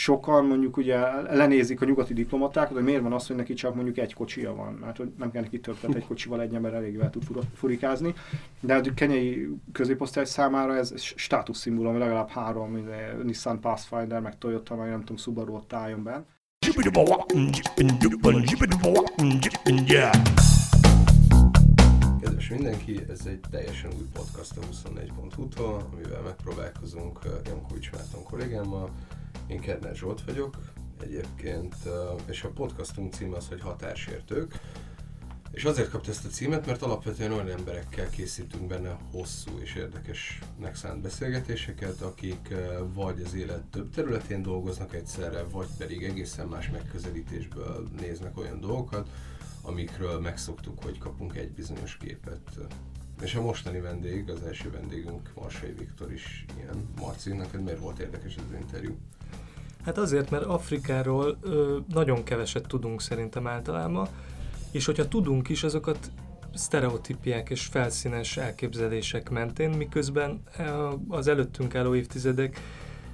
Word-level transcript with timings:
sokan 0.00 0.44
mondjuk 0.44 0.76
ugye 0.76 0.98
lenézik 1.22 1.80
a 1.80 1.84
nyugati 1.84 2.12
diplomatákat, 2.14 2.72
hogy 2.72 2.82
miért 2.82 3.02
van 3.02 3.12
az, 3.12 3.26
hogy 3.26 3.36
neki 3.36 3.54
csak 3.54 3.74
mondjuk 3.74 3.98
egy 3.98 4.14
kocsia 4.14 4.54
van, 4.54 4.72
mert 4.72 4.96
hogy 4.96 5.12
nem 5.18 5.30
kell 5.30 5.42
neki 5.42 5.60
több, 5.60 5.78
tehát 5.80 5.96
egy 5.96 6.06
kocsival 6.06 6.40
egy 6.40 6.54
ember 6.54 6.74
elég 6.74 6.98
tud 7.10 7.22
furikázni, 7.54 8.14
de 8.60 8.74
a 8.74 8.80
kenyai 8.94 9.48
középosztály 9.72 10.24
számára 10.24 10.76
ez 10.76 11.00
státuszszimbólum, 11.00 11.98
legalább 11.98 12.28
három 12.28 12.88
Nissan 13.22 13.60
Pathfinder, 13.60 14.20
meg 14.20 14.38
Toyota, 14.38 14.76
meg 14.76 14.88
nem 14.88 15.00
tudom, 15.00 15.16
Subaru 15.16 15.54
ott 15.54 15.72
álljon 15.72 16.02
be. 16.02 16.24
Kedves 22.20 22.48
mindenki, 22.48 23.00
ez 23.08 23.20
egy 23.26 23.40
teljesen 23.50 23.90
új 23.98 24.06
podcast 24.12 24.56
a 24.56 24.60
24.hu-tól, 24.60 25.88
amivel 25.92 26.20
megpróbálkozunk 26.22 27.18
Jankovics 27.44 27.90
Márton 27.92 28.22
kollégámmal. 28.22 28.90
Én 29.50 29.60
Kerner 29.60 29.96
Zsolt 29.96 30.24
vagyok 30.24 30.58
egyébként, 31.02 31.74
és 32.26 32.42
a 32.42 32.48
podcastunk 32.48 33.12
címe 33.12 33.36
az, 33.36 33.48
hogy 33.48 33.60
Határsértők. 33.60 34.60
És 35.50 35.64
azért 35.64 35.90
kapta 35.90 36.10
ezt 36.10 36.24
a 36.24 36.28
címet, 36.28 36.66
mert 36.66 36.82
alapvetően 36.82 37.32
olyan 37.32 37.48
emberekkel 37.48 38.08
készítünk 38.08 38.66
benne 38.66 38.98
hosszú 39.10 39.58
és 39.58 39.74
érdekesnek 39.74 40.74
szánt 40.74 41.00
beszélgetéseket, 41.00 42.00
akik 42.00 42.54
vagy 42.92 43.22
az 43.24 43.34
élet 43.34 43.62
több 43.62 43.90
területén 43.94 44.42
dolgoznak 44.42 44.94
egyszerre, 44.94 45.42
vagy 45.42 45.68
pedig 45.78 46.04
egészen 46.04 46.46
más 46.46 46.70
megközelítésből 46.70 47.88
néznek 48.00 48.38
olyan 48.38 48.60
dolgokat, 48.60 49.08
amikről 49.62 50.20
megszoktuk, 50.20 50.82
hogy 50.82 50.98
kapunk 50.98 51.36
egy 51.36 51.50
bizonyos 51.50 51.96
képet. 51.96 52.58
És 53.22 53.34
a 53.34 53.42
mostani 53.42 53.80
vendég, 53.80 54.30
az 54.30 54.42
első 54.42 54.70
vendégünk, 54.70 55.32
Marsai 55.34 55.72
Viktor 55.72 56.12
is 56.12 56.44
ilyen. 56.56 56.88
Marci, 57.00 57.32
neked 57.32 57.62
miért 57.62 57.80
volt 57.80 57.98
érdekes 57.98 58.34
ez 58.34 58.42
az 58.48 58.58
interjú? 58.60 58.98
Hát 59.84 59.98
azért, 59.98 60.30
mert 60.30 60.44
Afrikáról 60.44 61.38
ö, 61.40 61.78
nagyon 61.88 62.24
keveset 62.24 62.66
tudunk 62.66 63.00
szerintem 63.00 63.46
általában, 63.46 64.08
és 64.70 64.86
hogyha 64.86 65.08
tudunk 65.08 65.48
is, 65.48 65.62
azokat 65.62 66.10
sztereotípiák 66.54 67.50
és 67.50 67.66
felszínes 67.66 68.36
elképzelések 68.36 69.30
mentén, 69.30 69.70
miközben 69.70 70.42
az 71.08 71.28
előttünk 71.28 71.74
álló 71.74 71.94
évtizedek 71.94 72.60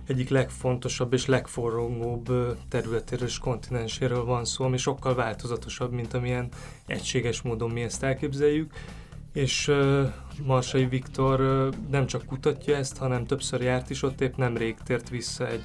egyik 0.06 0.28
legfontosabb 0.28 1.12
és 1.12 1.26
legforrongóbb 1.26 2.56
területéről 2.68 3.26
és 3.26 3.38
kontinenséről 3.38 4.24
van 4.24 4.44
szó, 4.44 4.64
ami 4.64 4.76
sokkal 4.76 5.14
változatosabb, 5.14 5.92
mint 5.92 6.14
amilyen 6.14 6.48
egységes 6.86 7.42
módon 7.42 7.70
mi 7.70 7.82
ezt 7.82 8.02
elképzeljük. 8.02 8.72
És 9.32 9.68
uh, 9.68 10.12
Marsai 10.44 10.86
Viktor 10.86 11.40
uh, 11.40 11.74
nem 11.90 12.06
csak 12.06 12.26
kutatja 12.26 12.76
ezt, 12.76 12.96
hanem 12.96 13.24
többször 13.24 13.60
járt 13.60 13.90
is 13.90 14.02
ott, 14.02 14.20
épp 14.20 14.36
nemrég 14.36 14.76
tért 14.84 15.08
vissza 15.08 15.48
egy 15.48 15.62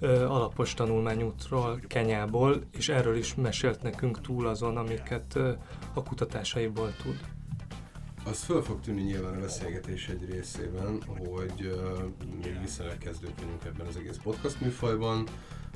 alapos 0.00 0.74
tanulmányútról 0.74 1.80
Kenyából, 1.86 2.62
és 2.72 2.88
erről 2.88 3.16
is 3.16 3.34
mesélt 3.34 3.82
nekünk 3.82 4.20
túl 4.20 4.46
azon, 4.46 4.76
amiket 4.76 5.38
a 5.94 6.02
kutatásaiból 6.02 6.92
tud. 7.02 7.20
Az 8.26 8.42
föl 8.42 8.62
fog 8.62 8.80
tűnni 8.80 9.02
nyilván 9.02 9.34
a 9.34 9.40
beszélgetés 9.40 10.08
egy 10.08 10.30
részében, 10.30 11.02
hogy 11.02 11.60
uh, 11.60 12.34
még 12.42 12.60
viszonylag 12.60 12.98
kezdők 12.98 13.40
vagyunk 13.40 13.64
ebben 13.64 13.86
az 13.86 13.96
egész 13.96 14.16
podcast 14.22 14.60
műfajban. 14.60 15.26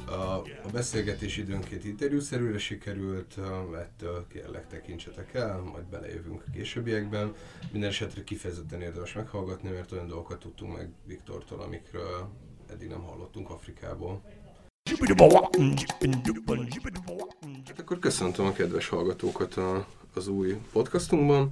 Uh, 0.06 0.14
a 0.64 0.68
beszélgetés 0.72 1.36
időnként 1.36 1.84
interjúszerűre 1.84 2.58
sikerült, 2.58 3.34
uh, 3.36 3.78
ettől 3.78 4.26
kérlek 4.28 4.66
tekintsetek 4.66 5.34
el, 5.34 5.60
majd 5.60 5.84
belejövünk 5.84 6.42
a 6.46 6.50
későbbiekben. 6.50 7.34
Minden 7.72 7.90
esetre 7.90 8.24
kifejezetten 8.24 8.80
érdemes 8.80 9.12
meghallgatni, 9.12 9.70
mert 9.70 9.92
olyan 9.92 10.06
dolgokat 10.06 10.38
tudtunk 10.38 10.76
meg 10.76 10.92
Viktortól, 11.06 11.60
amikről 11.60 12.28
eddig 12.72 12.88
nem 12.88 13.02
hallottunk 13.02 13.50
Afrikából. 13.50 14.22
Hát 17.66 17.78
akkor 17.78 17.98
köszöntöm 17.98 18.46
a 18.46 18.52
kedves 18.52 18.88
hallgatókat 18.88 19.54
a, 19.54 19.86
az 20.14 20.28
új 20.28 20.60
podcastunkban. 20.72 21.50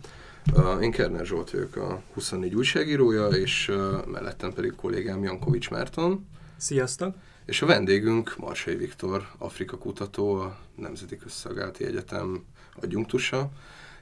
Én 0.80 0.90
Kerner 0.90 1.26
Zsolt 1.26 1.50
vagyok 1.50 1.76
a 1.76 2.02
24 2.14 2.54
újságírója, 2.54 3.26
és 3.26 3.72
mellettem 4.06 4.52
pedig 4.52 4.74
kollégám 4.74 5.22
Jankovics 5.22 5.70
Márton. 5.70 6.26
Sziasztok! 6.56 7.14
És 7.44 7.62
a 7.62 7.66
vendégünk 7.66 8.34
Marsai 8.38 8.76
Viktor, 8.76 9.28
Afrika 9.38 9.78
kutató, 9.78 10.34
a 10.34 10.58
Nemzeti 10.74 11.16
Közszolgálati 11.16 11.84
Egyetem 11.84 12.44
adjunktusa, 12.82 13.50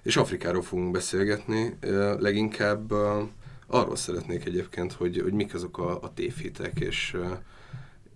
és 0.03 0.16
Afrikáról 0.16 0.62
fogunk 0.62 0.91
beszélgetni. 0.91 1.76
Leginkább 2.19 2.93
arról 3.66 3.97
szeretnék 3.97 4.44
egyébként, 4.44 4.93
hogy, 4.93 5.21
hogy 5.21 5.32
mik 5.32 5.54
azok 5.54 5.78
a, 5.78 6.03
a 6.03 6.12
tévhitek 6.12 6.81
és, 6.81 7.16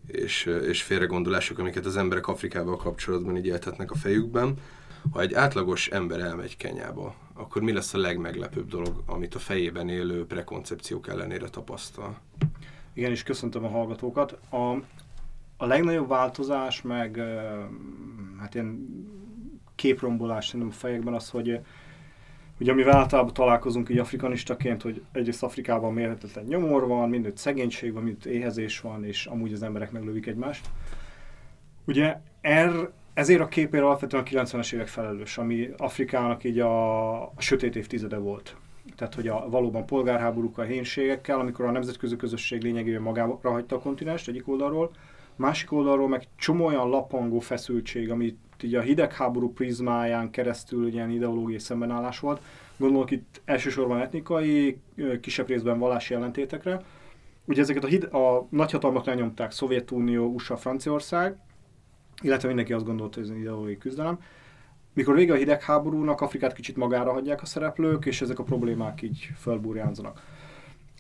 és, 0.07 0.45
és 0.45 0.83
félregondolások, 0.83 1.59
amiket 1.59 1.87
az 1.87 1.97
emberek 1.97 2.29
Afrikával 2.29 2.77
kapcsolatban 2.77 3.37
így 3.37 3.47
éltetnek 3.47 3.91
a 3.91 3.95
fejükben. 3.95 4.55
Ha 5.13 5.21
egy 5.21 5.35
átlagos 5.35 5.89
ember 5.89 6.21
elmegy 6.21 6.57
Kenyába, 6.57 7.15
akkor 7.35 7.63
mi 7.63 7.73
lesz 7.73 7.95
a 7.95 7.99
legmeglepőbb 7.99 8.69
dolog, 8.69 9.03
amit 9.07 9.35
a 9.35 9.39
fejében 9.39 9.89
élő 9.89 10.27
prekoncepciók 10.27 11.09
ellenére 11.09 11.49
tapasztal? 11.49 12.19
Igen, 12.93 13.11
és 13.11 13.23
köszöntöm 13.23 13.65
a 13.65 13.69
hallgatókat. 13.69 14.33
A, 14.51 14.57
a 15.57 15.67
legnagyobb 15.67 16.09
változás, 16.09 16.83
meg 16.83 17.21
hát 18.39 18.55
ilyen 18.55 18.89
képrombolás 19.75 20.47
szerintem 20.47 20.69
a 20.69 20.73
fejekben 20.73 21.15
az, 21.15 21.31
hogy 21.31 21.61
ugye 22.61 22.73
amivel 22.73 22.97
általában 22.97 23.33
találkozunk 23.33 23.89
így 23.89 23.99
afrikanistaként, 23.99 24.83
hogy 24.83 25.03
egyrészt 25.13 25.43
Afrikában 25.43 25.93
mérhetetlen 25.93 26.45
nyomor 26.45 26.87
van, 26.87 27.09
mindent 27.09 27.37
szegénység 27.37 27.93
van, 27.93 28.03
mindent 28.03 28.27
éhezés 28.27 28.81
van, 28.81 29.05
és 29.05 29.27
amúgy 29.27 29.53
az 29.53 29.63
emberek 29.63 29.91
meglövik 29.91 30.27
egymást. 30.27 30.67
Ugye 31.85 32.17
er, 32.41 32.91
ezért 33.15 33.41
a 33.41 33.49
képért 33.49 33.83
alapvetően 33.83 34.23
a 34.23 34.27
90-es 34.27 34.73
évek 34.73 34.89
felelős, 34.89 35.39
ami 35.39 35.69
Afrikának 35.77 36.45
így 36.45 36.59
a, 36.59 37.13
a 37.23 37.33
sötét 37.39 37.77
évtizede 37.77 38.17
volt. 38.17 38.57
Tehát, 38.97 39.15
hogy 39.15 39.29
a 39.29 39.49
valóban 39.49 39.87
polgárháborúkkal, 39.87 40.65
hénségekkel, 40.65 41.39
amikor 41.41 41.65
a 41.65 41.71
nemzetközi 41.71 42.17
közösség 42.17 42.63
lényegében 42.63 43.03
magára 43.03 43.39
hagyta 43.43 43.77
a 43.77 43.81
kontinens 43.81 44.29
egyik 44.29 44.49
oldalról, 44.49 44.91
másik 45.37 45.73
oldalról 45.73 46.09
meg 46.09 46.27
csomó 46.37 46.67
olyan 46.67 46.89
lapangó 46.89 47.39
feszültség, 47.39 48.11
amit 48.11 48.39
így 48.63 48.75
a 48.75 48.81
hidegháború 48.81 49.53
prizmáján 49.53 50.31
keresztül 50.31 50.87
ilyen 50.87 51.11
ideológiai 51.11 51.59
szembenállás 51.59 52.19
volt. 52.19 52.41
Gondolok 52.77 53.11
itt 53.11 53.41
elsősorban 53.45 54.01
etnikai, 54.01 54.81
kisebb 55.21 55.49
részben 55.49 55.79
vallási 55.79 56.15
ellentétekre. 56.15 56.83
Ugye 57.45 57.61
ezeket 57.61 57.85
a, 57.85 57.87
hid- 57.87 58.13
a 58.15 58.47
nagyhatalmak 58.51 59.05
lenyomták, 59.05 59.51
Szovjetunió, 59.51 60.27
USA, 60.27 60.57
Franciaország, 60.57 61.37
illetve 62.23 62.47
mindenki 62.47 62.73
azt 62.73 62.85
gondolta, 62.85 63.19
hogy 63.19 63.29
ez 63.29 63.35
egy 63.35 63.41
ideológiai 63.41 63.79
küzdelem. 63.79 64.19
Mikor 64.93 65.15
vége 65.15 65.33
a 65.33 65.37
hidegháborúnak, 65.37 66.21
Afrikát 66.21 66.53
kicsit 66.53 66.77
magára 66.77 67.13
hagyják 67.13 67.43
a 67.43 67.47
szereplők, 67.47 68.07
és 68.07 68.21
ezek 68.21 68.39
a 68.39 68.43
problémák 68.43 69.03
így 69.03 69.31
fölburjánzanak. 69.37 70.23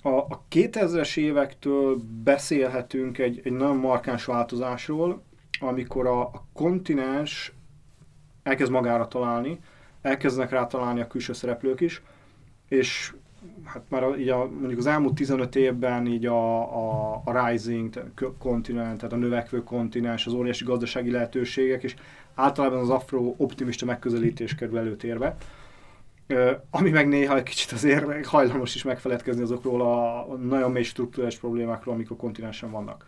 A, 0.03 0.09
a 0.09 0.44
2000-es 0.50 1.16
évektől 1.16 2.00
beszélhetünk 2.25 3.19
egy, 3.19 3.41
egy 3.44 3.53
nagyon 3.53 3.77
markáns 3.77 4.25
változásról, 4.25 5.22
amikor 5.60 6.06
a, 6.06 6.21
a 6.21 6.44
kontinens 6.53 7.53
elkezd 8.43 8.71
magára 8.71 9.09
találni, 9.09 9.60
elkezdenek 10.03 10.50
rá 10.50 10.66
találni 10.66 11.00
a 11.00 11.06
külső 11.06 11.32
szereplők 11.32 11.81
is, 11.81 12.03
és 12.69 13.15
hát 13.65 13.82
már 13.88 14.19
így 14.19 14.28
a, 14.28 14.48
mondjuk 14.48 14.78
az 14.78 14.87
elmúlt 14.87 15.15
15 15.15 15.56
évben 15.56 16.06
így 16.06 16.26
a, 16.26 16.60
a, 16.60 17.22
a 17.25 17.47
rising 17.47 18.04
kontinent, 18.38 18.97
tehát 18.97 19.12
a 19.12 19.16
növekvő 19.16 19.65
kontinens, 19.65 20.26
az 20.26 20.32
óriási 20.32 20.65
gazdasági 20.65 21.10
lehetőségek, 21.10 21.82
és 21.82 21.94
általában 22.34 22.78
az 22.78 22.91
afro 22.91 23.34
optimista 23.37 23.84
megközelítés 23.84 24.54
kerül 24.54 24.78
előtérbe. 24.78 25.37
Ami 26.71 26.91
meg 26.91 27.09
néha 27.09 27.37
egy 27.37 27.42
kicsit 27.42 27.72
azért 27.72 28.27
hajlamos 28.27 28.75
is 28.75 28.82
megfeledkezni 28.82 29.42
azokról 29.42 29.81
a 29.82 30.27
nagyon 30.37 30.71
mély 30.71 30.82
struktúrális 30.82 31.38
problémákról, 31.38 31.94
amik 31.94 32.10
a 32.10 32.16
kontinensen 32.16 32.71
vannak. 32.71 33.06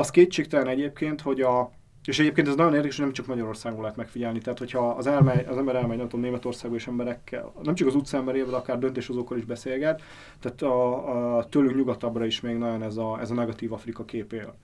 Az 0.00 0.10
kétségtelen 0.10 0.66
egyébként, 0.66 1.20
hogy 1.20 1.40
a, 1.40 1.70
és 2.04 2.18
egyébként 2.18 2.48
ez 2.48 2.54
nagyon 2.54 2.74
érdekes, 2.74 2.96
hogy 2.96 3.04
nem 3.04 3.14
csak 3.14 3.26
Magyarországon 3.26 3.80
lehet 3.80 3.96
megfigyelni. 3.96 4.38
Tehát, 4.38 4.58
hogyha 4.58 4.88
az, 4.88 5.06
elmegy, 5.06 5.46
az 5.46 5.56
ember 5.56 5.74
elmegy, 5.74 5.96
nem 5.96 6.08
tudom, 6.08 6.24
Németországba 6.24 6.76
és 6.76 6.86
emberekkel, 6.86 7.52
nem 7.62 7.74
csak 7.74 7.88
az 7.88 7.94
utcaemberével, 7.94 8.54
akár 8.54 8.78
döntéshozókkal 8.78 9.38
is 9.38 9.44
beszélget, 9.44 10.02
tehát 10.40 10.62
a, 10.62 11.36
a 11.36 11.44
tőlünk 11.44 11.76
nyugatabbra 11.76 12.24
is 12.24 12.40
még 12.40 12.56
nagyon 12.56 12.82
ez 12.82 12.96
a, 12.96 13.20
ez 13.20 13.30
a 13.30 13.34
negatív 13.34 13.72
Afrika 13.72 14.04
kép 14.04 14.32
él. 14.32 14.54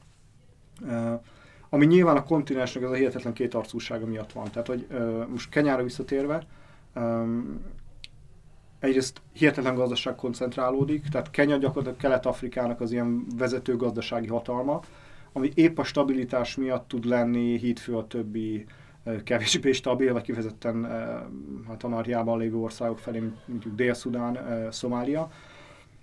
Uh, 0.81 1.20
ami 1.69 1.87
nyilván 1.87 2.16
a 2.16 2.22
kontinensnek 2.22 2.84
ez 2.84 2.90
a 2.90 2.94
hihetetlen 2.94 3.32
kétarcúsága 3.32 4.06
miatt 4.06 4.32
van. 4.32 4.50
Tehát, 4.50 4.66
hogy 4.66 4.87
uh, 4.90 5.26
most 5.28 5.50
Kenyára 5.50 5.82
visszatérve, 5.82 6.46
um, 6.94 7.61
egyrészt 8.78 9.20
hihetetlen 9.32 9.75
gazdaság 9.75 10.14
koncentrálódik, 10.14 11.08
tehát 11.08 11.31
Kenya 11.31 11.56
gyakorlatilag 11.56 11.96
Kelet-Afrikának 11.99 12.81
az 12.81 12.93
ilyen 12.93 13.26
vezető 13.37 13.76
gazdasági 13.76 14.26
hatalma, 14.26 14.81
ami 15.37 15.50
épp 15.55 15.79
a 15.79 15.85
stabilitás 15.85 16.56
miatt 16.56 16.88
tud 16.88 17.05
lenni 17.05 17.59
hídfő 17.59 17.97
a 17.97 18.06
többi 18.06 18.65
kevésbé 19.25 19.73
stabil, 19.73 20.12
vagy 20.12 20.23
kifejezetten 20.23 20.85
hát 21.69 21.83
anarhiában 21.83 22.38
lévő 22.38 22.56
országok 22.56 22.99
felé, 22.99 23.23
mondjuk 23.47 23.75
Dél-Szudán, 23.75 24.38
Szomália. 24.71 25.31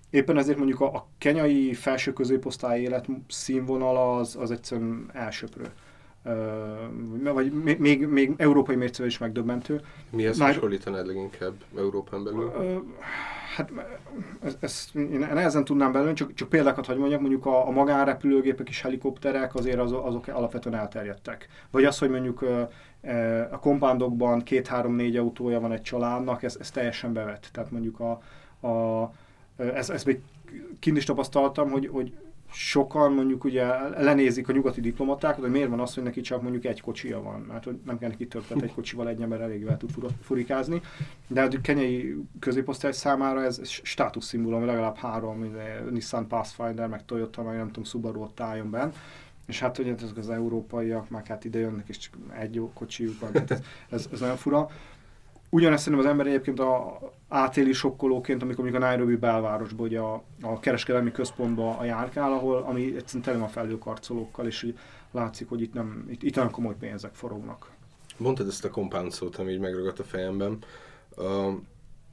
éppen 0.10 0.38
ezért 0.38 0.58
mondjuk 0.58 0.80
a, 0.80 0.86
a 0.86 1.08
kenyai 1.18 1.74
felső 1.74 2.14
középosztály 2.14 2.82
élet 2.82 3.08
színvonala 3.28 4.16
az, 4.18 4.36
az 4.36 4.52
egyszerűen 4.52 5.10
elsöprő. 5.14 5.66
Vagy 7.24 7.52
még, 7.52 7.80
még, 7.80 8.06
még 8.06 8.34
európai 8.38 8.76
mércével 8.76 9.08
is 9.08 9.18
megdöbbentő. 9.18 9.82
Mihez 10.10 10.38
Már... 10.38 10.54
hasonlítanád 10.54 11.08
leginkább 11.08 11.54
Európán 11.78 12.24
belül? 12.24 12.52
Hát 13.56 13.72
ezt, 14.44 14.58
ezt 14.60 14.96
én 14.96 15.20
nehezen 15.20 15.64
tudnám 15.64 15.92
belőle, 15.92 16.14
csak, 16.14 16.34
csak 16.34 16.50
példákat 16.50 16.86
hogy 16.86 16.98
mondjak, 16.98 17.20
mondjuk 17.20 17.46
a, 17.46 17.68
a 17.68 17.72
magánrepülőgépek 17.72 18.70
és 18.70 18.82
helikopterek 18.82 19.56
azért 19.56 19.80
az, 19.80 19.92
azok 19.92 20.28
alapvetően 20.28 20.76
elterjedtek. 20.76 21.48
Vagy 21.72 21.84
az, 21.84 21.98
hogy 21.98 22.10
mondjuk 22.10 22.42
a 23.52 23.60
kompándokban 23.60 24.44
két-három-négy 24.44 25.18
autója 25.18 25.60
van 25.60 25.72
egy 25.72 25.82
családnak, 25.82 26.44
ez, 26.44 26.58
ez 26.60 26.72
teljesen 26.72 27.14
bevett. 27.14 27.50
Tehát 27.52 27.72
mondjuk 27.72 28.00
a, 28.00 28.12
a 28.68 29.12
ez, 29.56 29.90
ezt 29.90 30.06
még 30.06 30.22
kint 30.80 30.98
is 30.98 31.04
tapasztaltam, 31.06 31.70
hogy, 31.70 31.90
hogy 31.92 32.14
sokan 32.54 33.14
mondjuk 33.14 33.44
ugye 33.44 33.66
lenézik 33.90 34.50
a 34.50 34.52
nyugati 34.52 34.82
diplomatákat, 34.82 35.40
hogy 35.40 35.52
miért 35.52 35.70
van 35.70 35.80
az, 35.80 35.94
hogy 35.94 36.04
neki 36.04 36.22
csak 36.22 36.42
mondjuk 36.42 36.66
egy 36.66 36.82
kocsia 36.82 37.22
van, 37.22 37.40
mert 37.40 37.64
hogy 37.64 37.80
nem 37.86 37.98
kell 37.98 38.10
neki 38.10 38.28
több, 38.28 38.48
tehát 38.48 38.64
egy 38.64 38.74
kocsival 38.74 39.08
egy 39.08 39.22
ember 39.22 39.42
elég 39.42 39.68
tud 39.78 39.92
furikázni. 40.22 40.82
De 41.28 41.42
a 41.42 41.48
kenyai 41.62 42.16
középosztály 42.40 42.92
számára 42.92 43.44
ez 43.44 43.60
státuszszimbólum, 43.64 44.66
legalább 44.66 44.96
három, 44.96 45.56
Nissan 45.90 46.28
Pathfinder, 46.28 46.88
meg 46.88 47.06
Toyota, 47.06 47.44
meg 47.44 47.58
nem 47.58 47.68
tudom, 47.68 47.84
Subaru 47.84 48.22
ott 48.22 48.40
álljon 48.40 48.70
benn. 48.70 48.90
És 49.48 49.60
hát 49.60 49.78
ugye 49.78 49.94
ezek 50.02 50.18
az 50.18 50.30
európaiak, 50.30 51.10
meg 51.10 51.28
hát 51.28 51.46
ide 51.46 51.60
jönnek, 51.60 51.88
és 51.88 51.98
csak 51.98 52.14
egy 52.40 52.56
jó 52.56 52.72
kocsijuk 52.74 53.20
van, 53.20 53.32
ez, 53.36 53.60
ez, 53.90 54.08
ez 54.12 54.20
nagyon 54.20 54.36
fura. 54.36 54.70
Ugyanezt 55.54 55.84
szerintem 55.84 56.08
az 56.08 56.12
ember 56.12 56.28
egyébként 56.28 56.60
a, 56.60 57.00
átéli 57.28 57.74
sokkolóként, 57.74 58.42
amikor 58.42 58.64
mondjuk 58.64 58.84
a 58.84 58.86
Nairobi 58.86 59.16
belvárosban, 59.16 59.86
ugye 59.86 60.00
a, 60.00 60.24
a 60.42 60.60
kereskedelmi 60.60 61.12
központban 61.12 61.76
a 61.76 61.84
járkál, 61.84 62.32
ahol, 62.32 62.58
ami 62.58 62.96
egyszerűen 62.96 63.24
tele 63.24 63.38
van 63.38 63.48
felhőkarcolókkal, 63.48 64.46
és 64.46 64.64
így 64.64 64.78
látszik, 65.12 65.50
hogy 65.50 65.62
itt 65.62 65.74
nem, 65.74 66.06
itt, 66.10 66.24
itt 66.24 66.36
nem 66.36 66.52
komoly 66.52 66.76
pénzek 66.80 67.14
forognak. 67.14 67.70
Mondtad 68.18 68.48
ezt 68.48 68.66
a 68.66 68.70
compound 68.70 69.12
szót, 69.12 69.36
ami 69.36 69.52
így 69.52 69.60
megragadt 69.60 70.00
a 70.00 70.04
fejemben. 70.04 70.58
Uh, 71.18 71.54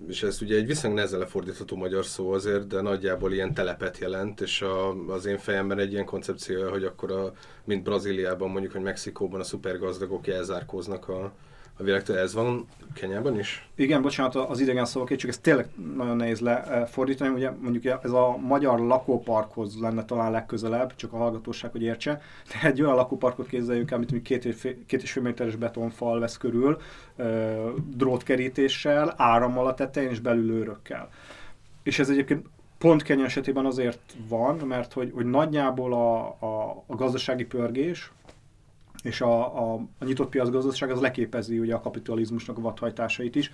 és 0.09 0.23
ez 0.23 0.43
ugye 0.43 0.57
egy 0.57 0.67
viszonylag 0.67 0.99
nehezen 0.99 1.19
lefordítható 1.19 1.77
magyar 1.77 2.05
szó 2.05 2.33
azért, 2.33 2.67
de 2.67 2.81
nagyjából 2.81 3.33
ilyen 3.33 3.55
telepet 3.55 3.99
jelent, 3.99 4.41
és 4.41 4.63
a, 4.63 4.91
az 5.09 5.27
én 5.27 5.39
fejemben 5.39 5.79
egy 5.79 5.93
ilyen 5.93 6.05
koncepció, 6.05 6.71
hogy 6.71 6.85
akkor 6.85 7.13
a, 7.13 7.33
mint 7.65 7.83
Brazíliában, 7.83 8.51
mondjuk, 8.51 8.73
hogy 8.73 8.83
Mexikóban 8.83 9.41
a 9.41 9.45
szupergazdagok 9.45 10.27
elzárkóznak 10.27 11.09
a, 11.09 11.33
a 11.81 11.85
világtól. 11.85 12.19
Ez 12.19 12.35
van 12.35 12.67
Kenyában 12.94 13.38
is? 13.38 13.69
Igen, 13.75 14.03
bocsánat 14.03 14.35
az 14.35 14.61
idegen 14.61 14.85
szavak, 14.85 15.17
csak 15.17 15.31
ez 15.31 15.38
tényleg 15.38 15.69
nagyon 15.97 16.17
nehéz 16.17 16.41
lefordítani. 16.41 17.35
Ugye 17.35 17.50
mondjuk 17.61 17.99
ez 18.03 18.11
a 18.11 18.37
magyar 18.37 18.81
lakóparkhoz 18.81 19.81
lenne 19.81 20.05
talán 20.05 20.31
legközelebb, 20.31 20.94
csak 20.94 21.12
a 21.12 21.17
hallgatóság, 21.17 21.71
hogy 21.71 21.82
értse. 21.82 22.21
De 22.49 22.69
egy 22.69 22.82
olyan 22.82 22.94
lakóparkot 22.94 23.47
képzeljük 23.47 23.91
el, 23.91 23.97
amit 23.97 24.23
két, 24.23 24.44
és 24.44 24.56
fél, 24.56 24.75
két 24.87 25.03
és 25.03 25.12
fél 25.12 25.23
méteres 25.23 25.56
betonfal 25.56 26.21
vesz 26.21 26.37
körül, 26.37 26.79
drótkerítéssel, 27.97 29.15
árammal 29.17 29.67
a 29.67 29.75
tetején 29.75 30.11
és 30.11 30.21
belül 30.21 30.50
őrökkel. 30.50 31.09
És 31.83 31.99
ez 31.99 32.11
egyébként 32.11 32.47
pont 32.79 33.03
Kenya 33.03 33.25
esetében 33.25 33.67
azért 33.67 34.00
van, 34.29 34.56
mert 34.56 34.93
hogy, 34.93 35.11
hogy 35.15 35.26
nagyjából 35.26 35.93
a, 35.93 36.26
a, 36.26 36.85
a 36.87 36.94
gazdasági 36.94 37.44
pörgés, 37.44 38.12
és 39.02 39.20
a, 39.20 39.58
a, 39.62 39.81
a 39.99 40.05
nyitott 40.05 40.29
piacgazdaság 40.29 40.91
az 40.91 41.00
leképezi 41.00 41.58
ugye 41.58 41.75
a 41.75 41.81
kapitalizmusnak 41.81 42.58
a 42.58 42.61
vadhajtásait 42.61 43.37
is. 43.37 43.50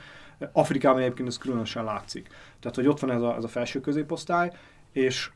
Afrikában 0.52 1.00
egyébként 1.00 1.28
ez 1.28 1.38
különösen 1.38 1.84
látszik. 1.84 2.28
Tehát, 2.60 2.76
hogy 2.76 2.86
ott 2.86 3.00
van 3.00 3.10
ez 3.10 3.22
a, 3.22 3.36
ez 3.36 3.44
a 3.44 3.48
felső 3.48 3.80
középosztály, 3.80 4.52
és 4.92 5.30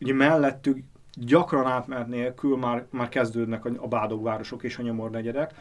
ugye 0.00 0.14
mellettük 0.14 0.78
gyakran 1.14 1.66
átmenet 1.66 2.06
nélkül 2.06 2.56
már, 2.56 2.86
már 2.90 3.08
kezdődnek 3.08 3.64
a, 3.64 3.70
a 3.76 3.88
bádogvárosok 3.88 4.62
és 4.62 4.78
a 4.78 4.82
nyomornegyedek, 4.82 5.54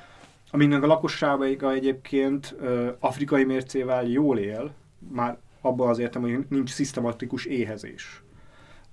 aminek 0.52 0.84
a 0.84 0.88
lakossága 0.88 1.72
egyébként 1.72 2.56
ö, 2.60 2.92
afrikai 3.00 3.44
mércével 3.44 4.06
jól 4.06 4.38
él, 4.38 4.74
már 5.12 5.38
abban 5.62 5.90
az 5.90 6.00
értem, 6.00 6.22
hogy 6.22 6.46
nincs 6.50 6.70
szisztematikus 6.70 7.46
éhezés. 7.46 8.24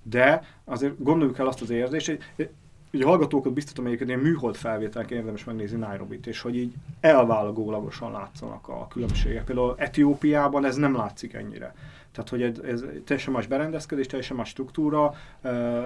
De 0.03 0.43
azért 0.65 1.03
gondoljuk 1.03 1.39
el 1.39 1.47
azt 1.47 1.61
az 1.61 1.69
érzést, 1.69 2.05
hogy 2.35 2.49
ugye 2.93 3.05
a 3.05 3.07
hallgatókat 3.07 3.53
biztatom 3.53 3.85
egyébként 3.85 4.09
ilyen 4.09 4.21
műhold 4.21 4.55
felvételek 4.55 5.11
érdemes 5.11 5.43
megnézni 5.43 5.77
Nairobi-t, 5.77 6.27
és 6.27 6.41
hogy 6.41 6.55
így 6.55 6.73
elvállagólagosan 6.99 8.11
látszanak 8.11 8.67
a 8.67 8.87
különbségek. 8.87 9.43
Például 9.43 9.75
Etiópiában 9.77 10.65
ez 10.65 10.75
nem 10.75 10.95
látszik 10.95 11.33
ennyire. 11.33 11.75
Tehát, 12.11 12.29
hogy 12.29 12.41
ez, 12.41 12.59
ez 12.59 12.83
teljesen 13.05 13.33
más 13.33 13.47
berendezkedés, 13.47 14.07
teljesen 14.07 14.37
más 14.37 14.49
struktúra, 14.49 15.13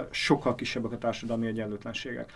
sokkal 0.09 0.56
kisebbek 0.56 0.92
a 0.92 0.98
társadalmi 0.98 1.48
egyenlőtlenségek. 1.48 2.33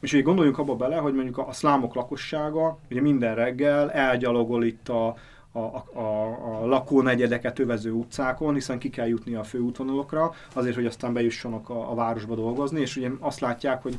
És 0.00 0.12
így 0.12 0.22
gondoljunk 0.22 0.58
abba 0.58 0.76
bele, 0.76 0.96
hogy 0.96 1.14
mondjuk 1.14 1.38
a, 1.38 1.48
a 1.48 1.52
szlámok 1.52 1.94
lakossága 1.94 2.78
ugye 2.90 3.00
minden 3.00 3.34
reggel 3.34 3.90
elgyalogol 3.90 4.64
itt 4.64 4.88
a, 4.88 5.16
a, 5.52 5.58
a, 5.58 6.60
a 6.62 6.66
lakónegyedeket 6.66 7.58
övező 7.58 7.90
utcákon, 7.90 8.54
hiszen 8.54 8.78
ki 8.78 8.90
kell 8.90 9.06
jutni 9.06 9.34
a 9.34 9.44
főútvonalokra, 9.44 10.32
azért, 10.52 10.74
hogy 10.74 10.86
aztán 10.86 11.12
bejussanak 11.12 11.68
a, 11.68 11.90
a 11.90 11.94
városba 11.94 12.34
dolgozni, 12.34 12.80
és 12.80 12.96
ugye 12.96 13.10
azt 13.20 13.40
látják, 13.40 13.82
hogy 13.82 13.98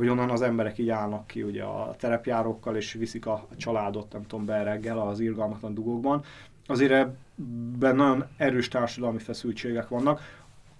hogy 0.00 0.08
onnan 0.08 0.30
az 0.30 0.42
emberek 0.42 0.78
így 0.78 0.88
állnak 0.88 1.26
ki 1.26 1.42
ugye 1.42 1.62
a 1.62 1.94
terepjárókkal, 1.98 2.76
és 2.76 2.92
viszik 2.92 3.26
a 3.26 3.46
családot, 3.56 4.12
nem 4.12 4.26
tudom, 4.26 4.44
be 4.44 4.62
reggel 4.62 4.98
az 4.98 5.20
irgalmatlan 5.20 5.74
dugókban. 5.74 6.22
Azért 6.66 6.92
ebben 6.92 7.96
nagyon 7.96 8.24
erős 8.36 8.68
társadalmi 8.68 9.18
feszültségek 9.18 9.88
vannak. 9.88 10.20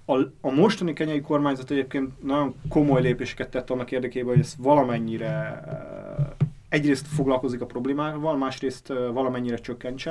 A, 0.04 0.18
a 0.40 0.50
mostani 0.50 0.92
kenyai 0.92 1.20
kormányzat 1.20 1.70
egyébként 1.70 2.22
nagyon 2.22 2.54
komoly 2.68 3.00
lépéseket 3.00 3.50
tett 3.50 3.70
annak 3.70 3.90
érdekében, 3.90 4.28
hogy 4.28 4.42
ezt 4.42 4.56
valamennyire 4.58 5.62
egyrészt 6.70 7.06
foglalkozik 7.06 7.60
a 7.60 7.66
problémával, 7.66 8.36
másrészt 8.36 8.88
valamennyire 8.88 9.56
csökkentse. 9.56 10.10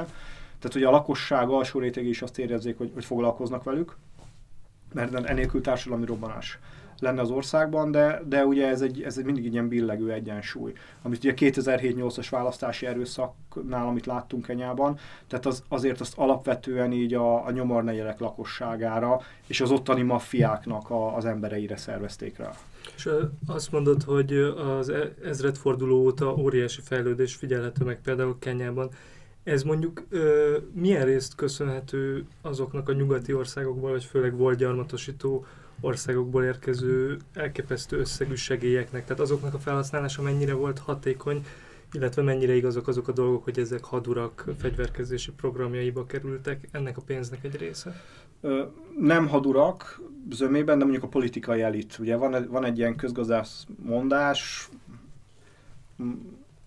Tehát, 0.60 0.74
hogy 0.74 0.84
a 0.84 0.92
lakosság 0.92 1.50
alsó 1.50 1.80
rétegi 1.80 2.10
is 2.10 2.22
azt 2.22 2.40
érezzék, 2.40 2.78
hogy, 2.78 2.92
hogy 2.94 3.06
foglalkoznak 3.06 3.64
velük, 3.64 3.96
mert 4.94 5.14
enélkül 5.14 5.62
társadalmi 5.62 6.06
robbanás 6.06 6.60
lenne 7.00 7.22
az 7.22 7.30
országban, 7.30 7.92
de, 7.92 8.22
de 8.26 8.46
ugye 8.46 8.68
ez 8.68 8.82
egy, 8.82 9.02
ez 9.02 9.18
egy 9.18 9.26
mindig 9.26 9.46
egy 9.46 9.54
ilyen 9.54 9.68
billegő 9.68 10.12
egyensúly, 10.12 10.74
amit 11.02 11.24
ugye 11.24 11.34
2007-8-as 11.36 12.28
választási 12.30 12.86
erőszaknál, 12.86 13.88
amit 13.88 14.06
láttunk 14.06 14.46
Kenyában, 14.46 14.98
tehát 15.28 15.46
az, 15.46 15.64
azért 15.68 16.00
azt 16.02 16.18
alapvetően 16.18 16.92
így 16.92 17.14
a, 17.14 17.46
a 17.46 17.52
nyomornegyelek 17.52 18.20
lakosságára 18.20 19.22
és 19.48 19.62
az 19.62 19.72
ottani 19.72 20.02
maffiáknak 20.02 20.90
a, 20.90 21.16
az 21.16 21.26
embereire 21.26 21.78
szervezték 21.78 22.38
rá. 22.38 22.52
És 22.96 23.10
azt 23.46 23.72
mondod, 23.72 24.04
hogy 24.04 24.34
az 24.58 24.90
e, 24.90 25.14
ezredforduló 25.24 26.02
óta 26.02 26.36
óriási 26.36 26.82
fejlődés 26.82 27.36
figyelhető 27.36 27.86
meg 27.86 28.02
például 28.02 28.40
Kenyában. 28.40 28.90
Ez 29.44 29.64
mondjuk 29.64 30.04
ö, 30.10 30.58
milyen 30.74 31.06
részt 31.06 31.36
köszönhető 31.36 32.26
azoknak 32.42 32.90
a 32.90 32.94
nyugati 32.94 33.34
országokból, 33.34 33.90
vagy 33.90 34.04
főleg 34.04 34.38
volt 34.38 34.58
gyarmatosító 34.58 35.46
országokból 35.82 36.44
érkező 36.44 37.18
elképesztő 37.34 37.98
összegű 37.98 38.36
segélyeknek, 38.36 39.06
tehát 39.06 39.22
azoknak 39.22 39.54
a 39.54 39.60
felhasználása 39.60 40.22
mennyire 40.22 40.54
volt 40.54 40.80
hatékony, 40.80 41.46
illetve 41.92 42.22
mennyire 42.22 42.56
igazak 42.56 42.88
azok 42.88 43.08
a 43.08 43.12
dolgok, 43.12 43.44
hogy 43.44 43.60
ezek 43.60 43.84
hadurak 43.84 44.46
fegyverkezési 44.60 45.32
programjaiba 45.32 46.06
kerültek, 46.06 46.68
ennek 46.72 46.98
a 46.98 47.02
pénznek 47.02 47.44
egy 47.44 47.58
része? 47.58 48.02
Nem 49.00 49.28
hadurak 49.28 50.02
zömében, 50.30 50.78
de 50.78 50.84
mondjuk 50.84 51.04
a 51.04 51.08
politikai 51.08 51.62
elit. 51.62 51.98
Ugye 52.00 52.16
van, 52.16 52.48
van 52.50 52.66
egy 52.66 52.78
ilyen 52.78 52.96
közgazdász 52.96 53.66
mondás, 53.86 54.70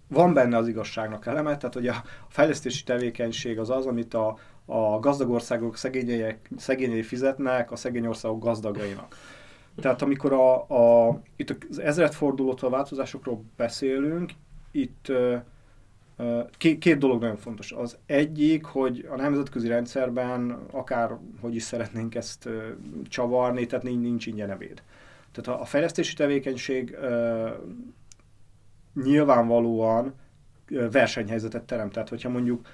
van 0.08 0.32
benne 0.32 0.56
az 0.56 0.68
igazságnak 0.68 1.26
eleme, 1.26 1.56
tehát 1.56 1.74
hogy 1.74 1.86
a 1.86 2.02
fejlesztési 2.28 2.84
tevékenység 2.84 3.58
az 3.58 3.70
az, 3.70 3.86
amit 3.86 4.14
a, 4.14 4.38
a 4.64 4.98
gazdag 4.98 5.30
országok 5.30 5.76
szegényei 6.56 7.02
fizetnek 7.02 7.70
a 7.70 7.76
szegény 7.76 8.06
országok 8.06 8.42
gazdagainak. 8.42 9.16
Tehát 9.76 10.02
amikor 10.02 10.32
a, 10.32 10.54
a, 11.08 11.20
itt 11.36 11.56
az 11.70 11.78
ezredfordulótól 11.78 12.68
a 12.68 12.72
változásokról 12.72 13.44
beszélünk, 13.56 14.30
itt 14.70 15.12
Két, 16.56 16.98
dolog 16.98 17.20
nagyon 17.20 17.36
fontos. 17.36 17.72
Az 17.72 17.98
egyik, 18.06 18.64
hogy 18.64 19.06
a 19.10 19.16
nemzetközi 19.16 19.68
rendszerben 19.68 20.50
akár 20.70 21.18
hogy 21.40 21.54
is 21.54 21.62
szeretnénk 21.62 22.14
ezt 22.14 22.48
csavarni, 23.04 23.66
tehát 23.66 23.84
nincs, 23.84 24.02
nincs 24.02 24.26
ingyen 24.26 24.50
ebéd. 24.50 24.82
Tehát 25.32 25.60
a, 25.60 25.64
fejlesztési 25.64 26.14
tevékenység 26.14 26.96
nyilvánvalóan 29.02 30.14
versenyhelyzetet 30.90 31.64
teremt. 31.64 31.92
Tehát, 31.92 32.08
hogyha 32.08 32.28
mondjuk 32.28 32.66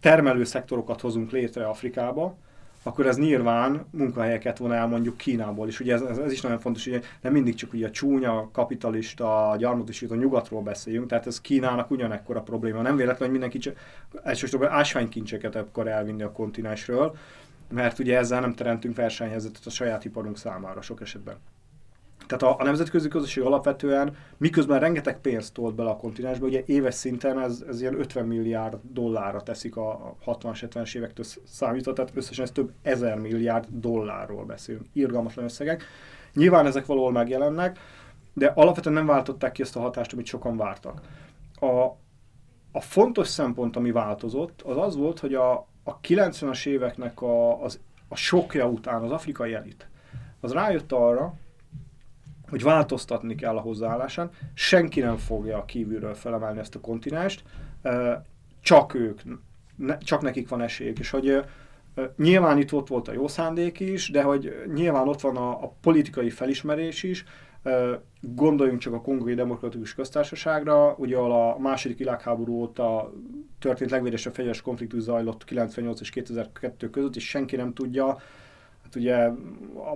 termelő 0.00 0.44
szektorokat 0.44 1.00
hozunk 1.00 1.30
létre 1.30 1.68
Afrikába, 1.68 2.36
akkor 2.82 3.06
ez 3.06 3.18
nyilván 3.18 3.86
munkahelyeket 3.90 4.58
von 4.58 4.72
el 4.72 4.86
mondjuk 4.86 5.16
Kínából 5.16 5.68
is. 5.68 5.80
Ugye 5.80 5.94
ez, 5.94 6.02
ez, 6.02 6.18
ez 6.18 6.32
is 6.32 6.40
nagyon 6.40 6.58
fontos, 6.58 6.84
hogy 6.88 7.04
nem 7.20 7.32
mindig 7.32 7.54
csak 7.54 7.72
ugye 7.72 7.86
a 7.86 7.90
csúnya, 7.90 8.48
kapitalista, 8.52 9.54
gyarmatosító 9.58 10.14
nyugatról 10.14 10.62
beszéljünk, 10.62 11.08
tehát 11.08 11.26
ez 11.26 11.40
Kínának 11.40 11.90
ugyanekkor 11.90 12.36
a 12.36 12.42
probléma. 12.42 12.82
Nem 12.82 12.96
véletlen, 12.96 13.20
hogy 13.20 13.30
mindenki 13.30 13.58
csak 13.58 13.76
elsősorban 14.22 14.68
ásványkincseket 14.68 15.54
akar 15.54 15.88
elvinni 15.88 16.22
a 16.22 16.32
kontinensről, 16.32 17.16
mert 17.68 17.98
ugye 17.98 18.18
ezzel 18.18 18.40
nem 18.40 18.54
teremtünk 18.54 18.96
versenyhelyzetet 18.96 19.66
a 19.66 19.70
saját 19.70 20.04
iparunk 20.04 20.38
számára 20.38 20.82
sok 20.82 21.00
esetben. 21.00 21.36
Tehát 22.26 22.42
a, 22.42 22.60
a 22.60 22.64
nemzetközi 22.64 23.08
közösség 23.08 23.44
alapvetően, 23.44 24.16
miközben 24.36 24.80
rengeteg 24.80 25.20
pénzt 25.20 25.54
tolt 25.54 25.74
bele 25.74 25.90
a 25.90 25.96
kontinensbe, 25.96 26.46
ugye 26.46 26.62
éves 26.66 26.94
szinten 26.94 27.40
ez, 27.40 27.64
ez 27.68 27.80
ilyen 27.80 28.00
50 28.00 28.26
milliárd 28.26 28.78
dollárra 28.82 29.42
teszik 29.42 29.76
a 29.76 30.16
60-70-es 30.26 30.96
évektől 30.96 31.24
számítva, 31.44 31.92
tehát 31.92 32.12
összesen 32.14 32.44
ez 32.44 32.50
több 32.50 32.72
ezer 32.82 33.18
milliárd 33.18 33.66
dollárról 33.70 34.44
beszélünk. 34.44 34.86
Irgalmatlan 34.92 35.44
összegek. 35.44 35.84
Nyilván 36.34 36.66
ezek 36.66 36.86
valahol 36.86 37.12
megjelennek, 37.12 37.78
de 38.32 38.52
alapvetően 38.54 38.94
nem 38.94 39.06
váltották 39.06 39.52
ki 39.52 39.62
ezt 39.62 39.76
a 39.76 39.80
hatást, 39.80 40.12
amit 40.12 40.26
sokan 40.26 40.56
vártak. 40.56 41.00
A, 41.60 41.96
a 42.72 42.80
fontos 42.80 43.28
szempont, 43.28 43.76
ami 43.76 43.90
változott, 43.90 44.62
az 44.62 44.76
az 44.76 44.96
volt, 44.96 45.18
hogy 45.18 45.34
a, 45.34 45.52
a 45.84 46.00
90-es 46.00 46.66
éveknek 46.66 47.22
a, 47.22 47.62
az, 47.62 47.80
a 48.08 48.16
sokja 48.16 48.68
után 48.68 49.02
az 49.02 49.10
afrikai 49.10 49.54
elit, 49.54 49.88
az 50.40 50.52
rájött 50.52 50.92
arra, 50.92 51.34
hogy 52.52 52.62
változtatni 52.62 53.34
kell 53.34 53.56
a 53.56 53.60
hozzáállásán, 53.60 54.30
senki 54.54 55.00
nem 55.00 55.16
fogja 55.16 55.64
kívülről 55.64 56.14
felemelni 56.14 56.58
ezt 56.58 56.74
a 56.74 56.80
kontinást, 56.80 57.42
csak 58.60 58.94
ők, 58.94 59.20
csak 59.98 60.22
nekik 60.22 60.48
van 60.48 60.60
esélyük, 60.60 60.98
és 60.98 61.10
hogy 61.10 61.44
nyilván 62.16 62.58
itt 62.58 62.72
ott 62.72 62.88
volt 62.88 63.08
a 63.08 63.12
jó 63.12 63.28
szándék 63.28 63.80
is, 63.80 64.10
de 64.10 64.22
hogy 64.22 64.62
nyilván 64.74 65.08
ott 65.08 65.20
van 65.20 65.36
a, 65.36 65.50
a 65.50 65.74
politikai 65.80 66.30
felismerés 66.30 67.02
is, 67.02 67.24
Gondoljunk 68.20 68.80
csak 68.80 68.92
a 68.92 69.00
Kongói 69.00 69.34
Demokratikus 69.34 69.94
Köztársaságra, 69.94 70.94
ugye 70.98 71.16
a 71.16 71.58
második 71.58 71.98
világháború 71.98 72.52
óta 72.52 73.12
történt 73.58 73.90
legvéresebb 73.90 74.34
fegyveres 74.34 74.60
konfliktus 74.60 75.00
zajlott 75.00 75.44
98 75.44 76.00
és 76.00 76.10
2002 76.10 76.90
között, 76.90 77.16
és 77.16 77.28
senki 77.28 77.56
nem 77.56 77.72
tudja, 77.72 78.18
hát 78.92 79.02
ugye 79.02 79.30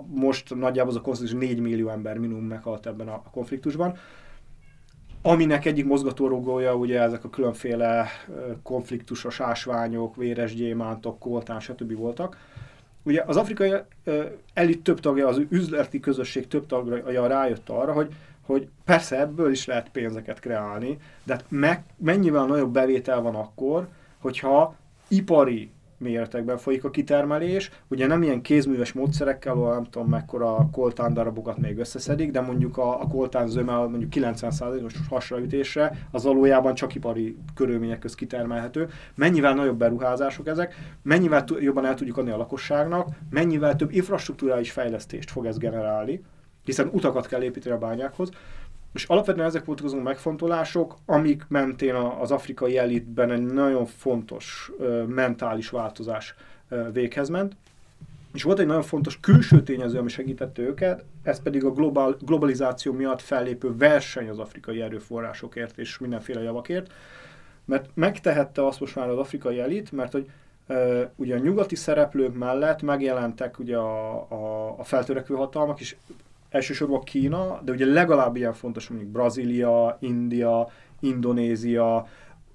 most 0.06 0.54
nagyjából 0.54 0.90
az 0.90 0.98
a 0.98 1.00
konfliktus 1.00 1.38
4 1.38 1.60
millió 1.60 1.88
ember 1.88 2.18
minimum 2.18 2.44
meghalt 2.44 2.86
ebben 2.86 3.08
a 3.08 3.22
konfliktusban, 3.30 3.96
aminek 5.22 5.64
egyik 5.64 5.86
mozgatórugója 5.86 6.74
ugye 6.74 7.00
ezek 7.00 7.24
a 7.24 7.30
különféle 7.30 8.06
konfliktusos 8.62 9.40
ásványok, 9.40 10.16
véres 10.16 10.54
gyémántok, 10.54 11.18
koltán, 11.18 11.60
stb. 11.60 11.96
voltak 11.96 12.36
Ugye 13.06 13.22
az 13.26 13.36
afrikai 13.36 13.72
elit 14.54 14.82
több 14.82 15.00
tagja, 15.00 15.28
az 15.28 15.40
üzleti 15.48 16.00
közösség 16.00 16.48
több 16.48 16.66
tagja 16.66 17.26
rájött 17.26 17.68
arra, 17.68 17.92
hogy, 17.92 18.14
hogy 18.42 18.68
persze 18.84 19.20
ebből 19.20 19.50
is 19.50 19.66
lehet 19.66 19.88
pénzeket 19.88 20.40
kreálni, 20.40 20.98
de 21.24 21.32
hát 21.32 21.44
meg, 21.48 21.82
mennyivel 21.96 22.46
nagyobb 22.46 22.72
bevétel 22.72 23.20
van 23.20 23.34
akkor, 23.34 23.88
hogyha 24.18 24.74
ipari 25.08 25.70
méretekben 25.98 26.56
folyik 26.56 26.84
a 26.84 26.90
kitermelés. 26.90 27.70
Ugye 27.88 28.06
nem 28.06 28.22
ilyen 28.22 28.42
kézműves 28.42 28.92
módszerekkel, 28.92 29.52
ahol 29.52 29.72
nem 29.72 29.84
tudom 29.84 30.08
mekkora 30.08 30.68
koltán 30.72 31.14
darabokat 31.14 31.58
még 31.58 31.78
összeszedik, 31.78 32.30
de 32.30 32.40
mondjuk 32.40 32.76
a, 32.78 33.00
a 33.00 33.06
koltán 33.06 33.48
zömmel 33.48 33.86
mondjuk 33.86 34.12
90%-os 34.14 34.94
hasraütésre 35.08 36.08
az 36.10 36.24
valójában 36.24 36.74
csak 36.74 36.94
ipari 36.94 37.36
körülmények 37.54 37.98
közt 37.98 38.14
kitermelhető. 38.14 38.88
Mennyivel 39.14 39.54
nagyobb 39.54 39.78
beruházások 39.78 40.46
ezek, 40.46 40.74
mennyivel 41.02 41.44
jobban 41.60 41.84
el 41.84 41.94
tudjuk 41.94 42.16
adni 42.16 42.30
a 42.30 42.36
lakosságnak, 42.36 43.08
mennyivel 43.30 43.76
több 43.76 43.92
infrastruktúrális 43.92 44.70
fejlesztést 44.70 45.30
fog 45.30 45.46
ez 45.46 45.58
generálni, 45.58 46.22
hiszen 46.64 46.88
utakat 46.92 47.26
kell 47.26 47.42
építeni 47.42 47.74
a 47.74 47.78
bányákhoz, 47.78 48.30
és 48.96 49.04
alapvetően 49.04 49.46
ezek 49.46 49.64
voltak 49.64 49.84
azon 49.84 50.00
megfontolások, 50.00 50.96
amik 51.06 51.44
mentén 51.48 51.94
az 51.94 52.30
afrikai 52.30 52.78
elitben 52.78 53.30
egy 53.30 53.46
nagyon 53.46 53.86
fontos 53.86 54.72
mentális 55.06 55.68
változás 55.70 56.34
véghez 56.92 57.28
ment. 57.28 57.56
És 58.34 58.42
volt 58.42 58.58
egy 58.58 58.66
nagyon 58.66 58.82
fontos 58.82 59.20
külső 59.20 59.62
tényező, 59.62 59.98
ami 59.98 60.08
segítette 60.08 60.62
őket, 60.62 61.04
ez 61.22 61.42
pedig 61.42 61.64
a 61.64 61.72
global, 61.72 62.16
globalizáció 62.20 62.92
miatt 62.92 63.20
fellépő 63.20 63.76
verseny 63.76 64.28
az 64.28 64.38
afrikai 64.38 64.80
erőforrásokért 64.80 65.78
és 65.78 65.98
mindenféle 65.98 66.42
javakért. 66.42 66.92
Mert 67.64 67.90
megtehette 67.94 68.66
azt 68.66 68.80
most 68.80 68.94
már 68.94 69.08
az 69.08 69.18
afrikai 69.18 69.60
elit, 69.60 69.92
mert 69.92 70.12
hogy 70.12 70.30
Uh, 70.68 71.02
ugye 71.16 71.34
a 71.34 71.38
nyugati 71.38 71.74
szereplők 71.74 72.34
mellett 72.34 72.82
megjelentek 72.82 73.58
ugye 73.58 73.76
a, 73.76 74.26
a, 74.30 74.74
a 74.78 74.84
feltörekvő 74.84 75.34
hatalmak, 75.34 75.80
és 75.80 75.96
elsősorban 76.56 77.02
Kína, 77.02 77.60
de 77.64 77.72
ugye 77.72 77.86
legalább 77.86 78.36
ilyen 78.36 78.52
fontos 78.52 78.88
mondjuk 78.88 79.10
Brazília, 79.10 79.96
India, 80.00 80.68
Indonézia, 81.00 82.06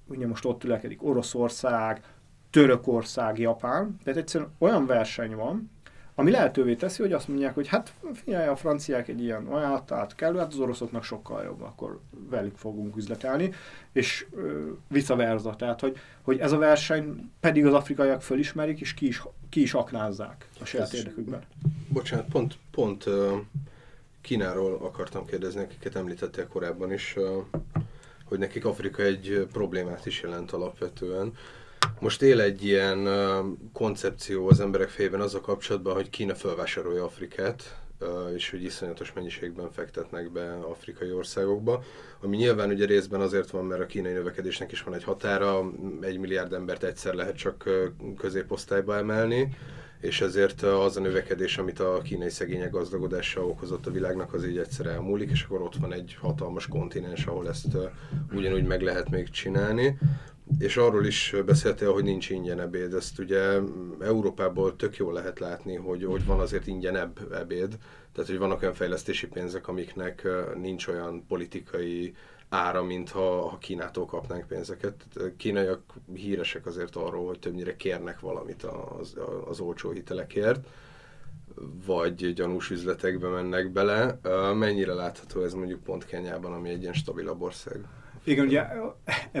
ugye 0.06 0.26
most 0.26 0.44
ott 0.44 0.64
ülekedik 0.64 1.02
Oroszország, 1.02 2.02
Törökország, 2.50 3.38
Japán, 3.38 3.98
tehát 4.04 4.18
egyszerűen 4.20 4.50
olyan 4.58 4.86
verseny 4.86 5.34
van, 5.34 5.70
ami 6.14 6.30
lehetővé 6.30 6.74
teszi, 6.74 7.02
hogy 7.02 7.12
azt 7.12 7.28
mondják, 7.28 7.54
hogy 7.54 7.68
hát 7.68 7.94
figyelj, 8.12 8.48
a 8.48 8.56
franciák 8.56 9.08
egy 9.08 9.22
ilyen 9.22 9.46
ajánlatát 9.46 10.14
kell, 10.14 10.36
hát 10.36 10.52
az 10.52 10.58
oroszoknak 10.58 11.04
sokkal 11.04 11.42
jobb, 11.42 11.60
akkor 11.60 12.00
velük 12.30 12.56
fogunk 12.56 12.96
üzletelni, 12.96 13.52
és 13.92 14.26
vice 14.88 15.14
versa, 15.14 15.56
tehát 15.56 15.80
hogy, 15.80 15.96
hogy 16.22 16.38
ez 16.38 16.52
a 16.52 16.58
verseny 16.58 17.30
pedig 17.40 17.66
az 17.66 17.72
afrikaiak 17.74 18.22
fölismerik, 18.22 18.80
és 18.80 18.94
ki 18.94 19.06
is, 19.06 19.22
ki 19.48 19.60
is 19.60 19.74
aknázzák 19.74 20.48
a 20.60 20.64
saját 20.64 20.92
érdekükben. 20.92 21.40
Bocsánat, 21.88 22.26
pont, 22.26 22.58
pont 22.70 23.04
Kínáról 24.22 24.74
akartam 24.74 25.26
kérdezni, 25.26 25.60
akiket 25.60 25.96
említettél 25.96 26.46
korábban 26.46 26.92
is, 26.92 27.16
hogy 28.24 28.38
nekik 28.38 28.64
Afrika 28.64 29.02
egy 29.02 29.46
problémát 29.52 30.06
is 30.06 30.22
jelent 30.22 30.50
alapvetően. 30.50 31.32
Most 32.00 32.22
él 32.22 32.40
egy 32.40 32.64
ilyen 32.64 33.08
koncepció 33.72 34.48
az 34.48 34.60
emberek 34.60 34.88
fejében 34.88 35.20
az 35.20 35.34
a 35.34 35.40
kapcsolatban, 35.40 35.94
hogy 35.94 36.10
Kína 36.10 36.34
felvásárolja 36.34 37.04
Afrikát, 37.04 37.76
és 38.34 38.50
hogy 38.50 38.62
iszonyatos 38.62 39.12
mennyiségben 39.12 39.70
fektetnek 39.70 40.32
be 40.32 40.52
afrikai 40.54 41.12
országokba, 41.12 41.82
ami 42.20 42.36
nyilván 42.36 42.70
ugye 42.70 42.86
részben 42.86 43.20
azért 43.20 43.50
van, 43.50 43.64
mert 43.64 43.80
a 43.82 43.86
kínai 43.86 44.12
növekedésnek 44.12 44.72
is 44.72 44.82
van 44.82 44.94
egy 44.94 45.04
határa, 45.04 45.70
egy 46.00 46.18
milliárd 46.18 46.52
embert 46.52 46.82
egyszer 46.82 47.14
lehet 47.14 47.36
csak 47.36 47.70
középosztályba 48.16 48.96
emelni, 48.96 49.56
és 50.02 50.20
ezért 50.20 50.62
az 50.62 50.96
a 50.96 51.00
növekedés, 51.00 51.58
amit 51.58 51.80
a 51.80 52.00
kínai 52.02 52.30
szegények 52.30 52.70
gazdagodása 52.70 53.46
okozott 53.46 53.86
a 53.86 53.90
világnak, 53.90 54.34
az 54.34 54.46
így 54.46 54.58
egyszer 54.58 54.86
elmúlik, 54.86 55.30
és 55.30 55.42
akkor 55.42 55.62
ott 55.62 55.76
van 55.76 55.92
egy 55.92 56.16
hatalmas 56.20 56.66
kontinens, 56.66 57.26
ahol 57.26 57.48
ezt 57.48 57.76
ugyanúgy 58.32 58.64
meg 58.64 58.80
lehet 58.80 59.10
még 59.10 59.30
csinálni. 59.30 59.98
És 60.58 60.76
arról 60.76 61.06
is 61.06 61.34
beszéltél, 61.46 61.92
hogy 61.92 62.04
nincs 62.04 62.30
ingyen 62.30 62.60
ebéd. 62.60 62.94
Ezt 62.94 63.18
ugye 63.18 63.58
Európából 64.00 64.76
tök 64.76 64.96
jól 64.96 65.12
lehet 65.12 65.38
látni, 65.38 65.74
hogy, 65.76 66.04
hogy 66.04 66.24
van 66.24 66.40
azért 66.40 66.66
ingyenebb 66.66 67.32
ebéd. 67.32 67.78
Tehát, 68.12 68.30
hogy 68.30 68.38
vannak 68.38 68.62
olyan 68.62 68.74
fejlesztési 68.74 69.26
pénzek, 69.26 69.68
amiknek 69.68 70.28
nincs 70.60 70.86
olyan 70.86 71.24
politikai 71.28 72.14
ára, 72.52 72.82
mint 72.82 73.10
ha, 73.10 73.48
ha 73.48 73.58
Kínától 73.58 74.06
kapnánk 74.06 74.46
pénzeket. 74.46 74.94
Kínaiak 75.36 75.80
híresek 76.14 76.66
azért 76.66 76.96
arról, 76.96 77.26
hogy 77.26 77.38
többnyire 77.38 77.76
kérnek 77.76 78.20
valamit 78.20 78.62
az, 78.62 79.16
az 79.46 79.60
olcsó 79.60 79.90
hitelekért, 79.90 80.68
vagy 81.86 82.32
gyanús 82.32 82.70
üzletekbe 82.70 83.28
mennek 83.28 83.70
bele. 83.70 84.18
Mennyire 84.54 84.92
látható 84.92 85.42
ez 85.42 85.54
mondjuk 85.54 85.82
pont 85.82 86.06
Kenyában, 86.06 86.52
ami 86.52 86.68
egy 86.68 86.80
ilyen 86.80 86.92
stabilabb 86.92 87.42
ország? 87.42 87.80
Igen, 88.24 88.46
ugye 88.46 88.66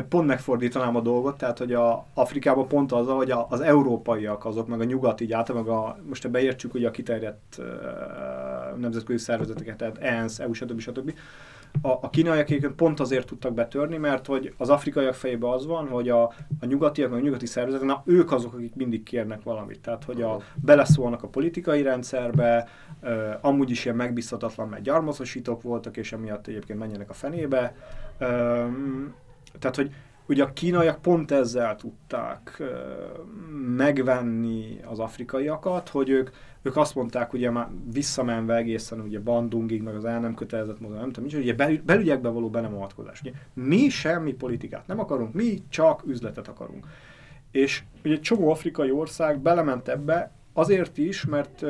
pont 0.08 0.26
megfordítanám 0.26 0.96
a 0.96 1.00
dolgot, 1.00 1.36
tehát 1.36 1.58
hogy 1.58 1.72
a 1.72 2.06
Afrikában 2.14 2.68
pont 2.68 2.92
az, 2.92 3.06
hogy 3.06 3.32
az 3.48 3.60
európaiak 3.60 4.44
azok, 4.44 4.68
meg 4.68 4.80
a 4.80 4.84
nyugat 4.84 5.20
így 5.20 5.32
által, 5.32 5.56
meg 5.56 5.68
a, 5.68 5.98
most 6.08 6.24
ebbe 6.24 6.40
értsük 6.40 6.74
ugye 6.74 6.88
a 6.88 6.90
kiterjedt 6.90 7.58
uh, 7.58 8.78
nemzetközi 8.78 9.18
szervezeteket, 9.18 9.76
tehát 9.76 9.98
ENSZ, 9.98 10.38
EU, 10.38 10.52
stb. 10.52 10.80
stb. 10.80 11.12
a, 11.82 11.88
a 11.88 12.10
kínaiak 12.10 12.76
pont 12.76 13.00
azért 13.00 13.26
tudtak 13.26 13.54
betörni, 13.54 13.96
mert 13.96 14.26
hogy 14.26 14.54
az 14.56 14.68
afrikaiak 14.68 15.14
fejében 15.14 15.50
az 15.50 15.66
van, 15.66 15.88
hogy 15.88 16.08
a, 16.08 16.22
a 16.60 16.66
nyugatiak, 16.66 17.12
a 17.12 17.20
nyugati 17.20 17.46
szervezetek, 17.46 17.86
na 17.86 18.02
ők 18.04 18.32
azok, 18.32 18.54
akik 18.54 18.74
mindig 18.74 19.02
kérnek 19.02 19.42
valamit. 19.42 19.80
Tehát, 19.80 20.04
hogy 20.04 20.22
a, 20.22 20.40
beleszólnak 20.54 21.22
a 21.22 21.28
politikai 21.28 21.82
rendszerbe, 21.82 22.68
uh, 23.02 23.10
amúgy 23.40 23.70
is 23.70 23.84
ilyen 23.84 23.96
megbízhatatlan, 23.96 24.68
mert 24.68 24.82
gyarmatosítók 24.82 25.62
voltak, 25.62 25.96
és 25.96 26.12
emiatt 26.12 26.46
egyébként 26.46 26.78
menjenek 26.78 27.10
a 27.10 27.14
fenébe. 27.14 27.74
Tehát, 29.58 29.76
hogy 29.76 29.94
ugye 30.26 30.42
a 30.42 30.52
kínaiak 30.52 31.02
pont 31.02 31.30
ezzel 31.30 31.76
tudták 31.76 32.62
megvenni 33.76 34.80
az 34.84 34.98
afrikaiakat, 34.98 35.88
hogy 35.88 36.08
ők 36.08 36.30
ők 36.62 36.76
azt 36.76 36.94
mondták, 36.94 37.32
ugye 37.32 37.50
már 37.50 37.68
visszamenve 37.92 38.54
egészen 38.54 39.00
ugye 39.00 39.20
Bandungig, 39.20 39.82
meg 39.82 39.94
az 39.94 40.04
el 40.04 40.20
nem 40.20 40.34
kötelezett 40.34 40.80
módon, 40.80 40.98
nem 40.98 41.10
tudom, 41.10 41.30
hogy 41.30 41.40
ugye 41.40 41.54
bel, 41.54 41.80
belügyekbe 41.84 42.28
való 42.28 42.50
be 42.50 42.60
nem 42.60 42.74
avatkozás. 42.74 43.20
Ugye 43.20 43.32
mi 43.54 43.88
semmi 43.88 44.32
politikát 44.32 44.86
nem 44.86 45.00
akarunk, 45.00 45.34
mi 45.34 45.62
csak 45.68 46.02
üzletet 46.06 46.48
akarunk. 46.48 46.86
És 47.50 47.82
ugye 48.04 48.14
egy 48.14 48.20
csomó 48.20 48.50
afrikai 48.50 48.90
ország 48.90 49.38
belement 49.38 49.88
ebbe 49.88 50.32
azért 50.52 50.98
is, 50.98 51.24
mert 51.24 51.64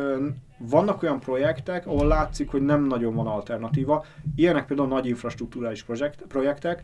vannak 0.70 1.02
olyan 1.02 1.20
projektek, 1.20 1.86
ahol 1.86 2.06
látszik, 2.06 2.50
hogy 2.50 2.62
nem 2.62 2.84
nagyon 2.84 3.14
van 3.14 3.26
alternatíva. 3.26 4.04
Ilyenek 4.36 4.66
például 4.66 4.88
nagy 4.88 5.06
infrastruktúrális 5.06 5.82
projekt, 5.82 6.22
projektek, 6.28 6.82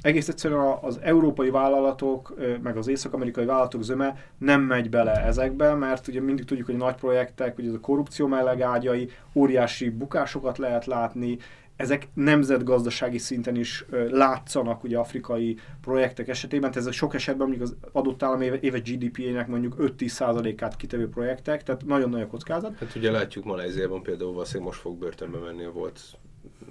egész 0.00 0.28
egyszerűen 0.28 0.78
az 0.80 0.98
európai 1.02 1.50
vállalatok, 1.50 2.34
meg 2.62 2.76
az 2.76 2.88
észak-amerikai 2.88 3.44
vállalatok 3.44 3.82
zöme 3.82 4.16
nem 4.38 4.60
megy 4.60 4.90
bele 4.90 5.24
ezekbe, 5.24 5.74
mert 5.74 6.08
ugye 6.08 6.20
mindig 6.20 6.44
tudjuk, 6.44 6.66
hogy 6.66 6.76
nagy 6.76 6.94
projektek, 6.94 7.58
ugye 7.58 7.68
ez 7.68 7.74
a 7.74 7.80
korrupció 7.80 8.26
mellegágyai, 8.26 9.10
óriási 9.34 9.90
bukásokat 9.90 10.58
lehet 10.58 10.86
látni, 10.86 11.38
ezek 11.78 12.08
nemzetgazdasági 12.14 13.18
szinten 13.18 13.56
is 13.56 13.84
látszanak 14.10 14.84
ugye 14.84 14.98
afrikai 14.98 15.58
projektek 15.80 16.28
esetében, 16.28 16.70
tehát 16.70 16.86
ezek 16.86 16.98
sok 16.98 17.14
esetben 17.14 17.48
mondjuk 17.48 17.68
az 17.68 17.76
adott 17.92 18.22
állam 18.22 18.40
éve, 18.40 18.58
éve 18.60 18.78
GDP-jének 18.78 19.46
mondjuk 19.46 19.74
5-10%-át 19.78 20.76
kitevő 20.76 21.08
projektek, 21.08 21.62
tehát 21.62 21.84
nagyon 21.86 22.10
nagy 22.10 22.20
a 22.20 22.26
kockázat. 22.26 22.78
Hát 22.78 22.94
ugye 22.94 23.10
látjuk 23.10 23.44
Malajziában 23.44 24.02
például 24.02 24.32
valószínűleg 24.32 24.66
most 24.66 24.80
fog 24.80 24.98
börtönbe 24.98 25.38
menni 25.38 25.64
a 25.64 25.72
volt 25.72 26.00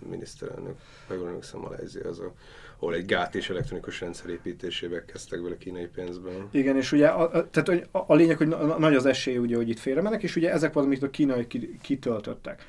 miniszterelnök, 0.10 0.76
meg 1.08 1.18
jól 1.18 1.28
emlékszem, 1.28 1.60
Malajzia 1.60 2.10
az 2.10 2.20
a 2.20 2.34
ahol 2.80 2.94
egy 2.94 3.06
gát 3.06 3.36
és 3.36 3.50
elektronikus 3.50 4.02
rendszer 4.02 4.30
építésébe 4.30 5.06
kezdtek 5.06 5.42
vele 5.42 5.58
kínai 5.58 5.86
pénzben. 5.86 6.48
Igen, 6.52 6.76
és 6.76 6.92
ugye 6.92 7.08
a, 7.08 7.22
a, 7.22 7.50
tehát 7.50 7.88
a, 7.92 8.04
a 8.08 8.16
lényeg, 8.16 8.38
hogy 8.38 8.48
nagy 8.78 8.96
az 8.96 9.06
esély, 9.06 9.38
ugye, 9.38 9.56
hogy 9.56 9.70
itt 9.70 9.80
félremennek, 9.80 10.24
és 10.24 10.36
ugye 10.36 10.52
ezek 10.52 10.74
valamit 10.74 11.04
a 11.04 11.10
kínai 11.10 11.48
kitöltöttek. 11.82 12.66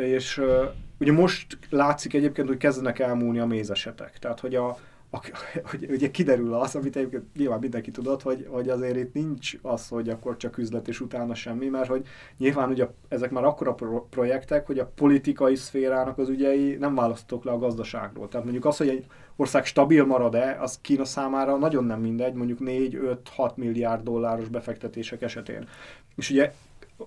És 0.00 0.38
uh, 0.38 0.62
ugye 1.00 1.12
most 1.12 1.58
látszik 1.70 2.14
egyébként, 2.14 2.48
hogy 2.48 2.56
kezdenek 2.56 2.98
elmúlni 2.98 3.38
a 3.38 3.46
mézesetek. 3.46 4.18
Tehát, 4.18 4.40
hogy 4.40 4.54
a, 4.54 4.76
hogy 5.70 5.86
ugye 5.90 6.10
kiderül 6.10 6.54
az, 6.54 6.74
amit 6.74 6.96
egyébként 6.96 7.36
nyilván 7.36 7.58
mindenki 7.58 7.90
tudott, 7.90 8.22
hogy, 8.22 8.46
hogy 8.48 8.68
azért 8.68 8.96
itt 8.96 9.12
nincs 9.12 9.52
az, 9.62 9.88
hogy 9.88 10.08
akkor 10.08 10.36
csak 10.36 10.58
üzlet 10.58 10.88
és 10.88 11.00
utána 11.00 11.34
semmi, 11.34 11.68
mert 11.68 11.88
hogy 11.88 12.06
nyilván 12.38 12.70
ugye 12.70 12.86
ezek 13.08 13.30
már 13.30 13.44
akkora 13.44 13.74
pro- 13.74 14.08
projektek, 14.10 14.66
hogy 14.66 14.78
a 14.78 14.92
politikai 14.94 15.54
szférának 15.54 16.18
az 16.18 16.28
ügyei 16.28 16.76
nem 16.76 16.94
választok 16.94 17.44
le 17.44 17.50
a 17.50 17.58
gazdaságról. 17.58 18.28
Tehát 18.28 18.44
mondjuk 18.44 18.66
az, 18.66 18.76
hogy 18.76 18.88
egy 18.88 19.06
ország 19.36 19.64
stabil 19.64 20.04
marad-e, 20.04 20.56
az 20.60 20.78
Kína 20.80 21.04
számára 21.04 21.56
nagyon 21.56 21.84
nem 21.84 22.00
mindegy, 22.00 22.34
mondjuk 22.34 22.58
4-5-6 22.64 23.54
milliárd 23.54 24.02
dolláros 24.02 24.48
befektetések 24.48 25.22
esetén. 25.22 25.68
És 26.16 26.30
ugye 26.30 26.52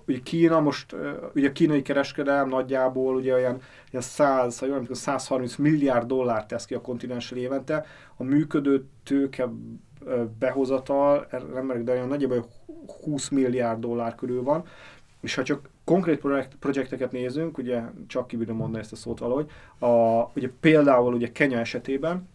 ugye 0.06 0.18
Kína 0.22 0.60
most, 0.60 0.96
ugye 1.34 1.48
a 1.48 1.52
kínai 1.52 1.82
kereskedelem 1.82 2.48
nagyjából 2.48 3.14
ugye 3.14 3.32
olyan, 3.32 3.60
olyan 3.92 4.04
100, 4.04 4.58
ha 4.58 4.66
jól 4.66 4.86
130 4.90 5.56
milliárd 5.56 6.06
dollár 6.06 6.46
tesz 6.46 6.64
ki 6.64 6.74
a 6.74 6.80
kontinensre 6.80 7.36
évente, 7.36 7.86
a 8.16 8.22
működő 8.22 8.84
tőke 9.04 9.48
behozatal, 10.38 11.26
nem 11.52 11.66
merek, 11.66 11.82
de 11.82 11.92
olyan 11.92 12.08
nagyjából 12.08 12.46
20 13.04 13.28
milliárd 13.28 13.80
dollár 13.80 14.14
körül 14.14 14.42
van, 14.42 14.64
és 15.20 15.34
ha 15.34 15.42
csak 15.42 15.68
konkrét 15.84 16.18
projekt, 16.18 16.54
projekteket 16.60 17.12
nézünk, 17.12 17.58
ugye 17.58 17.82
csak 18.06 18.26
kívülről 18.26 18.56
mondani 18.56 18.82
ezt 18.82 18.92
a 18.92 18.96
szót 18.96 19.18
valahogy, 19.18 19.50
a, 19.78 19.86
ugye 20.34 20.50
például 20.60 21.14
ugye 21.14 21.32
Kenya 21.32 21.58
esetében, 21.58 22.28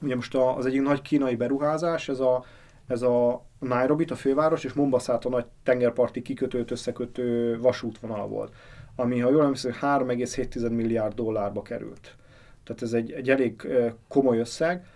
ugye 0.00 0.14
most 0.14 0.34
az 0.34 0.66
egyik 0.66 0.82
nagy 0.82 1.02
kínai 1.02 1.36
beruházás, 1.36 2.08
ez 2.08 2.20
a, 2.20 2.44
ez 2.92 3.02
a 3.02 3.44
Nairobi, 3.58 4.04
a 4.08 4.14
főváros, 4.14 4.64
és 4.64 4.72
Mombasát 4.72 5.24
a 5.24 5.28
nagy 5.28 5.46
tengerparti 5.62 6.22
kikötőt 6.22 6.70
összekötő 6.70 7.58
vasútvonal 7.60 8.28
volt, 8.28 8.54
ami, 8.96 9.18
ha 9.18 9.30
jól 9.30 9.42
emlékszem, 9.42 9.72
3,7 9.80 10.70
milliárd 10.70 11.14
dollárba 11.14 11.62
került. 11.62 12.16
Tehát 12.64 12.82
ez 12.82 12.92
egy, 12.92 13.12
egy 13.12 13.30
elég 13.30 13.68
komoly 14.08 14.38
összeg. 14.38 14.86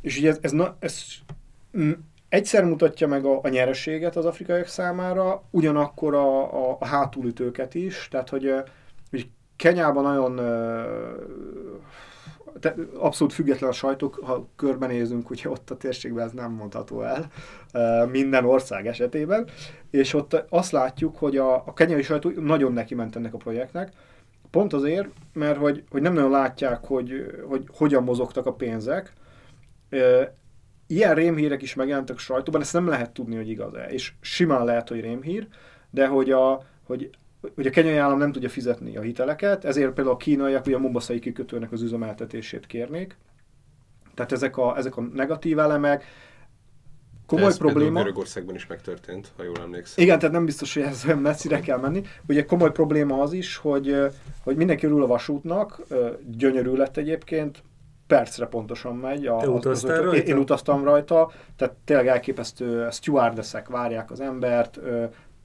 És 0.00 0.18
ugye 0.18 0.28
ez, 0.28 0.38
ez, 0.40 0.52
ez, 0.52 0.68
ez 0.80 1.20
egyszer 2.28 2.64
mutatja 2.64 3.06
meg 3.06 3.24
a, 3.24 3.40
a 3.42 3.48
nyereséget 3.48 4.16
az 4.16 4.24
afrikaiak 4.24 4.66
számára, 4.66 5.42
ugyanakkor 5.50 6.14
a, 6.14 6.54
a, 6.70 6.76
a 6.80 6.86
hátulütőket 6.86 7.74
is, 7.74 8.08
tehát 8.10 8.28
hogy, 8.28 8.54
hogy 9.10 9.28
Kenyában 9.56 10.02
nagyon 10.02 10.40
te, 12.60 12.74
abszolút 12.98 13.32
független 13.32 13.70
a 13.70 13.72
sajtók, 13.72 14.20
ha 14.22 14.48
körbenézünk, 14.56 15.30
ugye 15.30 15.50
ott 15.50 15.70
a 15.70 15.76
térségben 15.76 16.24
ez 16.24 16.32
nem 16.32 16.52
mondható 16.52 17.02
el 17.02 17.30
minden 18.10 18.44
ország 18.44 18.86
esetében, 18.86 19.48
és 19.90 20.14
ott 20.14 20.44
azt 20.48 20.72
látjuk, 20.72 21.16
hogy 21.16 21.36
a, 21.36 21.54
a 21.54 21.72
kenyai 21.74 22.02
sajtó 22.02 22.30
nagyon 22.30 22.72
neki 22.72 22.94
ment 22.94 23.16
ennek 23.16 23.34
a 23.34 23.38
projektnek, 23.38 23.92
pont 24.50 24.72
azért, 24.72 25.08
mert 25.32 25.58
hogy, 25.58 25.84
hogy 25.90 26.02
nem 26.02 26.12
nagyon 26.12 26.30
látják, 26.30 26.84
hogy, 26.84 27.42
hogy 27.48 27.64
hogyan 27.76 28.02
mozogtak 28.02 28.46
a 28.46 28.52
pénzek, 28.52 29.12
ilyen 30.86 31.14
rémhírek 31.14 31.62
is 31.62 31.74
megjelentek 31.74 32.16
a 32.16 32.18
sajtóban, 32.18 32.60
ezt 32.60 32.72
nem 32.72 32.88
lehet 32.88 33.10
tudni, 33.12 33.36
hogy 33.36 33.48
igaz-e, 33.48 33.84
és 33.84 34.12
simán 34.20 34.64
lehet, 34.64 34.88
hogy 34.88 35.00
rémhír, 35.00 35.46
de 35.90 36.06
hogy, 36.06 36.30
a, 36.30 36.62
hogy 36.86 37.10
hogy 37.54 37.66
a 37.66 37.70
kenyai 37.70 37.96
állam 37.96 38.18
nem 38.18 38.32
tudja 38.32 38.48
fizetni 38.48 38.96
a 38.96 39.00
hiteleket, 39.00 39.64
ezért 39.64 39.92
például 39.92 40.14
a 40.14 40.18
kínaiak 40.18 40.66
ugye 40.66 40.76
a 40.76 40.78
Mombaszai 40.78 41.18
kikötőnek 41.18 41.72
az 41.72 41.82
üzemeltetését 41.82 42.66
kérnék. 42.66 43.16
Tehát 44.14 44.32
ezek 44.32 44.56
a, 44.56 44.76
ezek 44.76 44.96
a 44.96 45.00
negatív 45.00 45.58
elemek, 45.58 46.04
komoly 47.26 47.46
ez 47.46 47.58
probléma. 47.58 47.98
Görögországban 47.98 48.54
is 48.54 48.66
megtörtént, 48.66 49.32
ha 49.36 49.42
jól 49.42 49.58
emlékszem. 49.60 50.04
Igen, 50.04 50.18
tehát 50.18 50.34
nem 50.34 50.44
biztos, 50.44 50.74
hogy 50.74 50.82
ez 50.82 51.04
olyan 51.06 51.18
messzire 51.18 51.60
kell 51.60 51.78
menni. 51.78 52.02
Ugye 52.28 52.44
komoly 52.44 52.72
probléma 52.72 53.22
az 53.22 53.32
is, 53.32 53.56
hogy, 53.56 53.96
hogy 54.42 54.56
mindenki 54.56 54.86
örül 54.86 55.02
a 55.02 55.06
vasútnak, 55.06 55.82
gyönyörű 56.26 56.72
lett 56.72 56.96
egyébként, 56.96 57.62
percre 58.06 58.46
pontosan 58.46 58.96
megy. 58.96 59.26
A, 59.26 59.36
Te 59.36 59.48
utaztál 59.48 59.98
az, 59.98 59.98
rajta? 59.98 60.16
Én, 60.16 60.34
én 60.34 60.38
utaztam 60.38 60.84
rajta, 60.84 61.30
tehát 61.56 61.74
tényleg 61.84 62.06
elképesztő 62.06 62.88
stewardessek 62.90 63.68
várják 63.68 64.10
az 64.10 64.20
embert, 64.20 64.80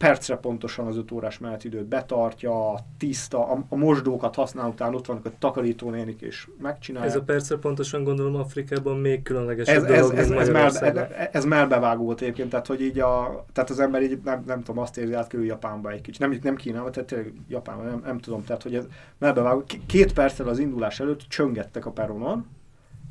percre 0.02 0.36
pontosan 0.36 0.88
az 0.88 0.98
5 0.98 1.12
órás 1.12 1.38
menetidőt 1.38 1.86
betartja, 1.86 2.76
tiszta, 2.98 3.52
a, 3.52 3.66
a 3.70 3.76
mosdókat 3.76 4.36
használ 4.36 4.68
után 4.68 4.96
ott 4.96 5.06
vannak 5.06 5.26
a 5.26 5.32
takarítónénik 5.40 6.22
és 6.22 6.48
megcsinálják. 6.62 7.14
Ez 7.14 7.20
a 7.20 7.24
percre 7.24 7.56
pontosan 7.56 8.04
gondolom 8.04 8.36
Afrikában 8.36 8.98
még 8.98 9.24
különleges 9.24 9.68
ez, 9.68 9.84
dolog, 9.84 10.14
ez, 10.14 10.30
ez, 10.30 10.30
ez, 10.30 10.50
már, 10.50 10.66
ez, 10.66 10.98
ez 11.32 11.46
már 11.46 11.68
bevágó 11.68 12.04
volt 12.04 12.22
egyébként, 12.22 12.50
tehát 12.50 12.68
hogy 12.68 12.82
így 12.82 13.00
a, 13.00 13.46
tehát 13.54 13.70
az 13.70 13.80
ember 13.80 14.02
így 14.02 14.20
nem, 14.24 14.44
nem 14.48 14.64
tudom, 14.64 14.82
azt 14.82 14.98
érzi, 14.98 15.14
átkerül 15.14 15.46
Japánba 15.46 15.92
egy 15.92 16.02
kicsit, 16.02 16.22
nem, 16.22 16.40
nem 16.42 16.56
Kínában, 16.56 16.92
tehát 16.92 17.10
tényleg 17.10 17.34
Japánban, 17.48 17.86
nem, 17.86 18.02
nem 18.06 18.18
tudom, 18.18 18.44
tehát 18.44 18.64
hogy 18.64 18.76
ez 18.76 18.88
melbevágó. 19.18 19.64
Két 19.86 20.14
perccel 20.14 20.48
az 20.48 20.60
indulás 20.60 21.00
előtt 21.00 21.22
csöngettek 21.28 21.86
a 21.86 21.92
peronon, 21.92 22.48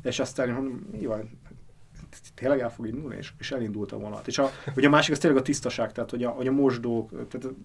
és 0.03 0.19
aztán 0.19 0.49
mondom, 0.49 0.87
mi 0.91 1.05
van, 1.05 1.39
tényleg 2.35 2.59
el 2.59 2.71
fog 2.71 2.87
indulni, 2.87 3.15
és, 3.15 3.33
és 3.39 3.51
elindult 3.51 3.91
a 3.91 3.97
vonat. 3.97 4.27
És 4.27 4.37
a, 4.37 4.49
ugye 4.75 4.87
a 4.87 4.89
másik 4.89 5.13
az 5.13 5.19
tényleg 5.19 5.39
a 5.39 5.43
tisztaság, 5.43 5.91
tehát 5.91 6.09
hogy 6.09 6.23
a, 6.23 6.29
hogy 6.29 6.47
a 6.47 6.51
mosdók, 6.51 7.09
tehát 7.09 7.55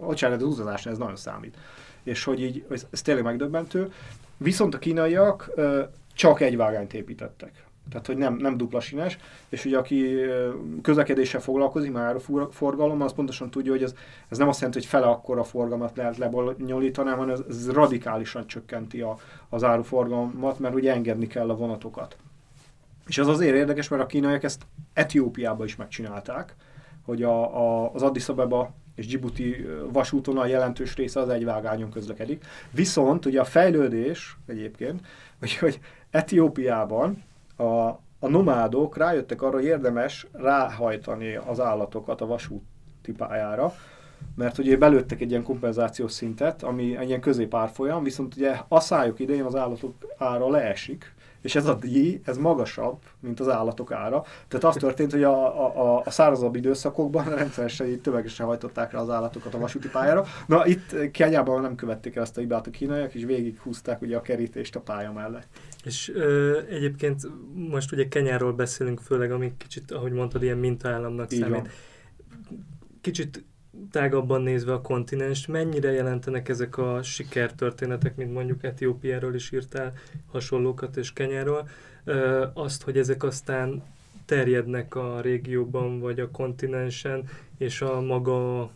bocsánat, 0.00 0.42
az 0.42 0.48
utazásnál 0.48 0.94
ez 0.94 1.00
nagyon 1.00 1.16
számít. 1.16 1.56
És 2.02 2.24
hogy 2.24 2.42
így, 2.42 2.64
ez, 2.70 2.86
ez 2.90 3.02
tényleg 3.02 3.24
megdöbbentő. 3.24 3.92
Viszont 4.36 4.74
a 4.74 4.78
kínaiak 4.78 5.50
csak 6.14 6.40
egy 6.40 6.56
vágányt 6.56 6.94
építettek. 6.94 7.64
Tehát, 7.90 8.06
hogy 8.06 8.16
nem, 8.16 8.34
nem 8.34 8.56
dupla 8.56 8.80
sines, 8.80 9.18
és 9.48 9.64
ugye 9.64 9.78
aki 9.78 10.16
közlekedéssel 10.82 11.40
foglalkozik, 11.40 11.92
már 11.92 12.14
a 12.14 12.48
forgalom, 12.50 13.02
az 13.02 13.12
pontosan 13.12 13.50
tudja, 13.50 13.72
hogy 13.72 13.82
ez, 13.82 13.94
ez 14.28 14.38
nem 14.38 14.48
azt 14.48 14.60
jelenti, 14.60 14.80
hogy 14.80 14.88
fele 14.88 15.06
akkora 15.06 15.44
forgalmat 15.44 15.96
lehet 15.96 16.16
lebonyolítani, 16.16 17.10
hanem 17.10 17.28
ez, 17.28 17.40
ez 17.48 17.70
radikálisan 17.70 18.46
csökkenti 18.46 19.00
a, 19.00 19.18
az 19.48 19.64
áruforgalmat, 19.64 20.58
mert 20.58 20.74
ugye 20.74 20.92
engedni 20.92 21.26
kell 21.26 21.50
a 21.50 21.56
vonatokat. 21.56 22.16
És 23.06 23.18
az 23.18 23.28
azért 23.28 23.56
érdekes, 23.56 23.88
mert 23.88 24.02
a 24.02 24.06
kínaiak 24.06 24.42
ezt 24.42 24.66
Etiópiába 24.92 25.64
is 25.64 25.76
megcsinálták, 25.76 26.54
hogy 27.02 27.22
a, 27.22 27.56
a, 27.56 27.90
az 27.92 28.02
Addis 28.02 28.28
Abeba 28.28 28.74
és 28.94 29.06
Djibouti 29.06 29.66
a 30.24 30.46
jelentős 30.46 30.96
része 30.96 31.20
az 31.20 31.28
egy 31.28 31.44
vágányon 31.44 31.90
közlekedik. 31.90 32.44
Viszont 32.70 33.26
ugye 33.26 33.40
a 33.40 33.44
fejlődés 33.44 34.36
egyébként, 34.46 35.00
hogy, 35.40 35.56
hogy 35.56 35.80
Etiópiában 36.10 37.24
a, 37.56 37.64
a 38.18 38.28
nomádok 38.28 38.96
rájöttek 38.96 39.42
arra, 39.42 39.54
hogy 39.54 39.64
érdemes 39.64 40.26
ráhajtani 40.32 41.34
az 41.34 41.60
állatokat 41.60 42.20
a 42.20 42.26
vasúti 42.26 43.12
pályára, 43.16 43.74
mert 44.34 44.58
ugye 44.58 44.76
belőttek 44.76 45.20
egy 45.20 45.30
ilyen 45.30 45.42
kompenzációs 45.42 46.12
szintet, 46.12 46.62
ami 46.62 46.96
egy 46.96 47.08
ilyen 47.08 47.20
középárfolyam, 47.20 48.02
viszont 48.02 48.36
ugye 48.36 48.56
szájuk 48.70 49.20
idején 49.20 49.44
az 49.44 49.54
állatok 49.54 49.94
ára 50.18 50.50
leesik, 50.50 51.14
és 51.46 51.54
ez 51.54 51.66
a 51.66 51.74
díj, 51.74 52.20
ez 52.24 52.38
magasabb, 52.38 52.98
mint 53.20 53.40
az 53.40 53.48
állatok 53.48 53.92
ára. 53.92 54.24
Tehát 54.48 54.64
az 54.64 54.76
történt, 54.76 55.12
hogy 55.12 55.22
a, 55.22 55.96
a, 55.96 56.02
a 56.04 56.10
szárazabb 56.10 56.54
időszakokban 56.54 57.24
rendszeresen 57.34 57.86
így 57.86 58.00
tömegesen 58.00 58.46
hajtották 58.46 58.92
rá 58.92 58.98
az 58.98 59.10
állatokat 59.10 59.54
a 59.54 59.58
vasúti 59.58 59.88
pályára. 59.88 60.24
Na 60.46 60.66
itt 60.66 61.10
Kenyában 61.10 61.60
nem 61.60 61.74
követték 61.74 62.16
el 62.16 62.22
ezt 62.22 62.36
a 62.36 62.40
hibát 62.40 62.66
a 62.66 62.70
kínaiak, 62.70 63.14
és 63.14 63.24
végig 63.24 63.58
húzták 63.58 64.02
ugye 64.02 64.16
a 64.16 64.20
kerítést 64.20 64.76
a 64.76 64.80
pálya 64.80 65.12
mellett. 65.12 65.46
És 65.84 66.12
ö, 66.14 66.58
egyébként 66.68 67.22
most 67.54 67.92
ugye 67.92 68.08
Kenyáról 68.08 68.52
beszélünk, 68.52 69.00
főleg 69.00 69.32
ami 69.32 69.52
kicsit, 69.58 69.90
ahogy 69.90 70.12
mondtad, 70.12 70.42
ilyen 70.42 70.58
mintaállamnak 70.58 71.30
számít. 71.30 71.50
Van. 71.50 71.68
Kicsit 73.00 73.44
tágabban 73.90 74.42
nézve 74.42 74.72
a 74.72 74.80
kontinens, 74.80 75.46
mennyire 75.46 75.92
jelentenek 75.92 76.48
ezek 76.48 76.78
a 76.78 77.02
sikertörténetek, 77.02 78.16
mint 78.16 78.32
mondjuk 78.32 78.64
Etiópiáról 78.64 79.34
is 79.34 79.52
írtál 79.52 79.92
hasonlókat 80.32 80.96
és 80.96 81.12
Kenyáról, 81.12 81.68
azt, 82.52 82.82
hogy 82.82 82.98
ezek 82.98 83.22
aztán 83.22 83.82
terjednek 84.24 84.94
a 84.94 85.20
régióban 85.20 86.00
vagy 86.00 86.20
a 86.20 86.30
kontinensen, 86.30 87.28
és 87.58 87.80
a 87.80 88.00
maga 88.00 88.70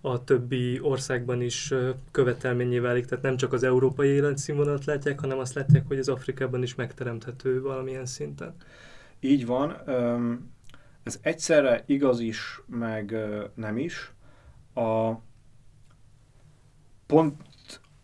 a 0.00 0.24
többi 0.24 0.80
országban 0.80 1.42
is 1.42 1.74
követelményé 2.10 2.78
válik, 2.78 3.06
tehát 3.06 3.24
nem 3.24 3.36
csak 3.36 3.52
az 3.52 3.62
európai 3.62 4.08
életszínvonalat 4.08 4.84
látják, 4.84 5.20
hanem 5.20 5.38
azt 5.38 5.54
látják, 5.54 5.86
hogy 5.86 5.98
az 5.98 6.08
Afrikában 6.08 6.62
is 6.62 6.74
megteremthető 6.74 7.60
valamilyen 7.62 8.06
szinten. 8.06 8.54
Így 9.20 9.46
van. 9.46 9.76
Ez 11.02 11.18
egyszerre 11.22 11.82
igaz 11.86 12.20
is, 12.20 12.60
meg 12.66 13.16
nem 13.54 13.78
is. 13.78 14.12
A 14.74 15.12
pont 17.06 17.42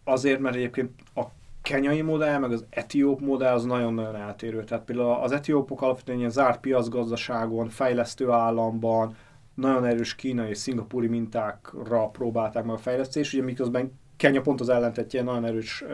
azért, 0.05 0.41
mert 0.41 0.55
egyébként 0.55 0.91
a 1.15 1.23
kenyai 1.63 2.03
modell, 2.03 2.39
meg 2.39 2.53
az 2.53 2.65
etióp 2.71 3.21
modell 3.21 3.55
az 3.55 3.65
nagyon-nagyon 3.65 4.17
eltérő. 4.17 4.65
Tehát 4.65 4.85
például 4.85 5.13
az 5.13 5.33
etiópok 5.33 5.83
alapvetően 5.83 6.19
ilyen 6.19 6.31
zárt 6.31 6.61
piacgazdaságon, 6.61 7.69
fejlesztő 7.69 8.31
államban, 8.31 9.17
nagyon 9.55 9.85
erős 9.85 10.15
kínai 10.15 10.49
és 10.49 10.59
szingapúri 10.59 11.07
mintákra 11.07 12.09
próbálták 12.09 12.65
meg 12.65 12.75
a 12.75 12.79
fejlesztést, 12.79 13.35
ugye 13.35 13.43
miközben 13.43 13.99
Kenya 14.17 14.41
pont 14.41 14.61
az 14.61 14.69
ellentetje 14.69 15.23
nagyon 15.23 15.45
erős 15.45 15.85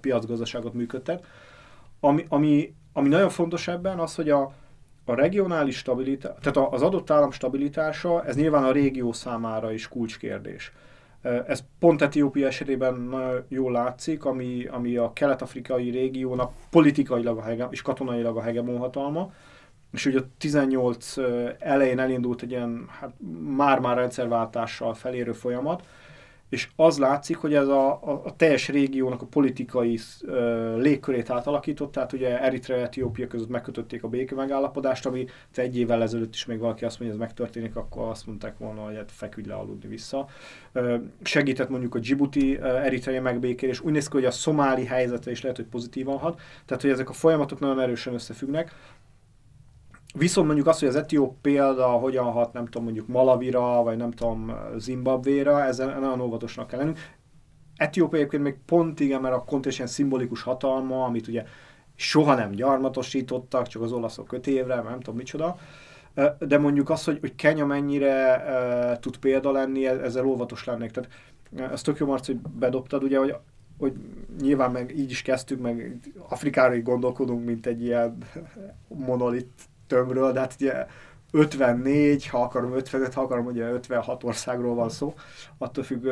piacgazdaságot 0.00 0.72
működtet. 0.72 1.24
Ami, 2.00 2.26
ami, 2.28 2.74
ami 2.92 3.08
nagyon 3.08 3.28
fontos 3.28 3.68
ebben 3.68 3.98
az, 3.98 4.14
hogy 4.14 4.30
a, 4.30 4.52
a 5.04 5.14
regionális 5.14 5.76
stabilitás, 5.76 6.32
tehát 6.40 6.72
az 6.72 6.82
adott 6.82 7.10
állam 7.10 7.30
stabilitása, 7.30 8.24
ez 8.24 8.36
nyilván 8.36 8.64
a 8.64 8.72
régió 8.72 9.12
számára 9.12 9.72
is 9.72 9.88
kulcskérdés. 9.88 10.72
Ez 11.46 11.64
pont 11.78 12.02
Etiópia 12.02 12.46
esetében 12.46 13.14
jól 13.48 13.72
látszik, 13.72 14.24
ami, 14.24 14.64
ami 14.70 14.96
a 14.96 15.12
kelet-afrikai 15.12 15.90
régiónak 15.90 16.52
politikailag 16.70 17.38
a 17.38 17.42
hege, 17.42 17.68
és 17.70 17.82
katonailag 17.82 18.36
a 18.36 18.42
hegemon 18.42 18.78
hatalma, 18.78 19.32
és 19.92 20.06
ugye 20.06 20.18
a 20.18 20.24
18 20.38 21.14
elején 21.58 21.98
elindult 21.98 22.42
egy 22.42 22.50
ilyen 22.50 22.86
hát 23.00 23.12
már-már 23.56 23.96
rendszerváltással 23.96 24.94
felérő 24.94 25.32
folyamat, 25.32 25.82
és 26.52 26.68
az 26.76 26.98
látszik, 26.98 27.36
hogy 27.36 27.54
ez 27.54 27.68
a, 27.68 27.88
a, 27.90 28.20
a 28.24 28.36
teljes 28.36 28.68
régiónak 28.68 29.22
a 29.22 29.26
politikai 29.26 29.98
uh, 30.22 30.32
légkörét 30.76 31.30
átalakított, 31.30 31.92
tehát 31.92 32.12
ugye 32.12 32.40
Eritrea 32.40 32.76
és 32.76 32.82
Etiópia 32.82 33.26
között 33.26 33.48
megkötötték 33.48 34.02
a 34.02 34.08
béke 34.08 34.34
megállapodást, 34.34 35.06
ami 35.06 35.26
egy 35.54 35.78
évvel 35.78 36.02
ezelőtt 36.02 36.34
is 36.34 36.46
még 36.46 36.58
valaki 36.58 36.84
azt 36.84 36.98
mondja, 37.00 37.16
hogy 37.16 37.26
ez 37.26 37.28
megtörténik, 37.28 37.76
akkor 37.76 38.08
azt 38.08 38.26
mondták 38.26 38.58
volna, 38.58 38.80
hogy 38.80 38.96
hát 38.96 39.12
feküdj 39.12 39.48
le 39.48 39.54
aludni 39.54 39.88
vissza. 39.88 40.26
Uh, 40.74 40.94
segített 41.22 41.68
mondjuk 41.68 41.94
a 41.94 41.98
Djibouti 41.98 42.58
Eritrea 42.60 43.22
megbékélés, 43.22 43.80
úgy 43.80 43.92
néz 43.92 44.08
ki, 44.08 44.16
hogy 44.16 44.24
a 44.24 44.30
szomáli 44.30 44.84
helyzetre 44.84 45.30
is 45.30 45.42
lehet, 45.42 45.56
hogy 45.56 45.66
pozitívan 45.66 46.18
hat, 46.18 46.40
tehát 46.66 46.82
hogy 46.82 46.92
ezek 46.92 47.08
a 47.08 47.12
folyamatok 47.12 47.60
nagyon 47.60 47.80
erősen 47.80 48.14
összefüggnek. 48.14 48.74
Viszont 50.12 50.46
mondjuk 50.46 50.66
azt, 50.66 50.78
hogy 50.78 50.88
az 50.88 50.96
etióp 50.96 51.40
példa 51.40 51.86
hogyan 51.86 52.24
hat, 52.24 52.52
nem 52.52 52.64
tudom, 52.64 52.82
mondjuk 52.82 53.06
Malavira, 53.06 53.82
vagy 53.82 53.96
nem 53.96 54.10
tudom, 54.10 54.52
Zimbabvéra, 54.76 55.64
ezzel 55.64 56.00
nagyon 56.00 56.20
óvatosnak 56.20 56.66
kell 56.66 56.78
lennünk. 56.78 56.98
Etiópia 57.76 58.18
egyébként 58.18 58.42
még 58.42 58.56
pont 58.66 59.00
igen, 59.00 59.20
mert 59.20 59.34
a 59.34 59.44
kontinens 59.44 59.76
ilyen 59.76 59.88
szimbolikus 59.88 60.42
hatalma, 60.42 61.04
amit 61.04 61.28
ugye 61.28 61.44
soha 61.94 62.34
nem 62.34 62.50
gyarmatosítottak, 62.50 63.66
csak 63.66 63.82
az 63.82 63.92
olaszok 63.92 64.26
kötévre, 64.26 64.74
nem 64.74 65.00
tudom 65.00 65.16
micsoda. 65.16 65.56
De 66.38 66.58
mondjuk 66.58 66.90
az, 66.90 67.04
hogy, 67.04 67.18
hogy 67.20 67.34
Kenya 67.34 67.66
mennyire 67.66 68.36
uh, 68.36 68.98
tud 68.98 69.16
példa 69.16 69.50
lenni, 69.50 69.86
e-, 69.86 70.02
ezzel 70.02 70.26
óvatos 70.26 70.64
lennék. 70.64 70.90
Tehát 70.90 71.10
ez 71.72 71.82
tök 71.82 71.98
jó, 71.98 72.06
Marci, 72.06 72.32
hogy 72.32 72.40
bedobtad, 72.40 73.02
ugye, 73.02 73.18
hogy 73.18 73.34
hogy 73.78 73.92
nyilván 74.40 74.70
meg 74.70 74.98
így 74.98 75.10
is 75.10 75.22
kezdtük, 75.22 75.60
meg 75.60 75.98
Afrikára 76.28 76.74
így 76.74 76.82
gondolkodunk, 76.82 77.44
mint 77.44 77.66
egy 77.66 77.82
ilyen 77.82 78.16
monolit 79.06 79.50
tömről, 79.92 80.32
de 80.32 80.40
hát 80.40 80.54
ugye 80.60 80.86
54, 81.30 82.26
ha 82.26 82.42
akarom 82.42 82.72
55, 82.72 83.14
ha 83.14 83.20
akarom 83.20 83.46
ugye 83.46 83.70
56 83.70 84.24
országról 84.24 84.74
van 84.74 84.88
szó, 84.88 85.14
attól 85.58 85.84
függ, 85.84 86.06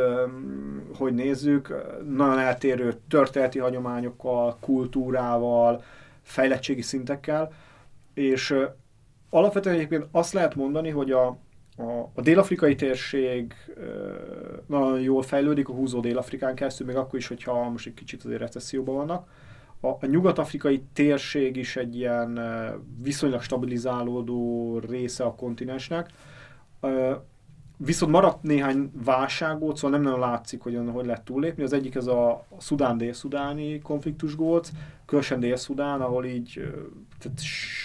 hogy 0.95 1.15
nézzük, 1.15 1.75
nagyon 2.09 2.39
eltérő 2.39 2.95
történeti 3.09 3.59
hagyományokkal, 3.59 4.57
kultúrával, 4.61 5.83
fejlettségi 6.23 6.83
szintekkel, 6.83 7.53
és 8.15 8.55
alapvetően 9.31 9.75
egyébként 9.75 10.07
azt 10.11 10.33
lehet 10.33 10.55
mondani, 10.55 10.91
hogy 10.91 11.11
a, 11.11 11.27
a, 11.77 12.11
a 12.15 12.21
dél-afrikai 12.21 12.75
térség 12.75 13.55
nagyon 14.67 15.01
jól 15.01 15.23
fejlődik, 15.23 15.69
a 15.69 15.73
húzó 15.73 16.01
dél-afrikán 16.01 16.55
keresztül, 16.55 16.87
még 16.87 16.97
akkor 16.97 17.19
is, 17.19 17.27
hogyha 17.27 17.69
most 17.69 17.87
egy 17.87 17.95
kicsit 17.95 18.25
azért 18.25 18.41
recesszióban 18.41 18.95
vannak, 18.95 19.29
a, 19.81 19.89
a 19.89 20.07
nyugat-afrikai 20.07 20.83
térség 20.93 21.57
is 21.57 21.77
egy 21.77 21.97
ilyen 21.97 22.41
viszonylag 23.03 23.43
stabilizálódó 23.43 24.79
része 24.79 25.25
a 25.25 25.35
kontinensnek. 25.35 26.11
Viszont 27.77 28.13
maradt 28.13 28.43
néhány 28.43 28.91
válságóc, 29.05 29.79
szóval 29.79 29.99
nem 29.99 30.07
nagyon 30.11 30.29
látszik, 30.29 30.63
hogy 30.63 30.81
hogy 30.93 31.07
lehet 31.07 31.23
túllépni. 31.23 31.63
Az 31.63 31.73
egyik 31.73 31.95
ez 31.95 32.07
a 32.07 32.47
szudán-dél-szudáni 32.59 33.79
konfliktusgóc, 33.79 34.71
különösen 35.07 35.41
Dél-Szudán, 35.41 36.01
ahol 36.01 36.25
így 36.25 36.73
tehát 37.19 37.41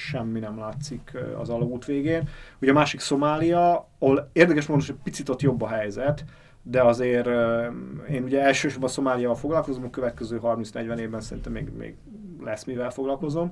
semmi 0.09 0.39
nem 0.39 0.57
látszik 0.57 1.17
az 1.37 1.49
alagút 1.49 1.85
végén. 1.85 2.29
Ugye 2.61 2.71
a 2.71 2.73
másik 2.73 2.99
Szomália, 2.99 3.87
ahol 3.99 4.29
érdekes 4.33 4.65
módon, 4.65 4.85
hogy 4.85 4.95
picit 5.03 5.29
ott 5.29 5.41
jobb 5.41 5.61
a 5.61 5.67
helyzet, 5.67 6.25
de 6.67 6.81
azért 6.81 7.27
én 8.09 8.23
ugye 8.23 8.41
elsősorban 8.41 8.89
Szomáliával 8.89 9.35
foglalkozom, 9.35 9.83
a 9.83 9.89
következő 9.89 10.39
30-40 10.43 10.97
évben 10.97 11.21
szerintem 11.21 11.51
még, 11.51 11.69
még 11.77 11.95
lesz 12.43 12.63
mivel 12.63 12.91
foglalkozom. 12.91 13.51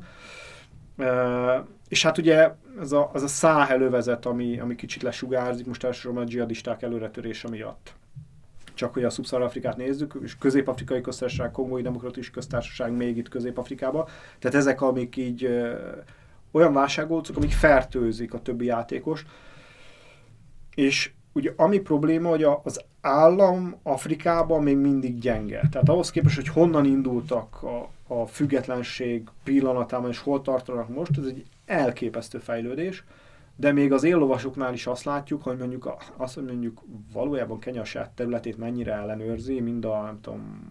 És 1.87 2.03
hát 2.03 2.17
ugye 2.17 2.51
ez 2.79 2.91
a, 2.91 3.09
az 3.13 3.23
a 3.23 3.27
száh 3.27 3.71
elővezet, 3.71 4.25
ami, 4.25 4.59
ami 4.59 4.75
kicsit 4.75 5.01
lesugárzik, 5.01 5.65
most 5.65 5.83
elsősorban 5.83 6.23
a 6.23 6.25
dzsihadisták 6.25 6.81
előretörése 6.81 7.49
miatt. 7.49 7.93
Csak 8.73 8.93
hogy 8.93 9.03
a 9.03 9.09
Szubszar-Afrikát 9.09 9.77
nézzük, 9.77 10.19
és 10.23 10.37
Közép-Afrikai 10.37 11.01
Köztársaság, 11.01 11.51
Kongói 11.51 11.81
Demokratikus 11.81 12.29
Köztársaság 12.29 12.91
még 12.91 13.17
itt 13.17 13.29
Közép-Afrikába. 13.29 14.07
Tehát 14.39 14.57
ezek, 14.57 14.81
amik 14.81 15.15
így 15.15 15.49
olyan 16.51 16.73
válságolcok, 16.73 17.37
amik 17.37 17.51
fertőzik 17.51 18.33
a 18.33 18.41
többi 18.41 18.65
játékos. 18.65 19.25
És 20.75 21.11
ugye 21.33 21.53
ami 21.55 21.79
probléma, 21.79 22.29
hogy 22.29 22.43
az 22.63 22.83
állam 23.01 23.75
Afrikában 23.83 24.63
még 24.63 24.77
mindig 24.77 25.19
gyenge. 25.19 25.61
Tehát 25.71 25.89
ahhoz 25.89 26.11
képest, 26.11 26.35
hogy 26.35 26.47
honnan 26.47 26.85
indultak 26.85 27.63
a, 27.63 27.89
a 28.07 28.25
függetlenség 28.25 29.27
pillanatában, 29.43 30.09
és 30.09 30.19
hol 30.19 30.41
tartanak 30.41 30.89
most, 30.89 31.17
ez 31.17 31.25
egy 31.25 31.43
elképesztő 31.65 32.37
fejlődés, 32.37 33.03
de 33.55 33.71
még 33.71 33.91
az 33.91 34.03
éllovasoknál 34.03 34.73
is 34.73 34.87
azt 34.87 35.03
látjuk, 35.03 35.43
hogy 35.43 35.57
mondjuk 35.57 35.95
azt, 36.17 36.33
hogy 36.33 36.43
mondjuk 36.43 36.81
valójában 37.13 37.59
Kenya 37.59 37.83
saját 37.83 38.11
területét 38.11 38.57
mennyire 38.57 38.93
ellenőrzi, 38.93 39.59
mind 39.59 39.85
a 39.85 40.01
nem 40.01 40.21
tudom, 40.21 40.61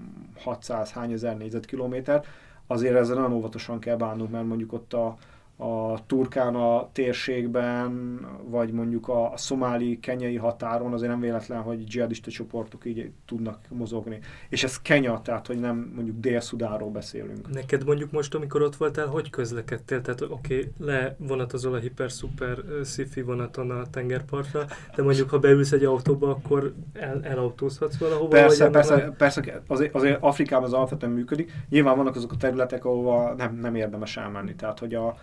600 0.42 0.90
hány 0.90 1.12
ezer 1.12 1.36
négyzetkilométer, 1.36 2.24
azért 2.66 2.94
ezzel 2.94 3.16
nagyon 3.16 3.32
óvatosan 3.32 3.78
kell 3.78 3.96
bánnunk, 3.96 4.30
mert 4.30 4.46
mondjuk 4.46 4.72
ott 4.72 4.92
a, 4.92 5.16
a 5.62 5.98
Turkána 6.06 6.88
térségben, 6.92 8.20
vagy 8.44 8.72
mondjuk 8.72 9.08
a, 9.08 9.32
a 9.32 9.36
szomáli 9.36 9.98
kenyai 10.00 10.36
határon, 10.36 10.92
azért 10.92 11.10
nem 11.10 11.20
véletlen, 11.20 11.60
hogy 11.60 11.84
dzsihadista 11.84 12.30
csoportok 12.30 12.84
így 12.84 13.10
tudnak 13.26 13.58
mozogni. 13.68 14.18
És 14.48 14.64
ez 14.64 14.80
Kenya, 14.80 15.20
tehát 15.24 15.46
hogy 15.46 15.60
nem 15.60 15.92
mondjuk 15.94 16.18
Dél-Szudánról 16.20 16.90
beszélünk. 16.90 17.52
Neked 17.52 17.84
mondjuk 17.84 18.10
most, 18.10 18.34
amikor 18.34 18.62
ott 18.62 18.76
voltál, 18.76 19.06
hogy 19.06 19.30
közlekedtél? 19.30 20.00
Tehát 20.00 20.20
oké, 20.20 20.32
okay, 20.32 20.72
le 20.78 21.16
vonatozol 21.18 21.74
a 21.74 21.78
hiper-szuper 21.78 22.58
sci 22.84 23.22
vonaton 23.22 23.70
a 23.70 23.90
tengerpartra, 23.90 24.64
de 24.96 25.02
mondjuk 25.02 25.30
ha 25.30 25.38
beülsz 25.38 25.72
egy 25.72 25.84
autóba, 25.84 26.30
akkor 26.30 26.74
el, 26.92 27.20
elautózhatsz 27.24 27.96
valahova? 27.96 28.28
Persze, 28.28 28.70
persze, 28.70 28.94
a... 28.94 29.12
persze 29.12 29.62
azért, 29.66 29.94
azért 29.94 30.22
Afrikában 30.22 30.64
az 30.64 30.72
alapvetően 30.72 31.12
működik. 31.12 31.52
Nyilván 31.68 31.96
vannak 31.96 32.16
azok 32.16 32.32
a 32.32 32.36
területek, 32.36 32.84
ahova 32.84 33.34
nem, 33.34 33.56
nem 33.56 33.74
érdemes 33.74 34.16
elmenni. 34.16 34.54
Tehát, 34.54 34.78
hogy 34.78 34.94
a, 34.94 35.16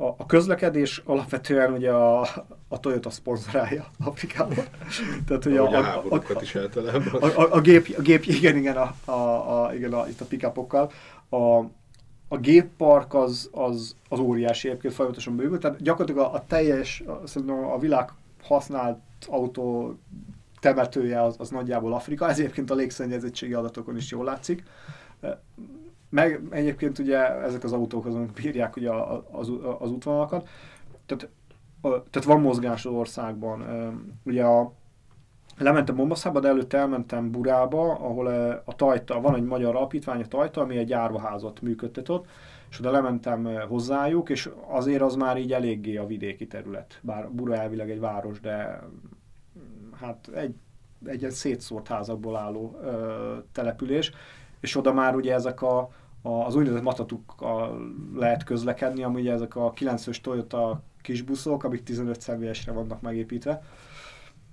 a, 0.00 0.06
a 0.16 0.26
közlekedés 0.26 1.02
alapvetően 1.04 1.72
ugye 1.72 1.90
a, 1.90 2.20
a 2.68 2.80
Toyota 2.80 3.10
szponzorálja 3.10 3.86
Afrikában. 4.04 4.64
Tehát, 5.26 5.44
hogy 5.44 5.56
a, 5.56 5.70
a, 5.70 6.04
a, 6.10 6.14
a, 6.14 6.40
is 6.40 6.54
a, 6.54 6.60
a, 7.20 7.56
a, 7.56 7.60
gép, 7.60 7.94
a 7.98 8.00
gép, 8.00 8.24
igen, 8.24 8.56
igen, 8.56 8.76
a, 8.76 8.94
a, 9.04 9.64
a, 9.64 9.74
igen, 9.74 9.92
a, 9.92 10.08
itt 10.08 10.20
a 10.20 10.24
pickupokkal. 10.24 10.90
A, 11.28 11.36
a 12.28 12.36
géppark 12.40 13.14
az, 13.14 13.48
az, 13.52 13.96
az 14.08 14.18
óriási 14.18 14.68
egyébként 14.68 14.94
folyamatosan 14.94 15.36
bővül, 15.36 15.58
tehát 15.58 15.82
gyakorlatilag 15.82 16.26
a, 16.26 16.34
a 16.34 16.44
teljes, 16.46 17.02
a, 17.06 17.50
a 17.72 17.78
világ 17.78 18.12
használt 18.42 18.98
autó 19.26 19.98
temetője 20.60 21.22
az, 21.22 21.34
az 21.38 21.48
nagyjából 21.48 21.92
Afrika, 21.92 22.28
ez 22.28 22.38
egyébként 22.38 22.70
a 22.70 22.74
légszennyezettségi 22.74 23.52
adatokon 23.52 23.96
is 23.96 24.10
jól 24.10 24.24
látszik. 24.24 24.62
Meg 26.08 26.40
egyébként 26.50 26.98
ugye 26.98 27.42
ezek 27.42 27.64
az 27.64 27.72
autók 27.72 28.06
azon 28.06 28.30
bírják 28.34 28.76
ugye 28.76 28.90
az, 29.30 29.52
az 29.78 29.90
útvonalakat. 29.90 30.48
Tehát, 31.06 31.28
tehát 31.82 32.24
van 32.24 32.40
mozgás 32.40 32.86
az 32.86 32.92
országban. 32.92 33.64
Ugye 34.24 34.44
a, 34.44 34.72
lementem 35.58 35.94
Mombasszába, 35.94 36.40
de 36.40 36.48
előtte 36.48 36.78
elmentem 36.78 37.30
Burába, 37.30 37.92
ahol 37.92 38.26
a 38.64 38.74
Tajta, 38.74 39.20
van 39.20 39.34
egy 39.34 39.44
magyar 39.44 39.76
alapítvány, 39.76 40.20
a 40.20 40.26
Tajta, 40.26 40.60
ami 40.60 40.76
egy 40.76 40.92
árvaházat 40.92 41.60
működtet 41.60 42.08
ott, 42.08 42.26
és 42.70 42.78
oda 42.78 42.90
lementem 42.90 43.48
hozzájuk, 43.68 44.28
és 44.28 44.50
azért 44.68 45.02
az 45.02 45.14
már 45.14 45.38
így 45.38 45.52
eléggé 45.52 45.96
a 45.96 46.06
vidéki 46.06 46.46
terület. 46.46 46.98
Bár 47.02 47.30
Bura 47.30 47.54
elvileg 47.54 47.90
egy 47.90 48.00
város, 48.00 48.40
de 48.40 48.80
hát 50.00 50.30
egy 50.34 50.54
egy 51.06 51.20
ilyen 51.20 51.32
szétszórt 51.32 51.88
házakból 51.88 52.36
álló 52.36 52.78
ö, 52.82 53.36
település, 53.52 54.12
és 54.60 54.76
oda 54.76 54.92
már 54.92 55.14
ugye 55.14 55.34
ezek 55.34 55.62
a, 55.62 55.78
a 56.22 56.28
az 56.28 56.54
úgynevezett 56.54 56.84
matatukkal 56.84 57.78
lehet 58.14 58.44
közlekedni, 58.44 59.02
ami 59.02 59.20
ugye 59.20 59.32
ezek 59.32 59.56
a 59.56 59.72
9-ös 59.72 60.20
Toyota 60.20 60.80
kisbuszok, 61.02 61.64
amik 61.64 61.82
15 61.82 62.20
személyesre 62.20 62.72
vannak 62.72 63.00
megépítve. 63.00 63.62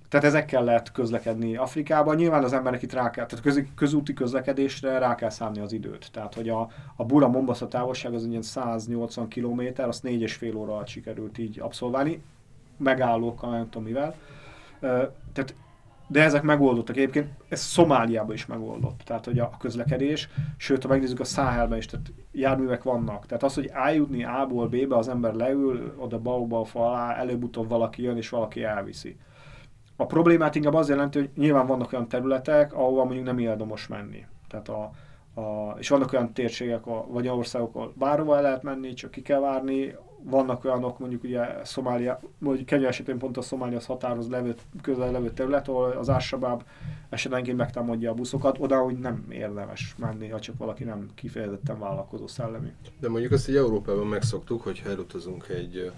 Tehát 0.08 0.26
ezekkel 0.26 0.64
lehet 0.64 0.92
közlekedni 0.92 1.56
Afrikában. 1.56 2.16
Nyilván 2.16 2.44
az 2.44 2.52
embernek 2.52 2.82
itt 2.82 2.92
rá 2.92 3.10
kell, 3.10 3.26
tehát 3.26 3.44
köz, 3.44 3.62
közúti 3.74 4.12
közlekedésre 4.12 4.98
rá 4.98 5.14
kell 5.14 5.30
számni 5.30 5.60
az 5.60 5.72
időt. 5.72 6.08
Tehát, 6.12 6.34
hogy 6.34 6.48
a, 6.48 6.68
a 6.96 7.04
Bura 7.04 7.28
Mombasa 7.28 7.68
távolság 7.68 8.14
az 8.14 8.24
ilyen 8.24 8.42
180 8.42 9.28
km, 9.28 9.60
azt 9.76 10.04
4,5 10.04 10.56
óra 10.56 10.72
alatt 10.72 10.86
sikerült 10.86 11.38
így 11.38 11.60
abszolválni, 11.60 12.22
megállókkal, 12.76 13.50
nem 13.50 13.70
tudom 13.70 13.86
mivel. 13.86 14.14
Tehát 15.32 15.54
de 16.06 16.22
ezek 16.22 16.42
megoldottak. 16.42 16.96
Egyébként 16.96 17.28
ez 17.48 17.60
Szomáliában 17.60 18.34
is 18.34 18.46
megoldott, 18.46 19.00
tehát 19.04 19.24
hogy 19.24 19.38
a 19.38 19.50
közlekedés, 19.58 20.28
sőt, 20.56 20.82
ha 20.82 20.88
megnézzük 20.88 21.20
a 21.20 21.24
Száhelben 21.24 21.78
is, 21.78 21.86
tehát 21.86 22.12
járművek 22.32 22.82
vannak. 22.82 23.26
Tehát 23.26 23.42
az, 23.42 23.54
hogy 23.54 23.70
eljutni 23.72 24.24
A-ból 24.24 24.68
B-be, 24.68 24.96
az 24.96 25.08
ember 25.08 25.34
leül, 25.34 25.94
oda 25.98 26.18
Baobab 26.18 26.68
alá, 26.72 27.14
előbb-utóbb 27.14 27.68
valaki 27.68 28.02
jön, 28.02 28.16
és 28.16 28.28
valaki 28.28 28.62
elviszi. 28.62 29.16
A 29.96 30.06
problémát 30.06 30.54
inkább 30.54 30.74
az 30.74 30.88
jelenti, 30.88 31.18
hogy 31.18 31.30
nyilván 31.36 31.66
vannak 31.66 31.92
olyan 31.92 32.08
területek, 32.08 32.74
ahova 32.74 33.04
mondjuk 33.04 33.24
nem 33.24 33.38
érdemes 33.38 33.86
menni. 33.86 34.26
Tehát 34.48 34.68
a, 34.68 34.90
a, 35.40 35.74
és 35.78 35.88
vannak 35.88 36.12
olyan 36.12 36.32
térségek, 36.32 36.84
vagy 37.08 37.28
országok, 37.28 37.74
ahol 37.74 37.92
bárhova 37.96 38.36
el 38.36 38.42
lehet 38.42 38.62
menni, 38.62 38.92
csak 38.92 39.10
ki 39.10 39.22
kell 39.22 39.40
várni, 39.40 39.94
vannak 40.30 40.64
olyanok, 40.64 40.98
mondjuk 40.98 41.22
ugye 41.22 41.64
Szomália, 41.64 42.20
vagy 42.38 42.64
Kenya 42.64 42.88
esetén 42.88 43.18
pont 43.18 43.36
a 43.36 43.42
Szomália 43.42 43.76
az 43.76 43.86
határoz 43.86 44.28
levő, 44.28 44.54
közel 44.82 45.10
levő 45.10 45.30
terület, 45.30 45.68
ahol 45.68 45.90
az 45.90 46.08
Ásabáb 46.08 46.62
esetenként 47.08 47.56
megtámadja 47.56 48.10
a 48.10 48.14
buszokat, 48.14 48.56
oda, 48.58 48.78
hogy 48.78 48.98
nem 48.98 49.26
érdemes 49.30 49.94
menni, 49.98 50.28
ha 50.28 50.40
csak 50.40 50.58
valaki 50.58 50.84
nem 50.84 51.08
kifejezetten 51.14 51.78
vállalkozó 51.78 52.26
szellemi. 52.26 52.72
De 53.00 53.08
mondjuk 53.08 53.32
azt 53.32 53.48
egy 53.48 53.56
Európában 53.56 54.06
megszoktuk, 54.06 54.62
hogy 54.62 54.80
ha 54.80 54.88
elutazunk 54.88 55.48
egy 55.48 55.90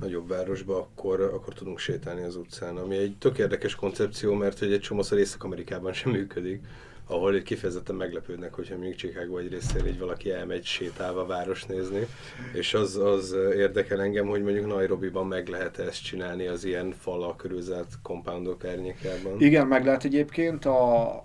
nagyobb 0.00 0.28
városba, 0.28 0.76
akkor, 0.76 1.20
akkor 1.20 1.54
tudunk 1.54 1.78
sétálni 1.78 2.22
az 2.22 2.36
utcán, 2.36 2.76
ami 2.76 2.96
egy 2.96 3.16
tök 3.18 3.38
érdekes 3.38 3.74
koncepció, 3.74 4.34
mert 4.34 4.58
hogy 4.58 4.72
egy 4.72 4.80
csomószor 4.80 5.18
Észak-Amerikában 5.18 5.92
sem 5.92 6.12
működik 6.12 6.66
ahol 7.08 7.34
egy 7.34 7.42
kifejezetten 7.42 7.96
meglepődnek, 7.96 8.54
hogyha 8.54 8.78
még 8.78 8.94
Chicago 8.94 9.36
egy 9.36 9.48
részén 9.48 9.86
így 9.86 9.98
valaki 9.98 10.30
elmegy 10.30 10.64
sétálva 10.64 11.26
város 11.26 11.64
nézni, 11.64 12.06
és 12.52 12.74
az, 12.74 12.96
az 12.96 13.36
érdekel 13.56 14.00
engem, 14.00 14.26
hogy 14.26 14.42
mondjuk 14.42 14.66
Nairobi-ban 14.66 15.26
meg 15.26 15.48
lehet 15.48 15.78
ezt 15.78 16.04
csinálni 16.04 16.46
az 16.46 16.64
ilyen 16.64 16.94
fallal 16.98 17.36
körülzárt 17.36 17.98
compoundok 18.02 18.64
árnyékában. 18.64 19.40
Igen, 19.40 19.66
meg 19.66 19.84
lehet 19.84 20.04
egyébként 20.04 20.64
a 20.64 21.22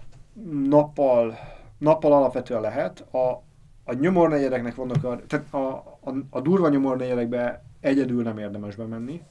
nappal, 0.69 1.37
nappal 1.77 2.13
alapvetően 2.13 2.61
lehet, 2.61 2.99
a, 2.99 3.43
a 3.83 3.93
nyomornegyedeknek 3.93 4.75
vannak 4.75 5.03
a, 5.03 5.19
tehát 5.27 5.53
a, 5.53 5.67
a, 6.01 6.13
a 6.29 6.41
durva 6.41 6.69
nyomornegyedekbe 6.69 7.63
egyedül 7.79 8.23
nem 8.23 8.37
érdemes 8.37 8.75
bemenni, 8.75 9.21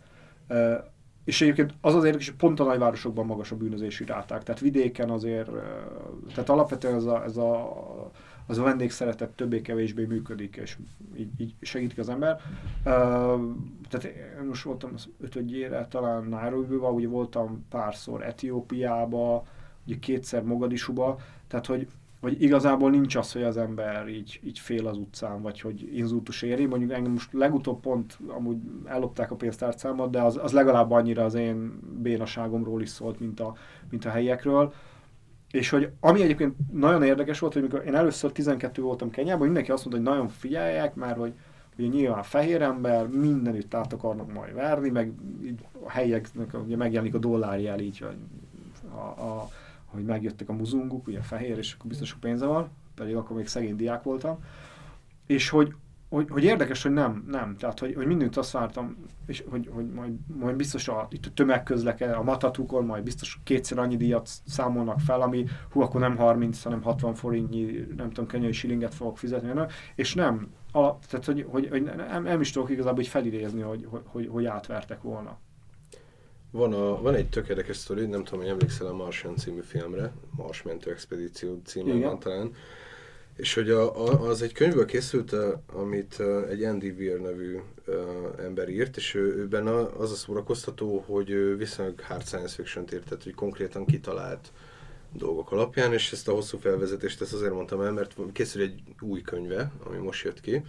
és 1.24 1.40
egyébként 1.40 1.74
az 1.80 1.94
az 1.94 2.04
érdekes, 2.04 2.28
hogy 2.28 2.36
pont 2.36 2.60
a 2.60 2.64
nagyvárosokban 2.64 3.26
magas 3.26 3.52
a 3.52 3.56
bűnözési 3.56 4.04
ráták. 4.04 4.42
Tehát 4.42 4.60
vidéken 4.60 5.10
azért, 5.10 5.50
tehát 6.34 6.48
alapvetően 6.48 6.94
ez 6.94 7.04
a, 7.04 7.24
ez 7.24 7.36
a, 7.36 7.72
az 8.46 8.58
a 8.58 8.62
vendégszeretet 8.62 9.30
többé-kevésbé 9.30 10.04
működik, 10.04 10.56
és 10.56 10.78
így, 11.16 11.40
így 11.40 11.54
segítik 11.60 11.98
az 11.98 12.08
ember. 12.08 12.40
tehát 13.88 14.04
én 14.40 14.46
most 14.46 14.62
voltam 14.62 14.90
az 14.94 15.08
ötödjére, 15.20 15.86
talán 15.90 16.24
Nairobi-ba, 16.24 16.90
ugye 16.90 17.08
voltam 17.08 17.66
párszor 17.70 18.22
Etiópiába, 18.22 19.44
ugye 19.86 19.98
kétszer 19.98 20.42
Mogadisuba, 20.42 21.18
tehát 21.46 21.66
hogy 21.66 21.88
hogy 22.22 22.42
igazából 22.42 22.90
nincs 22.90 23.16
az, 23.16 23.32
hogy 23.32 23.42
az 23.42 23.56
ember 23.56 24.08
így, 24.08 24.40
így 24.44 24.58
fél 24.58 24.86
az 24.86 24.96
utcán, 24.96 25.42
vagy 25.42 25.60
hogy 25.60 25.96
inzultus 25.96 26.42
éri. 26.42 26.66
Mondjuk 26.66 26.92
engem 26.92 27.12
most 27.12 27.32
legutóbb 27.32 27.80
pont 27.80 28.18
amúgy 28.26 28.56
ellopták 28.84 29.30
a 29.30 29.34
pénztárcámat, 29.34 30.10
de 30.10 30.20
az, 30.20 30.38
az 30.42 30.52
legalább 30.52 30.90
annyira 30.90 31.24
az 31.24 31.34
én 31.34 31.80
bénaságomról 32.02 32.82
is 32.82 32.88
szólt, 32.88 33.20
mint 33.20 33.40
a, 33.40 33.54
mint 33.90 34.04
a 34.04 34.10
helyiekről. 34.10 34.72
És 35.50 35.70
hogy 35.70 35.90
ami 36.00 36.22
egyébként 36.22 36.54
nagyon 36.72 37.02
érdekes 37.02 37.38
volt, 37.38 37.52
hogy 37.52 37.62
amikor 37.62 37.86
én 37.86 37.94
először 37.94 38.32
12 38.32 38.82
voltam 38.82 39.10
Kenyában, 39.10 39.44
mindenki 39.44 39.70
azt 39.70 39.84
mondta, 39.84 40.02
hogy 40.02 40.12
nagyon 40.12 40.28
figyelják, 40.28 40.94
mert 40.94 41.16
hogy 41.16 41.32
ugye 41.78 41.88
nyilván 41.88 42.22
fehér 42.22 42.62
ember, 42.62 43.08
mindenütt 43.08 43.74
át 43.74 43.92
akarnak 43.92 44.32
majd 44.32 44.54
verni, 44.54 44.90
meg 44.90 45.12
így 45.44 45.66
a 45.84 45.90
helyieknek 45.90 46.54
ugye 46.64 46.76
megjelenik 46.76 47.14
a 47.14 47.18
dollárjel 47.18 47.78
így 47.78 48.04
a, 48.94 49.22
a, 49.22 49.48
hogy 49.92 50.04
megjöttek 50.04 50.48
a 50.48 50.52
muzunguk, 50.52 51.06
ugye 51.06 51.20
fehér, 51.20 51.58
és 51.58 51.72
akkor 51.72 51.86
biztos 51.86 52.08
sok 52.08 52.20
pénze 52.20 52.46
van, 52.46 52.70
pedig 52.94 53.16
akkor 53.16 53.36
még 53.36 53.46
szegény 53.46 53.76
diák 53.76 54.02
voltam, 54.02 54.38
és 55.26 55.48
hogy, 55.48 55.74
hogy, 56.08 56.26
hogy 56.30 56.44
érdekes, 56.44 56.82
hogy 56.82 56.92
nem, 56.92 57.24
nem. 57.28 57.56
Tehát, 57.56 57.78
hogy, 57.78 57.94
hogy 57.94 58.06
mindent 58.06 58.36
azt 58.36 58.50
vártam, 58.50 58.96
és 59.26 59.44
hogy, 59.50 59.68
hogy 59.72 59.92
majd, 59.92 60.12
majd 60.26 60.56
biztos 60.56 60.88
a, 60.88 61.06
itt 61.10 61.26
a 61.26 61.30
tömegközleke, 61.34 62.12
a 62.12 62.22
matatukon 62.22 62.84
majd 62.84 63.02
biztos 63.02 63.40
kétszer 63.44 63.78
annyi 63.78 63.96
díjat 63.96 64.30
számolnak 64.46 65.00
fel, 65.00 65.20
ami 65.20 65.44
hú, 65.70 65.80
akkor 65.80 66.00
nem 66.00 66.16
30, 66.16 66.62
hanem 66.62 66.82
60 66.82 67.14
forintnyi, 67.14 67.86
nem 67.96 68.08
tudom, 68.08 68.26
kenyai 68.26 68.52
silinget 68.52 68.94
fogok 68.94 69.18
fizetni, 69.18 69.52
nem? 69.52 69.66
és 69.94 70.14
nem. 70.14 70.50
A, 70.72 70.98
tehát, 70.98 71.24
hogy, 71.24 71.46
hogy, 71.48 71.68
hogy 71.68 71.82
nem, 71.82 72.22
nem 72.22 72.40
is 72.40 72.50
tudok 72.50 72.70
igazából 72.70 72.96
hogy 72.96 73.06
felidézni, 73.06 73.60
hogy, 73.60 73.86
hogy, 73.90 74.02
hogy, 74.04 74.28
hogy 74.28 74.44
átvertek 74.44 75.02
volna. 75.02 75.38
Van, 76.52 76.72
a, 76.72 77.02
van 77.02 77.14
egy 77.14 77.28
tökéletes 77.28 77.76
sztori, 77.76 78.06
nem 78.06 78.24
tudom, 78.24 78.40
hogy 78.40 78.48
emlékszel 78.48 78.86
a 78.86 78.92
Martian 78.92 79.36
című 79.36 79.60
filmre, 79.60 80.12
Mars 80.36 80.62
Mentő 80.62 80.90
Expedíció 80.90 81.60
című 81.64 82.00
van 82.00 82.18
talán, 82.18 82.54
és 83.36 83.54
hogy 83.54 83.70
a, 83.70 84.06
a, 84.06 84.28
az 84.28 84.42
egy 84.42 84.52
könyvből 84.52 84.84
készült, 84.84 85.36
amit 85.72 86.22
egy 86.50 86.62
Andy 86.62 86.90
Weir 86.90 87.20
nevű 87.20 87.58
ember 88.38 88.68
írt, 88.68 88.96
és 88.96 89.14
ő, 89.14 89.36
ő 89.36 89.48
benne 89.48 89.70
az 89.70 90.12
a 90.12 90.14
szórakoztató, 90.14 91.04
hogy 91.06 91.30
ő 91.30 91.56
viszonylag 91.56 92.00
hard 92.00 92.26
science 92.26 92.54
fiction 92.54 92.84
írt, 92.92 93.04
tehát 93.04 93.24
hogy 93.24 93.34
konkrétan 93.34 93.86
kitalált 93.86 94.52
dolgok 95.12 95.52
alapján, 95.52 95.92
és 95.92 96.12
ezt 96.12 96.28
a 96.28 96.32
hosszú 96.32 96.58
felvezetést 96.58 97.20
ezt 97.20 97.32
azért 97.32 97.52
mondtam 97.52 97.80
el, 97.80 97.92
mert 97.92 98.14
készül 98.32 98.62
egy 98.62 98.82
új 99.00 99.20
könyve, 99.20 99.72
ami 99.84 99.96
most 99.96 100.24
jött 100.24 100.40
ki, 100.40 100.62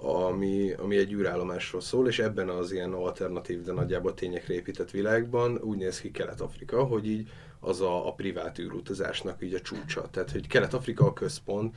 ami, 0.00 0.72
ami 0.72 0.96
egy 0.96 1.12
űrállomásról 1.12 1.80
szól, 1.80 2.08
és 2.08 2.18
ebben 2.18 2.48
az 2.48 2.72
ilyen 2.72 2.92
alternatív, 2.92 3.62
de 3.62 3.72
nagyjából 3.72 4.14
tényekre 4.14 4.54
épített 4.54 4.90
világban 4.90 5.58
úgy 5.62 5.76
néz 5.76 6.00
ki 6.00 6.10
Kelet-Afrika, 6.10 6.84
hogy 6.84 7.06
így 7.06 7.28
az 7.60 7.80
a, 7.80 8.06
a 8.06 8.12
privát 8.12 8.58
űrutazásnak 8.58 9.42
így 9.42 9.54
a 9.54 9.60
csúcsa. 9.60 10.08
Tehát, 10.10 10.30
hogy 10.30 10.46
Kelet-Afrika 10.46 11.04
a 11.06 11.12
központ, 11.12 11.76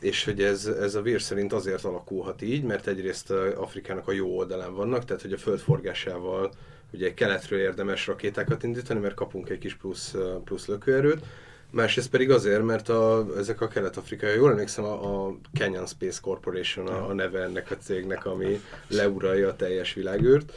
és 0.00 0.24
hogy 0.24 0.42
ez, 0.42 0.66
ez 0.66 0.94
a 0.94 1.02
vér 1.02 1.20
szerint 1.20 1.52
azért 1.52 1.84
alakulhat 1.84 2.42
így, 2.42 2.62
mert 2.62 2.86
egyrészt 2.86 3.30
Afrikának 3.56 4.08
a 4.08 4.12
jó 4.12 4.36
oldalán 4.36 4.74
vannak, 4.74 5.04
tehát 5.04 5.22
hogy 5.22 5.32
a 5.32 5.38
föld 5.38 5.58
forgásával 5.58 6.50
ugye 6.92 7.14
keletről 7.14 7.60
érdemes 7.60 8.06
rakétákat 8.06 8.62
indítani, 8.62 9.00
mert 9.00 9.14
kapunk 9.14 9.48
egy 9.48 9.58
kis 9.58 9.74
plusz, 9.74 10.14
plusz 10.44 10.66
lökőerőt, 10.66 11.24
Másrészt 11.70 12.10
pedig 12.10 12.30
azért, 12.30 12.62
mert 12.62 12.88
a, 12.88 13.26
ezek 13.36 13.60
a 13.60 13.68
kelet-afrikai, 13.68 14.34
jól 14.34 14.50
emlékszem, 14.50 14.84
a, 14.84 15.26
a 15.26 15.36
Kenyan 15.52 15.86
Space 15.86 16.18
Corporation 16.22 16.86
a, 16.86 17.08
a 17.08 17.12
neve 17.12 17.42
ennek 17.42 17.70
a 17.70 17.76
cégnek, 17.76 18.26
ami 18.26 18.60
leuralja 18.88 19.48
a 19.48 19.56
teljes 19.56 19.94
világűrt, 19.94 20.52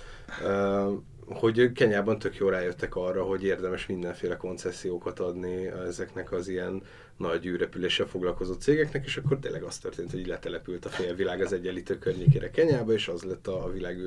hogy 1.25 1.71
Kenyában 1.71 2.19
tök 2.19 2.35
jól 2.35 2.51
rájöttek 2.51 2.95
arra, 2.95 3.23
hogy 3.23 3.43
érdemes 3.43 3.85
mindenféle 3.85 4.37
koncesziókat 4.37 5.19
adni 5.19 5.65
ezeknek 5.65 6.31
az 6.31 6.47
ilyen 6.47 6.83
nagy 7.17 7.45
űrrepüléssel 7.45 8.05
foglalkozó 8.05 8.53
cégeknek, 8.53 9.05
és 9.05 9.17
akkor 9.17 9.39
tényleg 9.39 9.63
az 9.63 9.77
történt, 9.77 10.11
hogy 10.11 10.27
letelepült 10.27 10.85
a 10.85 10.89
félvilág 10.89 11.41
az 11.41 11.53
egyenlítő 11.53 11.97
környékére 11.97 12.49
Kenyába, 12.49 12.93
és 12.93 13.07
az 13.07 13.23
lett 13.23 13.47
a, 13.47 13.63
a 13.63 13.71
világ. 13.71 13.97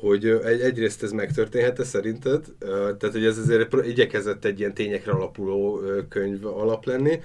Hogy 0.00 0.26
egy, 0.26 0.60
egyrészt 0.60 1.02
ez 1.02 1.12
megtörténhet-e 1.12 1.84
szerinted? 1.84 2.46
Tehát, 2.58 3.10
hogy 3.12 3.24
ez 3.24 3.38
azért 3.38 3.86
igyekezett 3.86 4.44
egy 4.44 4.58
ilyen 4.58 4.74
tényekre 4.74 5.12
alapuló 5.12 5.80
könyv 6.08 6.46
alap 6.46 6.84
lenni, 6.84 7.20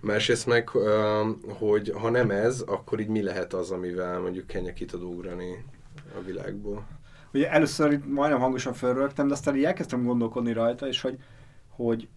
Másrészt 0.00 0.46
meg, 0.46 0.68
hogy 1.48 1.92
ha 2.00 2.10
nem 2.10 2.30
ez, 2.30 2.60
akkor 2.60 3.00
így 3.00 3.08
mi 3.08 3.22
lehet 3.22 3.52
az, 3.52 3.70
amivel 3.70 4.20
mondjuk 4.20 4.46
Kenya 4.46 4.72
ki 4.72 4.84
tud 4.84 5.02
ugrani 5.02 5.64
a 6.18 6.20
világból? 6.24 6.86
Ugye 7.32 7.50
először 7.50 7.92
itt 7.92 8.06
majdnem 8.06 8.40
hangosan 8.40 8.72
felrögtem, 8.72 9.26
de 9.26 9.32
aztán 9.32 9.56
így 9.56 9.64
elkezdtem 9.64 10.04
gondolkodni 10.04 10.52
rajta, 10.52 10.86
és 10.86 11.00
hogy, 11.00 11.18
hogy 11.68 12.08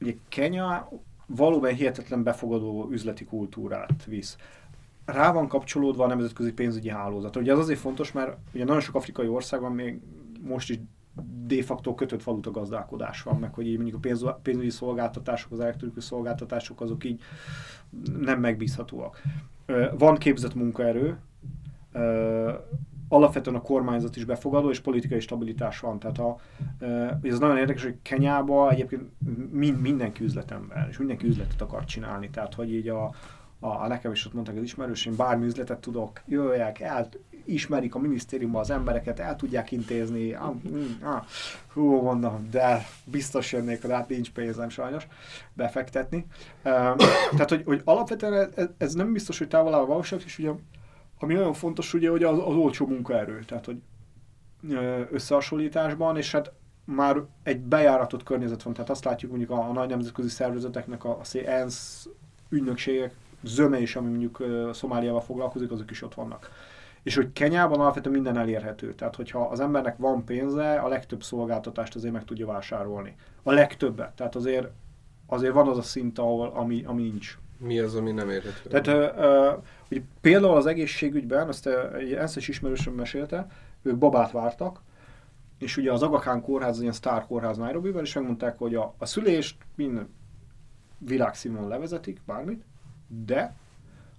ugye 0.00 0.14
Kenya 0.28 0.88
valóban 1.26 1.74
hihetetlen 1.74 2.22
befogadó 2.22 2.88
üzleti 2.90 3.24
kultúrát 3.24 4.04
visz. 4.04 4.36
Rá 5.06 5.32
van 5.32 5.48
kapcsolódva 5.48 6.04
a 6.04 6.06
nemzetközi 6.06 6.52
pénzügyi 6.52 6.88
hálózat. 6.88 7.36
Ugye 7.36 7.52
ez 7.52 7.58
azért 7.58 7.78
fontos, 7.78 8.12
mert 8.12 8.36
ugye 8.54 8.64
nagyon 8.64 8.80
sok 8.80 8.94
afrikai 8.94 9.28
országban 9.28 9.72
még 9.72 10.00
most 10.40 10.70
is 10.70 10.78
de 11.46 11.62
facto 11.62 11.94
kötött 11.94 12.22
valuta 12.22 12.50
gazdálkodás 12.50 13.22
van, 13.22 13.38
meg 13.38 13.54
hogy 13.54 13.66
így 13.66 13.76
mondjuk 13.76 13.96
a 13.96 14.00
pénz, 14.00 14.24
pénzügyi 14.42 14.70
szolgáltatások, 14.70 15.52
az 15.52 15.60
elektronikus 15.60 16.04
szolgáltatások 16.04 16.80
azok 16.80 17.04
így 17.04 17.20
nem 18.18 18.40
megbízhatóak. 18.40 19.22
Van 19.98 20.16
képzett 20.16 20.54
munkaerő, 20.54 21.18
alapvetően 23.08 23.56
a 23.56 23.60
kormányzat 23.60 24.16
is 24.16 24.24
befogadó, 24.24 24.70
és 24.70 24.80
politikai 24.80 25.20
stabilitás 25.20 25.80
van. 25.80 25.98
Tehát 25.98 26.18
a, 26.18 26.36
ez 27.22 27.38
nagyon 27.38 27.58
érdekes, 27.58 27.82
hogy 27.82 27.96
Kenyában 28.02 28.70
egyébként 28.70 29.02
mind, 29.50 29.80
mindenki 29.80 30.24
üzletember, 30.24 30.86
és 30.90 30.98
mindenki 30.98 31.26
üzletet 31.26 31.60
akar 31.62 31.84
csinálni. 31.84 32.30
Tehát, 32.30 32.54
hogy 32.54 32.72
így 32.72 32.88
a, 32.88 33.14
a, 33.66 33.82
a 33.82 33.86
nekem 33.86 34.12
is 34.12 34.26
ott 34.26 34.32
mondták 34.32 34.56
az 34.56 34.62
ismerősém, 34.62 35.16
bármi 35.16 35.46
üzletet 35.46 35.78
tudok, 35.78 36.20
jöjjek, 36.26 36.80
el, 36.80 37.08
ismerik 37.44 37.94
a 37.94 37.98
minisztériumban 37.98 38.60
az 38.60 38.70
embereket, 38.70 39.20
el 39.20 39.36
tudják 39.36 39.70
intézni, 39.70 40.32
ah, 40.32 40.54
mm, 40.68 41.02
ah, 41.02 41.22
hú, 41.72 42.00
mondom, 42.00 42.48
de 42.50 42.86
biztos 43.04 43.52
jönnék, 43.52 43.86
hát 43.86 44.08
nincs 44.08 44.30
pénzem 44.30 44.68
sajnos 44.68 45.06
befektetni. 45.52 46.16
Um, 46.64 46.96
tehát, 47.30 47.48
hogy, 47.48 47.62
hogy 47.64 47.82
alapvetően 47.84 48.52
ez, 48.54 48.66
ez 48.78 48.94
nem 48.94 49.12
biztos, 49.12 49.38
hogy 49.38 49.48
távol 49.48 49.74
áll 49.74 49.80
a 49.80 49.86
valóság, 49.86 50.22
és 50.24 50.38
ugye 50.38 50.50
ami 51.18 51.34
nagyon 51.34 51.52
fontos 51.52 51.94
ugye, 51.94 52.10
hogy 52.10 52.22
az, 52.22 52.38
az 52.38 52.54
olcsó 52.54 52.86
munkaerő, 52.86 53.44
tehát 53.46 53.64
hogy 53.64 53.76
összehasonlításban, 55.10 56.16
és 56.16 56.32
hát 56.32 56.52
már 56.84 57.22
egy 57.42 57.60
bejáratott 57.60 58.22
környezet 58.22 58.62
van, 58.62 58.72
tehát 58.72 58.90
azt 58.90 59.04
látjuk 59.04 59.30
mondjuk 59.30 59.50
a, 59.50 59.68
a 59.68 59.72
nagy 59.72 59.88
nemzetközi 59.88 60.28
szervezeteknek, 60.28 61.04
a, 61.04 61.10
a 61.10 61.36
ENSZ 61.46 62.08
ügynökségek, 62.48 63.14
zöme 63.42 63.80
is, 63.80 63.96
ami 63.96 64.08
mondjuk 64.08 64.44
Szomáliával 64.72 65.20
foglalkozik, 65.20 65.70
azok 65.70 65.90
is 65.90 66.02
ott 66.02 66.14
vannak. 66.14 66.50
És 67.02 67.14
hogy 67.14 67.32
Kenyában 67.32 67.80
alapvetően 67.80 68.14
minden 68.14 68.36
elérhető. 68.36 68.94
Tehát, 68.94 69.16
hogyha 69.16 69.40
az 69.40 69.60
embernek 69.60 69.96
van 69.96 70.24
pénze, 70.24 70.74
a 70.74 70.88
legtöbb 70.88 71.22
szolgáltatást 71.22 71.94
azért 71.94 72.12
meg 72.12 72.24
tudja 72.24 72.46
vásárolni. 72.46 73.14
A 73.42 73.52
legtöbbet. 73.52 74.12
Tehát 74.12 74.34
azért, 74.34 74.68
azért 75.26 75.52
van 75.52 75.68
az 75.68 75.78
a 75.78 75.82
szint, 75.82 76.18
ahol, 76.18 76.52
ami, 76.54 76.84
ami 76.84 77.02
nincs. 77.02 77.38
Mi 77.58 77.78
az, 77.78 77.94
ami 77.94 78.12
nem 78.12 78.30
érhető? 78.30 78.68
Tehát 78.68 79.16
uh, 79.18 79.98
uh, 79.98 80.02
például 80.20 80.56
az 80.56 80.66
egészségügyben, 80.66 81.48
azt 81.48 81.66
egy 81.98 82.12
ENSZ-es 82.12 82.48
ismerősöm 82.48 82.94
mesélte, 82.94 83.46
ők 83.82 83.96
babát 83.96 84.30
vártak, 84.30 84.80
és 85.58 85.76
ugye 85.76 85.92
az 85.92 86.02
Agakán 86.02 86.40
kórház, 86.40 86.74
az 86.74 86.80
ilyen 86.80 86.92
sztár 86.92 87.26
kórház 87.26 87.56
Nairobi-ben, 87.56 88.04
és 88.04 88.14
megmondták, 88.14 88.58
hogy 88.58 88.74
a, 88.74 88.94
a 88.98 89.06
szülést 89.06 89.56
minden 89.74 90.08
világszínvon 90.98 91.68
levezetik, 91.68 92.20
bármit, 92.26 92.64
de 93.06 93.54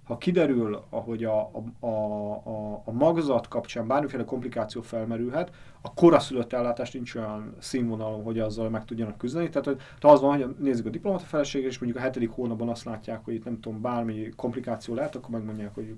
ha 0.08 0.18
kiderül, 0.18 0.84
hogy 0.90 1.24
a, 1.24 1.50
a, 1.80 1.88
a, 1.88 2.82
a 2.84 2.92
magzat 2.92 3.48
kapcsán 3.48 3.86
bármiféle 3.86 4.24
komplikáció 4.24 4.82
felmerülhet, 4.82 5.50
a 5.80 5.94
koraszülött 5.94 6.52
ellátás 6.52 6.90
nincs 6.90 7.14
olyan 7.14 7.54
színvonalon, 7.58 8.22
hogy 8.22 8.38
azzal 8.38 8.70
meg 8.70 8.84
tudjanak 8.84 9.18
küzdeni. 9.18 9.48
Tehát, 9.48 9.66
hogy 9.66 9.80
az 10.00 10.20
van, 10.20 10.36
hogy 10.36 10.54
nézzük 10.58 10.86
a 10.86 10.90
diplomata 10.90 11.24
feleségre, 11.24 11.68
és 11.68 11.78
mondjuk 11.78 12.02
a 12.02 12.04
hetedik 12.04 12.30
hónapban 12.30 12.68
azt 12.68 12.84
látják, 12.84 13.24
hogy 13.24 13.34
itt 13.34 13.44
nem 13.44 13.60
tudom, 13.60 13.80
bármi 13.80 14.28
komplikáció 14.36 14.94
lehet, 14.94 15.16
akkor 15.16 15.30
megmondják, 15.30 15.74
hogy 15.74 15.96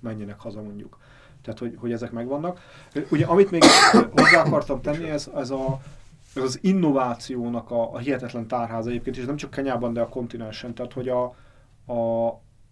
menjenek 0.00 0.40
haza 0.40 0.62
mondjuk. 0.62 0.98
Tehát, 1.42 1.58
hogy, 1.58 1.76
hogy 1.76 1.92
ezek 1.92 2.12
megvannak. 2.12 2.60
Ugye, 3.10 3.26
amit 3.26 3.50
még 3.50 3.62
hozzá 4.10 4.42
akartam 4.42 4.80
tenni, 4.80 5.08
ez, 5.08 5.30
ez 5.34 5.50
a, 5.50 5.80
ez 6.34 6.42
az 6.42 6.58
innovációnak 6.62 7.70
a, 7.70 7.92
a 7.94 7.98
hihetetlen 7.98 8.46
tárháza 8.46 8.88
egyébként, 8.88 9.16
és 9.16 9.24
nem 9.24 9.36
csak 9.36 9.50
Kenyában, 9.50 9.92
de 9.92 10.00
a 10.00 10.08
kontinensen. 10.08 10.74
Tehát, 10.74 10.92
hogy 10.92 11.08
a, 11.08 11.34
a, 11.90 12.26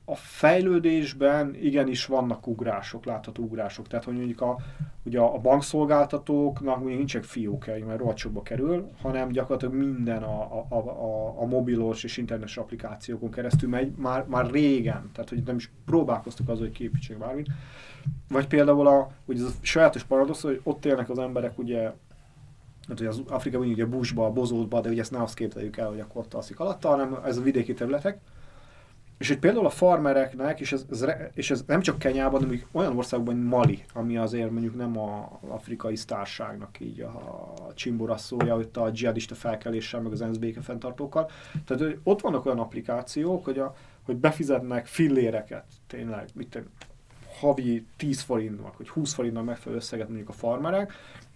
a 0.05 0.15
fejlődésben 0.15 1.55
igenis 1.55 2.07
vannak 2.07 2.47
ugrások, 2.47 3.05
látható 3.05 3.43
ugrások. 3.43 3.89
Tehát, 3.89 4.05
hogy 4.05 4.15
mondjuk 4.15 4.41
a, 4.41 4.57
ugye 5.03 5.21
a 5.21 5.39
bankszolgáltatóknak 5.39 6.85
még 6.85 6.97
nincsenek 6.97 7.27
fiókjai, 7.27 7.83
mert 7.83 7.99
rohadt 7.99 8.43
kerül, 8.43 8.91
hanem 9.03 9.29
gyakorlatilag 9.29 9.75
minden 9.75 10.23
a, 10.23 10.67
a, 10.69 10.77
a, 10.77 11.35
a 11.41 11.47
mobilos 11.47 12.05
és 12.05 12.17
internetes 12.17 12.57
applikációkon 12.57 13.31
keresztül 13.31 13.69
megy 13.69 13.93
már, 13.97 14.25
már 14.27 14.51
régen. 14.51 15.11
Tehát, 15.13 15.29
hogy 15.29 15.43
nem 15.43 15.57
is 15.57 15.71
próbálkoztuk 15.85 16.49
az, 16.49 16.59
hogy 16.59 16.73
képítsék 16.73 17.19
bármit. 17.19 17.49
Vagy 18.29 18.47
például 18.47 18.87
a, 18.87 19.11
ugye 19.25 19.41
ez 19.41 19.49
a 19.49 19.53
sajátos 19.61 20.05
paradox, 20.05 20.43
hogy 20.43 20.61
ott 20.63 20.85
élnek 20.85 21.11
az 21.11 21.19
emberek 21.19 21.59
ugye 21.59 21.93
mert 22.89 23.01
ugye 23.01 23.09
az 23.09 23.23
Afrikában 23.29 23.69
ugye 23.69 23.87
bushba, 23.87 24.27
a 24.27 24.33
bozótba, 24.33 24.81
de 24.81 24.89
ugye 24.89 25.01
ezt 25.01 25.11
ne 25.11 25.23
azt 25.23 25.35
képzeljük 25.35 25.77
el, 25.77 25.89
hogy 25.89 26.01
akkor 26.01 26.21
ott 26.21 26.35
alszik 26.35 26.61
alatta, 26.61 26.89
hanem 26.89 27.19
ez 27.25 27.37
a 27.37 27.43
vidéki 27.43 27.75
területek, 27.75 28.21
és 29.19 29.29
hogy 29.29 29.39
például 29.39 29.67
a 29.67 29.71
farmereknek, 29.71 30.61
és 30.61 30.73
ez, 30.73 30.85
ez, 30.91 31.05
és 31.35 31.51
ez 31.51 31.65
nem 31.67 31.81
csak 31.81 31.99
Kenyában, 31.99 32.41
hanem 32.41 32.63
olyan 32.73 32.97
országban, 32.97 33.35
mint 33.35 33.49
Mali, 33.49 33.85
ami 33.95 34.17
azért 34.17 34.51
mondjuk 34.51 34.77
nem 34.77 34.99
a 34.99 35.39
afrikai 35.49 35.97
sztárságnak 35.97 36.81
így 36.81 37.01
a, 37.01 37.07
a 37.69 37.75
csimborasszója, 37.75 38.55
hogy 38.55 38.69
a 38.73 38.91
dzsihadista 38.91 39.35
felkeléssel, 39.35 40.01
meg 40.01 40.13
az 40.13 40.23
ENSZ 40.23 40.37
békefenntartókkal. 40.37 41.31
Tehát 41.67 41.83
hogy 41.83 41.99
ott 42.03 42.21
vannak 42.21 42.47
olyan 42.47 42.59
applikációk, 42.59 43.45
hogy, 43.45 43.59
a, 43.59 43.75
hogy 44.03 44.17
befizetnek 44.17 44.87
filléreket, 44.87 45.65
tényleg, 45.87 46.29
mit 46.35 46.63
havi 47.41 47.87
10 47.97 48.21
forintnak, 48.21 48.79
vagy 48.79 48.89
20 48.89 49.13
forintnak 49.13 49.45
megfelelő 49.45 49.81
összeget 49.81 50.09
mondjuk 50.09 50.29
a 50.29 50.33
farmerek, 50.33 50.93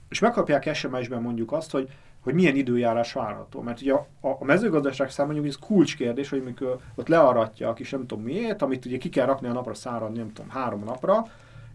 és 0.08 0.18
megkapják 0.18 0.74
SMS-ben 0.74 1.22
mondjuk 1.22 1.52
azt, 1.52 1.70
hogy 1.70 1.88
hogy 2.22 2.34
milyen 2.34 2.56
időjárás 2.56 3.12
várható. 3.12 3.60
Mert 3.60 3.80
ugye 3.80 3.92
a, 3.92 4.06
a 4.20 4.44
mezőgazdaság 4.44 5.10
számára 5.10 5.44
ez 5.44 5.56
kulcskérdés, 5.56 6.28
hogy 6.28 6.42
mikor 6.42 6.78
ott 6.94 7.08
learatja 7.08 7.68
a 7.68 7.72
kis 7.72 7.90
nem 7.90 8.06
tudom 8.06 8.24
miért, 8.24 8.62
amit 8.62 8.84
ugye 8.84 8.98
ki 8.98 9.08
kell 9.08 9.26
rakni 9.26 9.48
a 9.48 9.52
napra 9.52 9.74
száradni, 9.74 10.18
nem 10.18 10.32
tudom, 10.32 10.50
három 10.50 10.84
napra, 10.84 11.26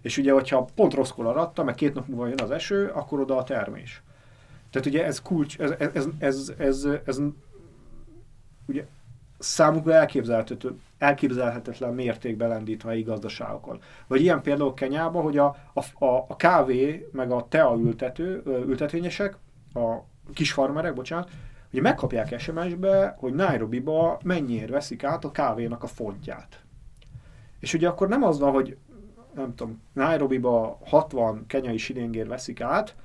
és 0.01 0.17
ugye, 0.17 0.31
hogyha 0.31 0.67
pont 0.75 0.93
rosszkor 0.93 1.25
aratta, 1.25 1.63
meg 1.63 1.75
két 1.75 1.93
nap 1.93 2.07
múlva 2.07 2.27
jön 2.27 2.39
az 2.43 2.51
eső, 2.51 2.87
akkor 2.87 3.19
oda 3.19 3.37
a 3.37 3.43
termés. 3.43 4.01
Tehát 4.69 4.87
ugye 4.87 5.05
ez 5.05 5.21
kulcs, 5.21 5.59
ez, 5.59 5.71
ez, 5.71 5.89
ez, 5.93 6.07
ez, 6.19 6.53
ez, 6.57 6.87
ez 7.05 7.19
ugye 8.65 8.85
számukra 9.39 9.93
elképzelhető, 9.93 10.79
elképzelhetetlen 10.97 11.93
mértékben 11.93 12.49
lendít 12.49 12.83
a 12.83 12.87
helyi 12.87 13.01
gazdaságokon. 13.01 13.79
Vagy 14.07 14.21
ilyen 14.21 14.41
például 14.41 14.73
Kenyában, 14.73 15.23
hogy 15.23 15.37
a, 15.37 15.55
a, 15.73 16.05
a 16.05 16.35
kávé 16.35 17.09
meg 17.11 17.31
a 17.31 17.45
tea 17.49 17.75
ültető, 17.77 18.41
ültetvényesek, 18.45 19.37
a 19.73 19.97
kis 20.33 20.53
farmerek, 20.53 20.93
bocsánat, 20.93 21.29
hogy 21.71 21.81
megkapják 21.81 22.39
SMS-be, 22.39 23.15
hogy 23.19 23.33
Nairobi-ba 23.33 24.19
mennyiért 24.23 24.69
veszik 24.69 25.03
át 25.03 25.25
a 25.25 25.31
kávénak 25.31 25.83
a 25.83 25.87
fontját. 25.87 26.61
És 27.59 27.73
ugye 27.73 27.87
akkor 27.87 28.07
nem 28.07 28.23
az 28.23 28.39
van, 28.39 28.51
hogy 28.51 28.77
nem 29.35 29.55
tudom, 29.55 29.81
Nairobi-ba 29.93 30.79
60 30.85 31.43
kenyai 31.47 31.77
silingért 31.77 32.27
veszik 32.27 32.61
át, 32.61 32.95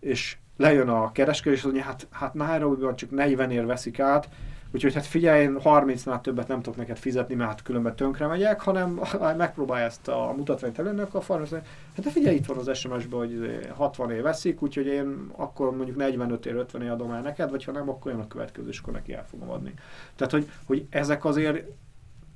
és 0.00 0.36
lejön 0.56 0.88
a 0.88 1.12
kereskedő, 1.12 1.54
és 1.54 1.66
hát, 1.80 2.06
hát 2.10 2.34
Nairobi-ban 2.34 2.96
csak 2.96 3.10
40 3.10 3.50
ér 3.50 3.66
veszik 3.66 4.00
át, 4.00 4.28
Úgyhogy 4.74 4.94
hát 4.94 5.06
figyelj, 5.06 5.42
én 5.42 5.58
30-nál 5.64 6.20
többet 6.20 6.48
nem 6.48 6.62
tudok 6.62 6.78
neked 6.78 6.96
fizetni, 6.96 7.34
mert 7.34 7.50
hát 7.50 7.62
különben 7.62 7.96
tönkre 7.96 8.26
megyek, 8.26 8.60
hanem 8.60 9.00
megpróbálja 9.36 9.84
ezt 9.84 10.08
a 10.08 10.34
mutatványt 10.36 10.78
előnök 10.78 11.14
a 11.14 11.20
farmer, 11.20 11.48
hát 11.94 12.04
de 12.04 12.10
figyelj, 12.10 12.36
itt 12.36 12.46
van 12.46 12.56
az 12.56 12.76
SMS-ben, 12.76 13.18
hogy 13.18 13.60
60 13.76 14.10
év 14.10 14.22
veszik, 14.22 14.62
úgyhogy 14.62 14.86
én 14.86 15.30
akkor 15.36 15.76
mondjuk 15.76 15.96
45 15.96 16.46
év, 16.46 16.56
50 16.56 16.82
év 16.82 16.90
adom 16.90 17.10
el 17.10 17.20
neked, 17.20 17.50
vagy 17.50 17.64
ha 17.64 17.72
nem, 17.72 17.88
akkor 17.88 18.12
jön 18.12 18.20
a 18.20 18.26
következő, 18.26 18.68
és 18.68 18.78
akkor 18.78 18.92
neki 18.92 19.12
el 19.12 19.26
fogom 19.26 19.50
adni. 19.50 19.74
Tehát, 20.16 20.32
hogy, 20.32 20.50
hogy 20.66 20.86
ezek 20.90 21.24
azért 21.24 21.66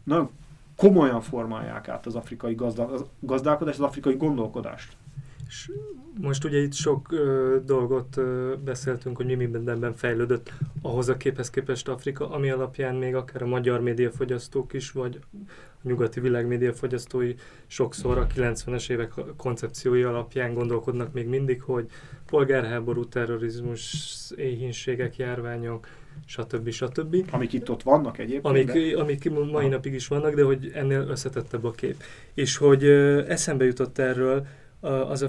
nagyon 0.05 0.31
komolyan 0.77 1.21
formálják 1.21 1.89
át 1.89 2.07
az 2.07 2.15
afrikai 2.15 2.55
gazdálkodást, 3.21 3.79
az 3.79 3.85
afrikai 3.87 4.15
gondolkodást. 4.15 4.97
És 5.49 5.71
most 6.21 6.45
ugye 6.45 6.59
itt 6.59 6.73
sok 6.73 7.13
ö, 7.13 7.57
dolgot 7.65 8.17
ö, 8.17 8.55
beszéltünk, 8.65 9.17
hogy 9.17 9.27
mi 9.27 9.35
mindenben 9.35 9.95
fejlődött 9.95 10.53
ahhoz 10.83 11.09
a 11.09 11.17
képhez 11.17 11.51
képest 11.51 11.89
Afrika, 11.89 12.31
ami 12.31 12.51
alapján 12.51 12.95
még 12.95 13.15
akár 13.15 13.43
a 13.43 13.47
magyar 13.47 13.81
médiafogyasztók 13.81 14.73
is, 14.73 14.91
vagy 14.91 15.21
a 15.83 15.89
nyugati 15.89 16.21
világ 16.21 16.47
médiafogyasztói 16.47 17.35
sokszor 17.67 18.19
a 18.19 18.27
90-es 18.27 18.91
évek 18.91 19.13
koncepciói 19.37 20.03
alapján 20.03 20.55
gondolkodnak 20.55 21.13
még 21.13 21.27
mindig, 21.27 21.63
hogy 21.63 21.87
polgárháború, 22.27 23.05
terrorizmus, 23.05 23.95
éhínségek, 24.37 25.17
járványok, 25.17 25.89
stb. 26.27 26.71
stb. 26.71 27.17
Amik 27.31 27.53
itt 27.53 27.71
ott 27.71 27.83
vannak 27.83 28.19
egyébként. 28.19 28.45
Amik, 28.45 28.73
de... 28.73 29.01
amik 29.01 29.31
mai 29.51 29.69
napig 29.69 29.95
is 29.95 30.09
vannak, 30.09 30.35
de 30.35 30.43
hogy 30.43 30.71
ennél 30.75 31.01
összetettebb 31.09 31.65
a 31.65 31.71
kép. 31.71 32.03
És 32.35 32.57
hogy 32.57 32.85
ö, 32.85 33.29
eszembe 33.29 33.65
jutott 33.65 33.99
erről, 33.99 34.47
az 34.81 35.23
a 35.23 35.29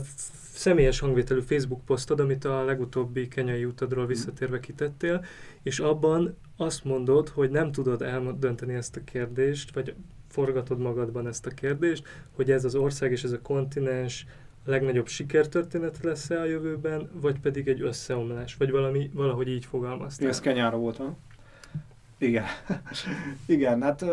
személyes 0.54 1.00
hangvételű 1.00 1.40
Facebook 1.40 1.86
posztod, 1.86 2.20
amit 2.20 2.46
a 2.46 2.64
legutóbbi 2.64 3.28
kenyai 3.28 3.66
utadról 3.66 4.06
visszatérve 4.06 4.60
kitettél, 4.60 5.26
és 5.64 5.80
abban 5.80 6.38
azt 6.58 6.84
mondod, 6.84 7.30
hogy 7.30 7.50
nem 7.50 7.72
tudod 7.72 8.02
eldönteni 8.02 8.74
ezt 8.74 8.96
a 8.96 9.04
kérdést, 9.04 9.74
vagy 9.74 9.94
forgatod 10.28 10.80
magadban 10.80 11.28
ezt 11.28 11.46
a 11.46 11.50
kérdést, 11.50 12.08
hogy 12.36 12.52
ez 12.52 12.66
az 12.66 12.76
ország 12.76 13.12
és 13.12 13.24
ez 13.24 13.32
a 13.32 13.42
kontinens 13.42 14.26
legnagyobb 14.66 15.08
sikertörténet 15.08 16.00
lesz-e 16.02 16.40
a 16.40 16.46
jövőben, 16.46 17.10
vagy 17.14 17.40
pedig 17.40 17.68
egy 17.68 17.82
összeomlás, 17.82 18.56
vagy 18.56 18.72
valami, 18.72 19.10
valahogy 19.14 19.48
így 19.48 19.66
fogalmaztál. 19.66 20.30
Ez 20.30 20.40
kenyára 20.40 20.78
volt, 20.78 20.98
ha? 20.98 21.18
Igen. 22.18 22.46
Igen, 23.46 23.82
hát 23.82 24.06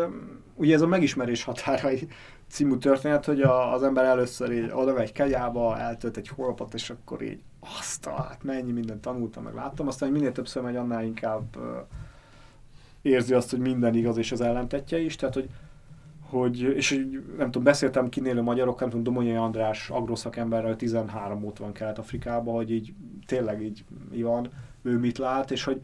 ugye 0.53 0.73
ez 0.73 0.81
a 0.81 0.87
megismerés 0.87 1.43
határai 1.43 2.07
című 2.49 2.77
történet, 2.77 3.25
hogy 3.25 3.41
a, 3.41 3.73
az 3.73 3.83
ember 3.83 4.05
először 4.05 4.51
így 4.51 4.71
oda 4.73 4.93
megy 4.93 5.11
kegyába, 5.11 5.77
eltölt 5.77 6.17
egy 6.17 6.27
hónapot, 6.27 6.73
és 6.73 6.89
akkor 6.89 7.21
így 7.21 7.41
azt, 7.79 8.05
hát 8.05 8.43
mennyi 8.43 8.71
mindent 8.71 9.01
tanultam, 9.01 9.43
meg 9.43 9.53
láttam, 9.53 9.87
aztán 9.87 10.11
minél 10.11 10.31
többször 10.31 10.63
megy, 10.63 10.75
annál 10.75 11.03
inkább 11.03 11.55
uh, 11.55 11.63
érzi 13.01 13.33
azt, 13.33 13.49
hogy 13.49 13.59
minden 13.59 13.93
igaz, 13.93 14.17
és 14.17 14.31
az 14.31 14.41
ellentetje 14.41 14.99
is, 14.99 15.15
tehát 15.15 15.33
hogy, 15.33 15.49
hogy, 16.29 16.59
és 16.61 16.89
hogy, 16.89 17.23
nem 17.37 17.45
tudom, 17.45 17.63
beszéltem 17.63 18.09
kinélő 18.09 18.41
magyarok, 18.41 18.79
nem 18.79 18.89
tudom, 18.89 19.03
Domonyai 19.03 19.35
András 19.35 19.89
agroszakemberrel 19.89 20.75
13 20.75 21.43
óta 21.43 21.63
van 21.63 21.71
Kelet-Afrikában, 21.71 22.53
hogy 22.53 22.71
így 22.71 22.93
tényleg 23.25 23.61
így 23.61 23.85
mi 24.11 24.21
van, 24.21 24.49
ő 24.81 24.97
mit 24.97 25.17
lát, 25.17 25.51
és 25.51 25.63
hogy, 25.63 25.79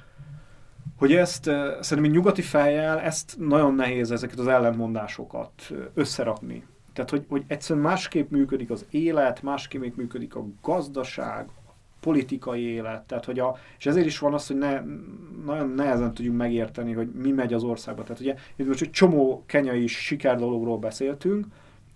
hogy 1.03 1.13
ezt 1.13 1.43
szerintem 1.79 2.13
nyugati 2.13 2.41
fejjel 2.41 2.99
ezt 2.99 3.35
nagyon 3.39 3.75
nehéz 3.75 4.11
ezeket 4.11 4.39
az 4.39 4.47
ellentmondásokat 4.47 5.73
összerakni. 5.93 6.65
Tehát, 6.93 7.09
hogy, 7.09 7.25
hogy 7.29 7.43
egyszerűen 7.47 7.85
másképp 7.85 8.31
működik 8.31 8.69
az 8.69 8.85
élet, 8.89 9.41
másképp 9.41 9.95
működik 9.95 10.35
a 10.35 10.45
gazdaság, 10.61 11.49
politikai 11.99 12.61
élet, 12.61 13.01
tehát 13.01 13.25
hogy 13.25 13.39
a, 13.39 13.57
és 13.77 13.85
ezért 13.85 14.05
is 14.05 14.19
van 14.19 14.33
az, 14.33 14.47
hogy 14.47 14.57
ne, 14.57 14.81
nagyon 15.45 15.69
nehezen 15.69 16.13
tudjuk 16.13 16.35
megérteni, 16.35 16.93
hogy 16.93 17.11
mi 17.11 17.31
megy 17.31 17.53
az 17.53 17.63
országba. 17.63 18.03
Tehát 18.03 18.21
ugye 18.21 18.35
itt 18.55 18.67
most 18.67 18.81
egy 18.81 18.91
csomó 18.91 19.43
kenyai 19.45 19.87
sikerdologról 19.87 20.77
beszéltünk, 20.77 21.45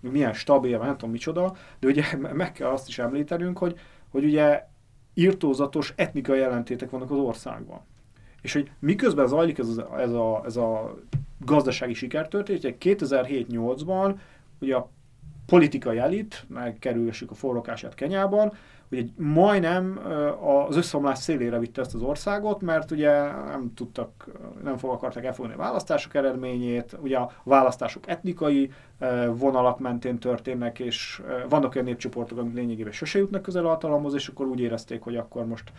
milyen 0.00 0.32
stabil, 0.32 0.78
nem 0.78 0.92
tudom 0.92 1.10
micsoda, 1.10 1.56
de 1.78 1.86
ugye 1.86 2.04
meg 2.32 2.52
kell 2.52 2.68
azt 2.68 2.88
is 2.88 2.98
említenünk, 2.98 3.58
hogy, 3.58 3.78
hogy 4.08 4.24
ugye 4.24 4.64
írtózatos 5.14 5.92
etnikai 5.96 6.38
jelentétek 6.38 6.90
vannak 6.90 7.10
az 7.10 7.18
országban. 7.18 7.80
És 8.42 8.52
hogy 8.52 8.70
miközben 8.78 9.26
zajlik 9.26 9.58
ez, 9.58 9.76
a, 9.76 10.00
ez, 10.00 10.12
a, 10.12 10.42
ez 10.44 10.56
a 10.56 10.94
gazdasági 11.44 11.94
sikertörténet, 11.94 12.76
2007-8-ban 12.80 14.14
ugye 14.60 14.74
a 14.74 14.88
politikai 15.46 15.98
elit, 15.98 16.44
megkerülsük 16.48 17.30
a 17.30 17.34
forrókását 17.34 17.94
Kenyában, 17.94 18.52
egy 18.90 19.12
majdnem 19.16 20.00
az 20.68 20.76
összeomlás 20.76 21.18
szélére 21.18 21.58
vitte 21.58 21.80
ezt 21.80 21.94
az 21.94 22.02
országot, 22.02 22.60
mert 22.60 22.90
ugye 22.90 23.10
nem 23.30 23.72
tudtak, 23.74 24.26
nem 24.62 24.76
fog 24.76 24.90
akarták 24.90 25.24
elfogadni 25.24 25.56
a 25.56 25.62
választások 25.62 26.14
eredményét, 26.14 26.96
ugye 27.00 27.16
a 27.16 27.30
választások 27.42 28.08
etnikai 28.08 28.72
vonalak 29.30 29.78
mentén 29.78 30.18
történnek, 30.18 30.78
és 30.78 31.22
vannak 31.48 31.74
olyan 31.74 31.86
népcsoportok, 31.86 32.38
amik 32.38 32.54
lényegében 32.54 32.92
sose 32.92 33.18
jutnak 33.18 33.42
közel 33.42 33.66
a 33.66 33.68
hatalomhoz, 33.68 34.14
és 34.14 34.28
akkor 34.28 34.46
úgy 34.46 34.60
érezték, 34.60 35.02
hogy 35.02 35.16
akkor 35.16 35.46
most 35.46 35.72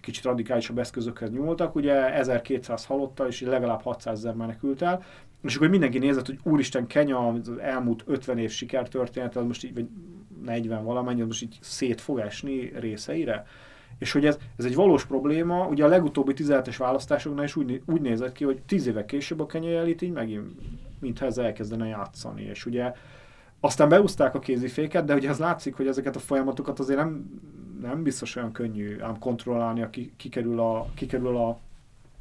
kicsit 0.00 0.24
radikálisabb 0.24 0.78
eszközökhez 0.78 1.30
nyúltak, 1.30 1.74
ugye 1.74 2.14
1200 2.14 2.84
halottal, 2.84 3.26
és 3.26 3.40
legalább 3.40 3.82
600 3.82 4.18
ezer 4.18 4.34
menekült 4.34 4.82
el, 4.82 5.02
és 5.42 5.56
akkor 5.56 5.68
mindenki 5.68 5.98
nézett, 5.98 6.26
hogy 6.26 6.38
úristen, 6.42 6.86
Kenya 6.86 7.28
az 7.28 7.52
elmúlt 7.60 8.02
50 8.06 8.38
év 8.38 8.50
sikertörténet, 8.50 9.36
az 9.36 9.44
most 9.44 9.64
így, 9.64 9.74
vagy 9.74 9.86
40 10.44 10.84
valamennyi, 10.84 11.20
az 11.20 11.26
most 11.26 11.42
így 11.42 11.58
szét 11.60 12.00
fog 12.00 12.18
esni 12.18 12.72
részeire. 12.78 13.46
És 13.98 14.12
hogy 14.12 14.26
ez, 14.26 14.38
ez 14.56 14.64
egy 14.64 14.74
valós 14.74 15.04
probléma, 15.06 15.66
ugye 15.66 15.84
a 15.84 15.88
legutóbbi 15.88 16.32
17-es 16.36 16.74
választásoknál 16.78 17.44
is 17.44 17.56
úgy, 17.56 17.82
úgy 17.86 18.00
nézett 18.00 18.32
ki, 18.32 18.44
hogy 18.44 18.62
10 18.66 18.86
évek 18.86 19.06
később 19.06 19.40
a 19.40 19.46
kenyai 19.46 19.74
elit 19.74 20.02
így 20.02 20.12
megint, 20.12 20.50
mintha 21.00 21.26
ez 21.26 21.38
elkezdene 21.38 21.86
játszani. 21.86 22.42
És 22.42 22.66
ugye 22.66 22.92
aztán 23.60 23.88
beúzták 23.88 24.34
a 24.34 24.38
kéziféket, 24.38 25.04
de 25.04 25.14
ugye 25.14 25.30
az 25.30 25.38
látszik, 25.38 25.74
hogy 25.74 25.86
ezeket 25.86 26.16
a 26.16 26.18
folyamatokat 26.18 26.78
azért 26.78 26.98
nem, 26.98 27.40
nem 27.80 28.02
biztos 28.02 28.36
olyan 28.36 28.52
könnyű 28.52 29.00
ám 29.00 29.18
kontrollálni, 29.18 29.82
aki 29.82 30.12
kikerül 30.16 30.60
a, 30.60 30.86
kikerül 30.94 31.36
a, 31.36 31.58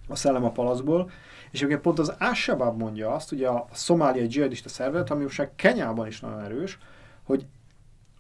a 0.07 0.15
szellem 0.15 0.43
a 0.43 0.51
palaszból. 0.51 1.11
És 1.51 1.61
ugye 1.61 1.77
pont 1.77 1.99
az 1.99 2.13
Ásabab 2.17 2.77
mondja 2.77 3.13
azt, 3.13 3.31
ugye 3.31 3.47
a 3.47 3.67
szomáliai 3.71 4.27
dzsihadista 4.27 4.69
szervezet, 4.69 5.11
ami 5.11 5.23
most 5.23 5.49
Kenyában 5.55 6.07
is 6.07 6.19
nagyon 6.19 6.43
erős, 6.43 6.79
hogy 7.23 7.45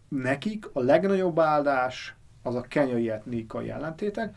nekik 0.07 0.69
a 0.73 0.79
legnagyobb 0.79 1.39
áldás 1.39 2.15
az 2.43 2.55
a 2.55 2.61
kenyai 2.61 3.09
etnikai 3.09 3.69
ellentétek, 3.69 4.35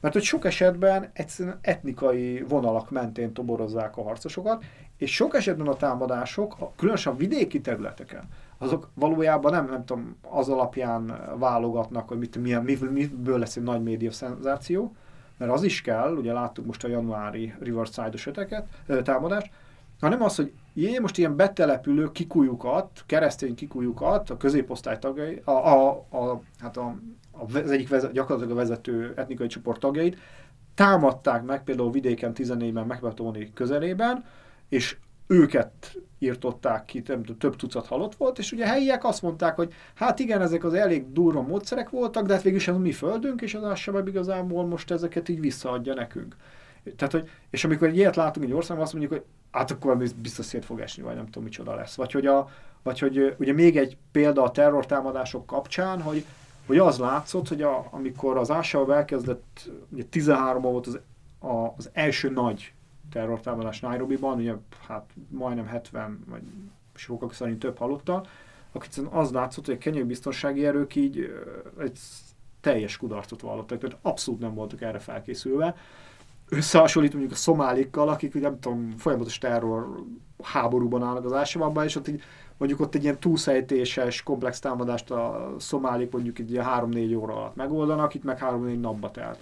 mert 0.00 0.14
hogy 0.14 0.22
sok 0.22 0.44
esetben 0.44 1.10
egyszerűen 1.12 1.58
etnikai 1.60 2.42
vonalak 2.48 2.90
mentén 2.90 3.32
toborozzák 3.32 3.96
a 3.96 4.02
harcosokat, 4.02 4.64
és 4.96 5.14
sok 5.14 5.34
esetben 5.34 5.66
a 5.66 5.76
támadások, 5.76 6.72
különösen 6.76 7.12
a 7.12 7.16
vidéki 7.16 7.60
területeken, 7.60 8.22
azok 8.62 8.90
valójában 8.94 9.52
nem, 9.52 9.66
nem 9.66 9.84
tudom, 9.84 10.16
az 10.30 10.48
alapján 10.48 11.20
válogatnak, 11.38 12.08
hogy 12.08 12.18
mit, 12.18 12.36
milyen, 12.36 12.62
miből 12.62 13.38
lesz 13.38 13.56
egy 13.56 13.62
nagy 13.62 13.82
média 13.82 14.12
szenzáció, 14.12 14.94
mert 15.36 15.52
az 15.52 15.62
is 15.62 15.82
kell, 15.82 16.16
ugye 16.16 16.32
láttuk 16.32 16.66
most 16.66 16.84
a 16.84 16.88
januári 16.88 17.54
Riverside-os 17.60 18.26
öteket, 18.26 18.66
támadást, 19.02 19.50
hanem 20.00 20.22
az, 20.22 20.36
hogy 20.36 20.52
jé, 20.74 20.98
most 20.98 21.18
ilyen 21.18 21.36
betelepülő 21.36 22.12
kikujukat, 22.12 23.04
keresztény 23.06 23.54
kikujukat, 23.54 24.30
a 24.30 24.36
középosztály 24.36 24.98
tagjai, 24.98 25.40
a, 25.44 25.50
a, 25.50 25.90
a, 26.10 26.40
hát 26.58 26.76
a, 26.76 26.96
az 27.30 27.70
egyik 27.70 27.88
vezet, 27.88 28.12
gyakorlatilag 28.12 28.56
a 28.56 28.60
vezető 28.60 29.12
etnikai 29.16 29.46
csoport 29.46 29.80
tagjait, 29.80 30.18
támadták 30.74 31.42
meg 31.42 31.64
például 31.64 31.90
vidéken 31.90 32.32
14-ben 32.34 32.86
Megbetóni 32.86 33.50
közelében, 33.54 34.24
és 34.68 34.96
őket 35.30 35.96
írtották 36.18 36.84
ki, 36.84 37.02
több, 37.02 37.56
tucat 37.56 37.86
halott 37.86 38.14
volt, 38.14 38.38
és 38.38 38.52
ugye 38.52 38.66
helyiek 38.66 39.04
azt 39.04 39.22
mondták, 39.22 39.56
hogy 39.56 39.72
hát 39.94 40.18
igen, 40.18 40.40
ezek 40.40 40.64
az 40.64 40.74
elég 40.74 41.12
durva 41.12 41.42
módszerek 41.42 41.90
voltak, 41.90 42.26
de 42.26 42.32
hát 42.32 42.42
végül 42.42 42.74
a 42.74 42.78
mi 42.78 42.92
földünk, 42.92 43.40
és 43.40 43.54
az 43.54 43.64
Ásabab 43.64 44.08
igazából 44.08 44.66
most 44.66 44.90
ezeket 44.90 45.28
így 45.28 45.40
visszaadja 45.40 45.94
nekünk. 45.94 46.36
Tehát, 46.96 47.12
hogy, 47.12 47.30
és 47.50 47.64
amikor 47.64 47.88
egy 47.88 47.96
ilyet 47.96 48.16
látunk 48.16 48.46
egy 48.46 48.52
országban, 48.52 48.84
azt 48.84 48.92
mondjuk, 48.92 49.12
hogy 49.12 49.24
hát 49.50 49.70
akkor 49.70 49.96
biztos 49.96 50.44
szét 50.46 50.64
fog 50.64 50.80
esni, 50.80 51.02
vagy 51.02 51.14
nem 51.14 51.24
tudom 51.24 51.42
micsoda 51.42 51.74
lesz. 51.74 51.94
Vagy 51.94 52.12
hogy, 52.12 52.26
a, 52.26 52.48
vagy 52.82 52.98
hogy 52.98 53.34
ugye 53.38 53.52
még 53.52 53.76
egy 53.76 53.96
példa 54.12 54.42
a 54.42 54.50
terrortámadások 54.50 55.46
kapcsán, 55.46 56.02
hogy, 56.02 56.24
hogy 56.66 56.78
az 56.78 56.98
látszott, 56.98 57.48
hogy 57.48 57.62
a, 57.62 57.86
amikor 57.90 58.36
az 58.36 58.50
Ásabab 58.50 58.90
elkezdett, 58.90 59.70
ugye 59.92 60.04
13 60.04 60.62
volt 60.62 60.86
az, 60.86 61.00
a, 61.38 61.74
az 61.76 61.90
első 61.92 62.30
nagy 62.30 62.72
terrortámadás 63.10 63.80
Nairobi-ban, 63.80 64.38
ugye 64.38 64.54
hát 64.88 65.10
majdnem 65.28 65.66
70, 65.66 66.24
vagy 66.28 66.42
sokak 66.94 67.32
szerint 67.32 67.58
több 67.58 67.78
halottal, 67.78 68.26
akkor 68.72 68.88
az 69.10 69.30
látszott, 69.30 69.66
hogy 69.66 69.74
a 69.74 69.78
kenyai 69.78 70.02
biztonsági 70.02 70.66
erők 70.66 70.94
így 70.94 71.32
egy 71.78 71.98
teljes 72.60 72.96
kudarcot 72.96 73.40
vallottak, 73.40 73.78
tehát 73.78 73.98
abszolút 74.02 74.40
nem 74.40 74.54
voltak 74.54 74.80
erre 74.80 74.98
felkészülve. 74.98 75.74
Összehasonlít 76.48 77.12
mondjuk 77.12 77.32
a 77.32 77.36
szomálikkal, 77.36 78.08
akik 78.08 78.40
nem 78.40 78.60
tudom, 78.60 78.90
folyamatos 78.96 79.38
terror 79.38 80.04
háborúban 80.42 81.02
állnak 81.02 81.24
az 81.24 81.32
ásavabban, 81.32 81.84
és 81.84 81.96
ott 81.96 82.08
így, 82.08 82.22
mondjuk 82.56 82.80
ott 82.80 82.94
egy 82.94 83.02
ilyen 83.02 83.18
túlszejtéses, 83.18 84.22
komplex 84.22 84.58
támadást 84.58 85.10
a 85.10 85.54
szomálik 85.58 86.12
mondjuk 86.12 86.38
egy 86.38 86.50
ilyen 86.50 86.66
3-4 86.68 87.18
óra 87.18 87.34
alatt 87.34 87.56
megoldanak, 87.56 88.14
itt 88.14 88.24
meg 88.24 88.38
3-4 88.42 88.80
napba 88.80 89.10
telt. 89.10 89.38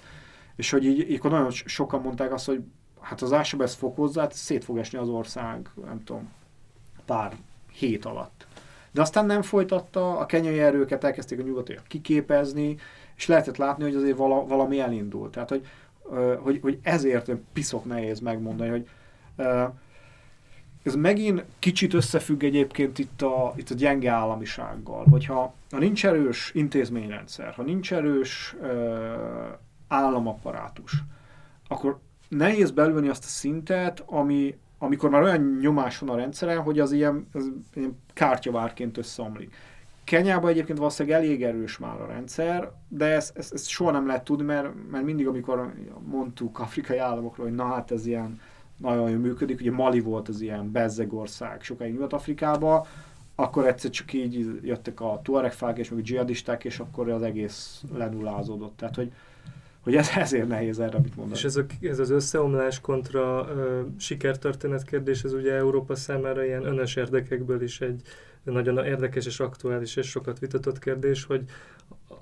És 0.56 0.70
hogy 0.70 0.84
így, 0.84 1.10
így 1.10 1.22
nagyon 1.22 1.50
sokan 1.50 2.00
mondták 2.00 2.32
azt, 2.32 2.46
hogy 2.46 2.62
hát 3.01 3.22
az 3.22 3.74
fokozza, 3.74 4.20
hát 4.20 4.32
szét 4.32 4.64
fog 4.64 4.78
esni 4.78 4.99
az 4.99 5.09
ország, 5.09 5.70
nem 5.84 6.05
tudom, 6.05 6.28
pár 7.05 7.36
hét 7.72 8.05
alatt. 8.05 8.46
De 8.90 9.01
aztán 9.01 9.26
nem 9.26 9.42
folytatta, 9.42 10.18
a 10.18 10.26
kenyai 10.26 10.61
erőket 10.61 11.05
elkezdték 11.05 11.38
a 11.38 11.42
nyugatiak 11.42 11.84
kiképezni, 11.86 12.76
és 13.16 13.26
lehetett 13.26 13.57
látni, 13.57 13.82
hogy 13.82 13.94
azért 13.94 14.16
vala, 14.16 14.46
valami 14.46 14.80
elindult. 14.80 15.32
Tehát, 15.32 15.49
hogy, 15.49 15.66
hogy, 16.38 16.59
hogy 16.62 16.78
ezért 16.82 17.30
piszok 17.53 17.84
nehéz 17.84 18.20
megmondani, 18.20 18.70
hogy 18.70 18.88
ez 20.82 20.94
megint 20.94 21.44
kicsit 21.59 21.94
összefügg 21.94 22.42
egyébként 22.42 22.99
itt 22.99 23.22
a, 23.22 23.53
itt 23.57 23.70
a 23.70 23.74
gyenge 23.74 24.11
államisággal, 24.11 25.07
hogyha 25.11 25.55
ha 25.70 25.78
nincs 25.78 26.07
erős 26.07 26.51
intézményrendszer, 26.55 27.53
ha 27.53 27.62
nincs 27.62 27.92
erős 27.92 28.57
uh, 28.61 28.68
államaparátus, 29.88 31.03
akkor 31.68 31.99
nehéz 32.28 32.70
belülni 32.70 33.08
azt 33.08 33.24
a 33.24 33.28
szintet, 33.28 34.02
ami, 34.06 34.58
amikor 34.78 35.10
már 35.10 35.22
olyan 35.22 35.58
nyomás 35.60 35.98
van 35.98 36.08
a 36.08 36.16
rendszeren, 36.16 36.60
hogy 36.60 36.78
az 36.78 36.92
ilyen, 36.92 37.28
az 37.32 37.50
ilyen 37.74 37.98
kártyavárként 38.12 38.98
összeomlik. 38.98 39.54
Kenyában 40.04 40.50
egyébként 40.50 40.78
valószínűleg 40.78 41.18
elég 41.18 41.42
erős 41.42 41.78
már 41.78 42.00
a 42.00 42.06
rendszer, 42.06 42.70
de 42.88 43.04
ezt, 43.04 43.36
ezt, 43.36 43.52
ezt 43.52 43.68
soha 43.68 43.90
nem 43.90 44.06
lehet 44.06 44.24
tudni, 44.24 44.44
mert, 44.44 44.68
mert 44.90 45.04
mindig, 45.04 45.26
amikor 45.26 45.74
mondtuk 46.04 46.58
afrikai 46.58 46.98
államokról, 46.98 47.46
hogy 47.46 47.54
na 47.54 47.64
hát 47.64 47.90
ez 47.90 48.06
ilyen 48.06 48.40
nagyon 48.76 49.10
jól 49.10 49.18
működik, 49.18 49.60
ugye 49.60 49.70
Mali 49.70 50.00
volt 50.00 50.28
az 50.28 50.40
ilyen 50.40 50.72
bezzeg 50.72 51.12
ország 51.12 51.62
sokáig 51.62 51.92
Nyugat-Afrikában, 51.92 52.86
akkor 53.34 53.66
egyszer 53.66 53.90
csak 53.90 54.12
így 54.12 54.60
jöttek 54.62 55.00
a 55.00 55.20
tuareg 55.22 55.52
és 55.74 55.90
meg 55.90 55.98
a 55.98 56.02
dzsihadisták, 56.02 56.64
és 56.64 56.78
akkor 56.78 57.10
az 57.10 57.22
egész 57.22 57.82
lenullázódott. 57.94 58.76
Tehát, 58.76 58.94
hogy, 58.94 59.12
hogy 59.89 59.97
ez 59.97 60.11
ezért 60.16 60.49
nehéz 60.49 60.78
erre 60.78 60.99
mit 60.99 61.16
mondani. 61.16 61.39
És 61.39 61.45
ez, 61.45 61.57
a, 61.57 61.64
ez 61.80 61.99
az 61.99 62.11
összeomlás 62.11 62.80
kontra 62.80 63.49
ö, 63.55 63.80
sikertörténet 63.99 64.84
kérdés, 64.84 65.22
ez 65.22 65.32
ugye 65.32 65.53
Európa 65.53 65.95
számára 65.95 66.45
ilyen 66.45 66.64
önös 66.64 66.97
érdekekből 66.97 67.62
is 67.62 67.80
egy 67.80 68.03
nagyon 68.43 68.84
érdekes 68.84 69.26
és 69.26 69.41
aktuális 69.41 69.97
és 69.97 70.09
sokat 70.09 70.39
vitatott 70.39 70.78
kérdés, 70.78 71.24
hogy 71.24 71.45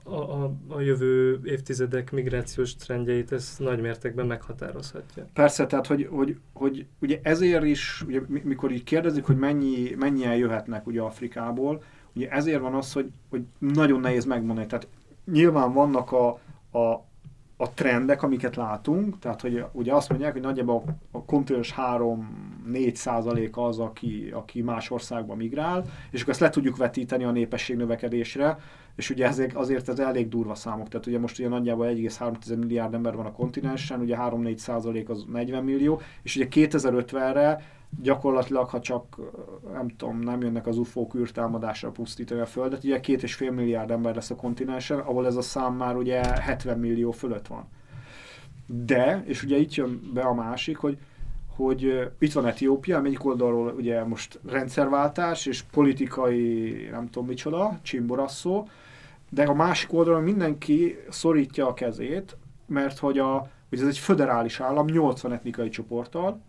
a, 0.03 0.15
a, 0.15 0.53
a 0.69 0.81
jövő 0.81 1.41
évtizedek 1.45 2.13
migrációs 2.13 2.77
trendjeit 2.77 3.33
ez 3.33 3.55
nagy 3.59 3.81
mértékben 3.81 4.27
meghatározhatja. 4.27 5.27
Persze, 5.33 5.67
tehát 5.67 5.87
hogy, 5.87 6.09
hogy, 6.11 6.37
hogy 6.53 6.87
ugye 7.01 7.21
ezért 7.23 7.65
is, 7.65 8.05
ugye, 8.07 8.21
mikor 8.27 8.73
így 8.73 8.85
kérdezik, 8.85 9.25
hogy 9.25 9.37
mennyi, 9.37 9.95
mennyien 9.99 10.37
jöhetnek 10.37 10.87
ugye 10.87 11.01
Afrikából, 11.01 11.83
ugye 12.15 12.29
ezért 12.29 12.61
van 12.61 12.75
az, 12.75 12.93
hogy, 12.93 13.11
hogy 13.29 13.43
nagyon 13.59 14.01
nehéz 14.01 14.25
megmondani. 14.25 14.67
Tehát 14.67 14.89
nyilván 15.33 15.73
vannak 15.73 16.13
a, 16.13 16.29
a 16.79 17.05
a 17.57 17.71
trendek, 17.71 18.23
amiket 18.23 18.57
látunk, 18.57 19.19
tehát 19.19 19.41
hogy 19.41 19.65
ugye 19.73 19.93
azt 19.95 20.09
mondják, 20.09 20.33
hogy 20.33 20.41
nagyjából 20.43 20.85
a 21.11 21.25
kontinens 21.25 21.75
3-4 21.77 22.95
százalék 22.95 23.57
az, 23.57 23.79
aki, 23.79 24.31
aki 24.33 24.63
más 24.63 24.91
országba 24.91 25.35
migrál, 25.35 25.85
és 26.11 26.21
akkor 26.21 26.33
ezt 26.33 26.43
le 26.43 26.51
tudjuk 26.51 26.77
vetíteni 26.77 27.25
a 27.25 27.31
népesség 27.31 27.77
növekedésre, 27.77 28.59
és 28.97 29.11
ugye 29.11 29.27
ezek, 29.27 29.57
azért 29.57 29.89
ez 29.89 29.99
elég 29.99 30.29
durva 30.29 30.55
számok, 30.55 30.89
tehát 30.89 31.07
ugye 31.07 31.19
most 31.19 31.39
ugye 31.39 31.49
nagyjából 31.49 31.87
1,3 31.87 32.59
milliárd 32.59 32.95
ember 32.95 33.17
van 33.17 33.27
a 33.27 33.33
kontinensen, 33.33 34.01
ugye 34.01 34.17
3-4 34.19 34.57
százalék 34.57 35.09
az 35.09 35.25
40 35.33 35.65
millió, 35.65 36.01
és 36.23 36.37
ugye 36.37 36.47
2050-re 36.51 37.61
gyakorlatilag, 38.03 38.69
ha 38.69 38.81
csak 38.81 39.17
nem 39.73 39.89
tudom, 39.89 40.19
nem 40.19 40.41
jönnek 40.41 40.67
az 40.67 40.79
UFO-k 40.79 41.15
űrtámadásra 41.15 41.91
pusztítani 41.91 42.41
a 42.41 42.47
Földet, 42.47 42.85
ugye 42.85 43.01
két 43.01 43.23
és 43.23 43.35
fél 43.35 43.51
milliárd 43.51 43.91
ember 43.91 44.15
lesz 44.15 44.31
a 44.31 44.37
kontinensen, 44.37 44.99
ahol 44.99 45.27
ez 45.27 45.37
a 45.37 45.43
szám 45.43 45.75
már 45.75 45.97
ugye 45.97 46.41
70 46.41 46.79
millió 46.79 47.11
fölött 47.11 47.47
van. 47.47 47.69
De, 48.67 49.23
és 49.27 49.43
ugye 49.43 49.57
itt 49.57 49.75
jön 49.75 50.11
be 50.15 50.23
a 50.23 50.35
másik, 50.35 50.77
hogy 50.77 50.99
hogy 51.57 52.11
itt 52.19 52.33
van 52.33 52.47
Etiópia, 52.47 53.03
egyik 53.03 53.25
oldalról 53.25 53.73
ugye 53.77 54.05
most 54.05 54.41
rendszerváltás 54.49 55.47
és 55.47 55.63
politikai, 55.63 56.89
nem 56.91 57.11
tudom 57.11 57.29
micsoda, 57.29 57.79
csimborasszó, 57.83 58.69
de 59.31 59.45
a 59.45 59.55
másik 59.55 59.93
oldalon 59.93 60.23
mindenki 60.23 60.99
szorítja 61.09 61.67
a 61.67 61.75
kezét, 61.75 62.37
mert 62.67 62.99
hogy, 62.99 63.19
a, 63.19 63.49
hogy 63.69 63.81
ez 63.81 63.87
egy 63.87 63.99
föderális 63.99 64.61
állam 64.61 64.87
80 64.87 65.33
etnikai 65.33 65.69
csoporttal, 65.69 66.41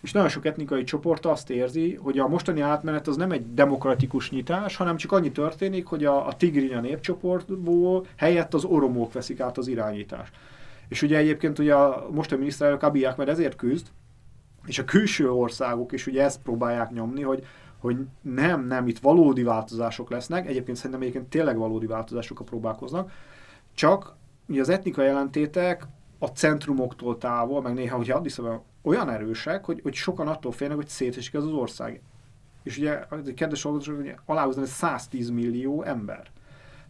és 0.00 0.12
nagyon 0.12 0.28
sok 0.28 0.46
etnikai 0.46 0.84
csoport 0.84 1.26
azt 1.26 1.50
érzi, 1.50 1.94
hogy 1.94 2.18
a 2.18 2.28
mostani 2.28 2.60
átmenet 2.60 3.06
az 3.06 3.16
nem 3.16 3.30
egy 3.30 3.54
demokratikus 3.54 4.30
nyitás, 4.30 4.76
hanem 4.76 4.96
csak 4.96 5.12
annyi 5.12 5.32
történik, 5.32 5.86
hogy 5.86 6.04
a, 6.04 6.26
a 6.26 6.32
tigrinya 6.32 6.80
népcsoportból 6.80 8.06
helyett 8.16 8.54
az 8.54 8.64
oromók 8.64 9.12
veszik 9.12 9.40
át 9.40 9.58
az 9.58 9.66
irányítást. 9.68 10.32
És 10.88 11.02
ugye 11.02 11.16
egyébként 11.16 11.58
ugye 11.58 11.74
a 11.74 12.08
mostani 12.10 12.40
miniszterelnök 12.40 12.82
Abiy 12.82 13.04
Ahmed 13.04 13.28
ezért 13.28 13.56
küzd, 13.56 13.86
és 14.66 14.78
a 14.78 14.84
külső 14.84 15.30
országok 15.30 15.92
is 15.92 16.06
ugye 16.06 16.22
ezt 16.22 16.42
próbálják 16.42 16.90
nyomni, 16.90 17.22
hogy, 17.22 17.46
hogy 17.78 17.96
nem, 18.20 18.66
nem, 18.66 18.86
itt 18.86 18.98
valódi 18.98 19.42
változások 19.42 20.10
lesznek, 20.10 20.48
egyébként 20.48 20.76
szerintem 20.76 21.00
egyébként 21.00 21.28
tényleg 21.28 21.56
valódi 21.56 21.86
változásokkal 21.86 22.46
próbálkoznak, 22.46 23.12
csak 23.74 24.14
ugye 24.48 24.60
az 24.60 24.68
etnikai 24.68 25.06
jelentétek 25.06 25.86
a 26.18 26.26
centrumoktól 26.26 27.18
távol, 27.18 27.62
meg 27.62 27.74
néha, 27.74 27.96
hogyha 27.96 28.16
Addis 28.16 28.38
olyan 28.82 29.10
erősek, 29.10 29.64
hogy, 29.64 29.80
hogy 29.82 29.94
sokan 29.94 30.28
attól 30.28 30.52
félnek, 30.52 30.76
hogy 30.76 30.88
szétesik 30.88 31.34
ez 31.34 31.42
az 31.42 31.52
ország. 31.52 32.00
És 32.62 32.78
ugye, 32.78 33.06
kedves 33.34 33.62
hallgatósok, 33.62 33.96
hogy 33.96 34.14
aláhúzni, 34.24 34.60
hogy 34.60 34.70
110 34.70 35.30
millió 35.30 35.82
ember. 35.82 36.30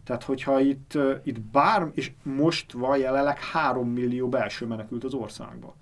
Tehát, 0.03 0.23
hogyha 0.23 0.59
itt, 0.59 0.97
itt 1.23 1.41
bár, 1.41 1.87
és 1.93 2.11
most 2.23 2.71
van 2.71 2.97
jelenleg 2.97 3.39
3 3.39 3.89
millió 3.89 4.29
belső 4.29 4.65
menekült 4.65 5.03
az 5.03 5.13
országban. 5.13 5.73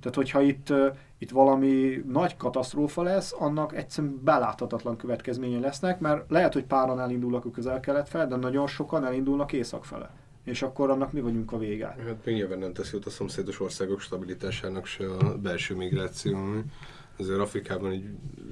Tehát, 0.00 0.16
hogyha 0.16 0.40
itt, 0.40 0.72
itt 1.18 1.30
valami 1.30 2.04
nagy 2.08 2.36
katasztrófa 2.36 3.02
lesz, 3.02 3.34
annak 3.38 3.74
egyszerűen 3.76 4.20
beláthatatlan 4.24 4.96
következménye 4.96 5.58
lesznek, 5.58 6.00
mert 6.00 6.30
lehet, 6.30 6.52
hogy 6.52 6.64
páran 6.64 7.00
elindulnak 7.00 7.44
a 7.44 7.50
közel-kelet 7.50 8.08
fel, 8.08 8.26
de 8.26 8.36
nagyon 8.36 8.66
sokan 8.66 9.04
elindulnak 9.04 9.52
észak 9.52 9.84
fele 9.84 10.10
és 10.44 10.62
akkor 10.62 10.90
annak 10.90 11.12
mi 11.12 11.20
vagyunk 11.20 11.52
a 11.52 11.58
vége. 11.58 11.86
Hát 11.86 12.24
még 12.24 12.34
nyilván 12.34 12.58
nem 12.58 12.72
teszi 12.72 12.96
ott 12.96 13.06
a 13.06 13.10
szomszédos 13.10 13.60
országok 13.60 14.00
stabilitásának 14.00 14.86
se 14.86 15.10
a 15.10 15.38
belső 15.38 15.74
migráció, 15.74 16.38
azért 17.18 17.38
Afrikában 17.38 17.92
így 17.92 18.08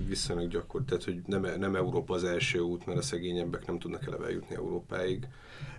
viszonylag 0.06 0.48
gyakori, 0.48 0.84
tehát 0.84 1.04
hogy 1.04 1.22
nem, 1.26 1.46
nem 1.58 1.76
Európa 1.76 2.14
az 2.14 2.24
első 2.24 2.58
út, 2.58 2.86
mert 2.86 2.98
a 2.98 3.02
szegényebbek 3.02 3.66
nem 3.66 3.78
tudnak 3.78 4.06
eleve 4.06 4.30
jutni 4.30 4.54
Európáig, 4.54 5.28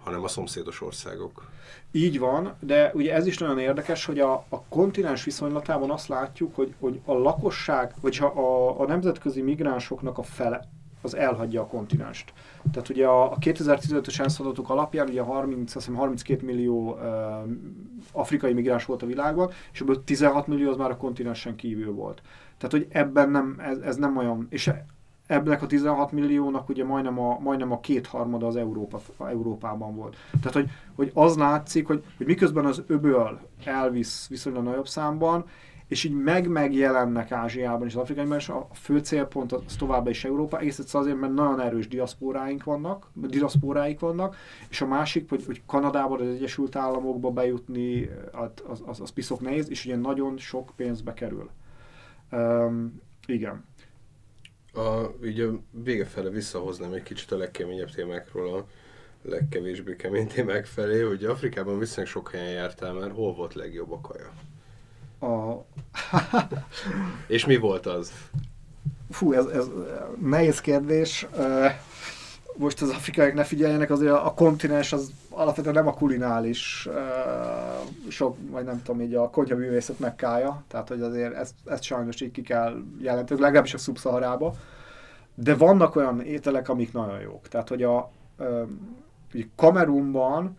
hanem 0.04 0.24
a 0.24 0.28
szomszédos 0.28 0.82
országok. 0.82 1.50
Így 1.92 2.20
van, 2.20 2.56
de 2.60 2.92
ugye 2.94 3.14
ez 3.14 3.26
is 3.26 3.38
nagyon 3.38 3.60
érdekes, 3.60 4.06
hogy 4.06 4.20
a, 4.20 4.34
a 4.50 4.64
kontinens 4.70 5.24
viszonylatában 5.24 5.92
azt 5.92 6.08
látjuk, 6.08 6.56
hogy, 6.56 6.74
hogy 6.80 7.00
a 7.06 7.14
lakosság, 7.14 7.94
vagy 8.02 8.18
a, 8.22 8.38
a, 8.38 8.80
a 8.80 8.86
nemzetközi 8.86 9.42
migránsoknak 9.42 10.18
a 10.18 10.24
fele, 10.24 10.70
az 11.04 11.16
elhagyja 11.16 11.62
a 11.62 11.68
kontinenst. 11.68 12.34
Tehát 12.72 12.90
ugye 12.90 13.08
a, 13.08 13.32
a 13.32 13.38
2015-ös 13.38 14.20
ENSZ 14.20 14.40
adatok 14.40 14.70
alapján 14.70 15.08
ugye 15.08 15.22
30, 15.22 15.76
azt 15.76 15.86
hiszem 15.86 16.00
32 16.00 16.46
millió 16.46 16.92
uh, 16.92 17.00
afrikai 18.12 18.54
migráns 18.54 18.86
volt 18.86 19.02
a 19.02 19.06
világban, 19.06 19.52
és 19.74 19.82
ebből 19.82 20.04
16 20.04 20.48
millió 20.48 20.70
az 20.70 20.78
már 20.78 20.92
a 20.92 20.98
kontinensen 20.98 21.56
kívül 21.56 21.94
volt. 21.94 22.22
Tehát, 22.58 22.72
hogy 22.72 22.88
ebben 22.90 23.30
nem, 23.30 23.56
ez, 23.60 23.78
ez 23.78 23.96
nem 23.96 24.18
olyan, 24.18 24.48
és 24.50 24.72
ebbnek 25.28 25.62
a 25.62 25.68
16 25.68 26.12
milliónak 26.12 26.70
ugye 26.70 26.86
majdnem 26.86 27.20
a, 27.20 27.40
majdnem 27.40 27.72
a 27.72 27.80
kétharmada 27.80 28.48
az 28.48 28.56
Európa, 28.56 29.02
Európában 29.20 29.96
volt. 29.96 30.16
Tehát, 30.32 30.54
hogy, 30.54 30.70
hogy 30.96 31.12
az 31.14 31.38
látszik, 31.38 31.88
hogy, 31.88 32.04
hogy 32.18 32.26
miközben 32.26 32.66
az 32.66 32.84
öböl 32.88 33.40
elvisz 33.66 34.28
viszonylag 34.28 34.64
nagyobb 34.64 34.88
számban, 34.88 35.46
és 35.88 36.04
így 36.04 36.14
meg-megjelennek 36.14 37.32
Ázsiában 37.32 37.88
és 37.88 37.96
az 37.96 38.02
Afrikában, 38.02 38.38
és 38.38 38.50
a 38.50 38.68
fő 38.74 39.00
célpont 39.00 39.52
az 39.52 39.76
továbbá 39.78 40.10
is 40.10 40.24
Európa, 40.24 40.60
egész 40.60 40.80
egyszerűen 40.80 41.04
azért, 41.04 41.22
mert 41.22 41.34
nagyon 41.34 41.62
erős 41.62 41.88
diaszpóráink 41.88 42.64
vannak, 42.64 43.10
diaszpóráik 43.14 44.00
vannak, 44.00 44.36
és 44.70 44.82
a 44.82 44.88
másik, 44.88 45.30
hogy, 45.30 45.46
hogy 45.46 45.62
Kanadába, 45.66 46.16
az 46.16 46.28
Egyesült 46.28 46.76
Államokba 46.76 47.32
bejutni, 47.32 48.10
az, 48.68 48.84
az, 48.86 49.00
az 49.00 49.10
piszok 49.10 49.42
nehéz, 49.42 49.70
és 49.70 49.86
ugye 49.86 49.96
nagyon 49.96 50.38
sok 50.38 50.72
pénzbe 50.76 51.14
kerül. 51.14 51.50
Um, 52.32 53.02
igen. 53.26 53.66
A, 54.74 55.26
így 55.26 55.40
a 55.40 55.60
vége 55.72 56.06
fele 56.06 56.30
visszahoznám 56.30 56.94
egy 56.94 57.04
kicsit 57.04 57.32
a 57.32 57.38
legkeményebb 57.38 57.90
témákról 57.90 58.58
a 58.58 58.66
legkevésbé 59.22 59.96
kemény 59.96 60.28
témák 60.28 60.66
felé, 60.66 61.02
hogy 61.02 61.24
Afrikában 61.24 61.80
viszonylag 61.80 62.12
sok 62.12 62.32
helyen 62.32 62.52
jártál 62.52 62.94
már, 62.94 63.12
hol 63.12 63.34
volt 63.34 63.54
legjobb 63.54 63.92
a 63.92 64.02
kaja? 64.02 64.32
A... 65.24 65.66
És 67.28 67.46
mi 67.46 67.58
volt 67.58 67.86
az? 67.86 68.12
Fú, 69.10 69.34
ez, 69.34 69.46
ez 69.46 69.66
nehéz 70.22 70.62
kérdés. 70.62 71.28
Most 72.56 72.82
az 72.82 72.90
afrikaiak 72.90 73.34
ne 73.34 73.44
figyeljenek, 73.44 73.90
azért 73.90 74.12
a 74.12 74.34
kontinens 74.36 74.94
az 74.94 75.12
alapvetően 75.30 75.74
nem 75.74 75.88
a 75.88 75.94
kulinális, 75.94 76.90
sok, 78.08 78.38
vagy 78.50 78.66
nem 78.66 78.82
tudom, 78.84 79.02
így 79.02 79.14
a 79.14 79.30
konyha 79.30 79.56
művészet 79.56 80.00
megkája, 80.00 80.64
tehát 80.68 80.88
hogy 80.88 81.02
azért 81.02 81.34
ezt, 81.34 81.54
ezt 81.66 81.84
sajnos 81.84 82.22
így 82.22 82.32
ki 82.32 82.42
kell 82.42 82.84
jelenteni, 83.00 83.40
legalábbis 83.40 83.74
a 83.74 83.78
szubszaharába. 83.78 84.54
De 85.36 85.56
vannak 85.56 85.96
olyan 85.96 86.22
ételek, 86.22 86.70
amik 86.70 86.94
nagyon 86.94 87.20
jók. 87.20 87.48
Tehát, 87.48 87.70
hogy 87.70 87.84
a, 87.84 88.12
Kamerunban 89.56 90.58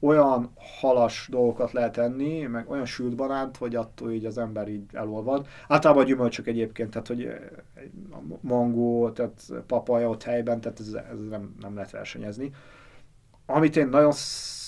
olyan 0.00 0.52
halas 0.80 1.28
dolgokat 1.30 1.72
lehet 1.72 1.96
enni, 1.96 2.42
meg 2.42 2.70
olyan 2.70 2.84
sült 2.84 3.16
banánt, 3.16 3.56
hogy 3.56 3.74
attól 3.74 4.12
így 4.12 4.24
az 4.24 4.38
ember 4.38 4.68
így 4.68 4.84
elolvad. 4.92 5.46
Általában 5.68 6.02
a 6.02 6.06
gyümölcsök 6.06 6.46
egyébként, 6.46 6.90
tehát 6.90 7.06
hogy 7.06 7.24
eh, 7.24 7.38
mangó, 8.40 9.10
tehát 9.10 9.42
papaja 9.66 10.08
ott 10.08 10.22
helyben, 10.22 10.60
tehát 10.60 10.80
ez, 10.80 10.92
ez 10.92 11.18
nem, 11.30 11.54
nem 11.60 11.74
lehet 11.74 11.90
versenyezni. 11.90 12.50
Amit 13.46 13.76
én 13.76 13.88
nagyon, 13.88 14.12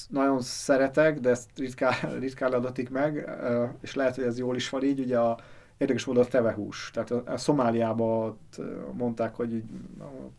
nagyon 0.08 0.40
szeretek, 0.40 1.18
de 1.20 1.30
ezt 1.30 1.48
ritkán, 1.56 1.94
ritkán 2.20 2.52
adatik 2.52 2.90
meg, 2.90 3.18
eh, 3.18 3.70
és 3.80 3.94
lehet, 3.94 4.14
hogy 4.14 4.24
ez 4.24 4.38
jól 4.38 4.56
is 4.56 4.68
van 4.68 4.84
így, 4.84 5.00
ugye 5.00 5.18
a, 5.18 5.38
érdekes 5.76 6.04
módon 6.04 6.24
a 6.24 6.26
tevehús. 6.26 6.90
Tehát 6.92 7.10
a, 7.10 7.22
a 7.26 7.36
Szomáliában 7.36 8.38
eh, 8.58 8.64
mondták, 8.92 9.34
hogy 9.34 9.54
így 9.54 9.64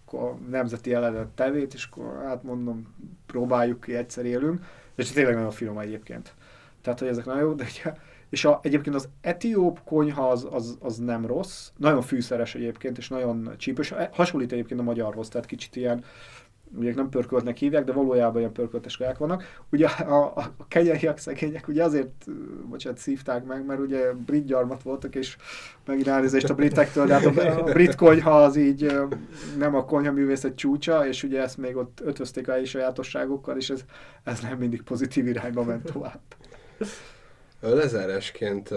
a 0.05 0.25
nemzeti 0.49 0.93
eredet 0.93 1.27
tevét, 1.27 1.73
és 1.73 1.87
akkor 1.91 2.23
hát 2.23 2.43
mondom, 2.43 2.95
próbáljuk 3.25 3.81
ki, 3.81 3.95
egyszer 3.95 4.25
élünk 4.25 4.65
és 4.95 5.11
tényleg 5.11 5.35
nagyon 5.35 5.51
finom 5.51 5.77
egyébként. 5.77 6.33
Tehát, 6.81 6.99
hogy 6.99 7.07
ezek 7.07 7.25
nagyon 7.25 7.41
jó, 7.41 7.53
de 7.53 7.63
ugye, 7.63 7.93
és 8.29 8.45
a, 8.45 8.59
egyébként 8.63 8.95
az 8.95 9.09
etióp 9.21 9.83
konyha 9.83 10.29
az, 10.29 10.47
az, 10.51 10.77
az, 10.79 10.97
nem 10.97 11.25
rossz, 11.25 11.69
nagyon 11.77 12.01
fűszeres 12.01 12.55
egyébként, 12.55 12.97
és 12.97 13.07
nagyon 13.07 13.53
csípős, 13.57 13.93
hasonlít 14.11 14.51
egyébként 14.51 14.79
a 14.79 14.83
magyarhoz, 14.83 15.29
tehát 15.29 15.47
kicsit 15.47 15.75
ilyen, 15.75 16.03
ugye 16.76 16.93
nem 16.93 17.09
pörköltnek 17.09 17.57
hívják, 17.57 17.84
de 17.84 17.91
valójában 17.91 18.39
ilyen 18.39 18.51
pörköltes 18.51 18.97
kaják 18.97 19.17
vannak. 19.17 19.43
Ugye 19.72 19.88
a, 19.88 20.15
a, 20.36 20.53
a 20.57 20.67
kenyeriak 20.67 21.17
szegények 21.17 21.67
ugye 21.67 21.84
azért, 21.84 22.26
bocsánat, 22.69 22.97
szívták 22.99 23.45
meg, 23.45 23.65
mert 23.65 23.80
ugye 23.80 24.13
brit 24.13 24.45
gyarmat 24.45 24.84
voltak, 24.84 25.15
és 25.15 25.38
megint 25.86 26.07
elnézést 26.07 26.49
a 26.49 26.55
britektől, 26.55 27.05
de 27.05 27.13
hát 27.13 27.26
a, 27.26 27.59
a 27.59 27.63
brit 27.63 27.95
konyha 27.95 28.43
az 28.43 28.55
így 28.55 28.95
nem 29.57 29.76
a 29.76 29.86
konyha 29.86 30.11
művészet 30.11 30.55
csúcsa, 30.55 31.07
és 31.07 31.24
ugye 31.24 31.41
ezt 31.41 31.57
még 31.57 31.76
ott 31.76 32.01
ötözték 32.03 32.47
a 32.47 32.65
sajátosságokkal, 32.65 33.57
és 33.57 33.69
ez, 33.69 33.82
ez 34.24 34.39
nem 34.39 34.57
mindig 34.57 34.82
pozitív 34.82 35.28
irányba 35.28 35.63
ment 35.63 35.91
tovább. 35.91 36.19
Lezárásként 37.59 38.69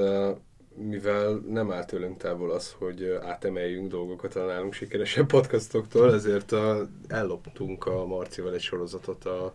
mivel 0.76 1.42
nem 1.48 1.72
áll 1.72 1.84
tőlünk 1.84 2.16
távol 2.16 2.50
az, 2.50 2.74
hogy 2.78 3.18
átemeljünk 3.22 3.90
dolgokat 3.90 4.34
a 4.34 4.44
nálunk 4.44 4.72
sikeresebb 4.72 5.26
podcastoktól, 5.26 6.14
ezért 6.14 6.52
a, 6.52 6.88
elloptunk 7.08 7.86
a 7.86 8.06
Marcival 8.06 8.54
egy 8.54 8.60
sorozatot 8.60 9.24
a, 9.24 9.54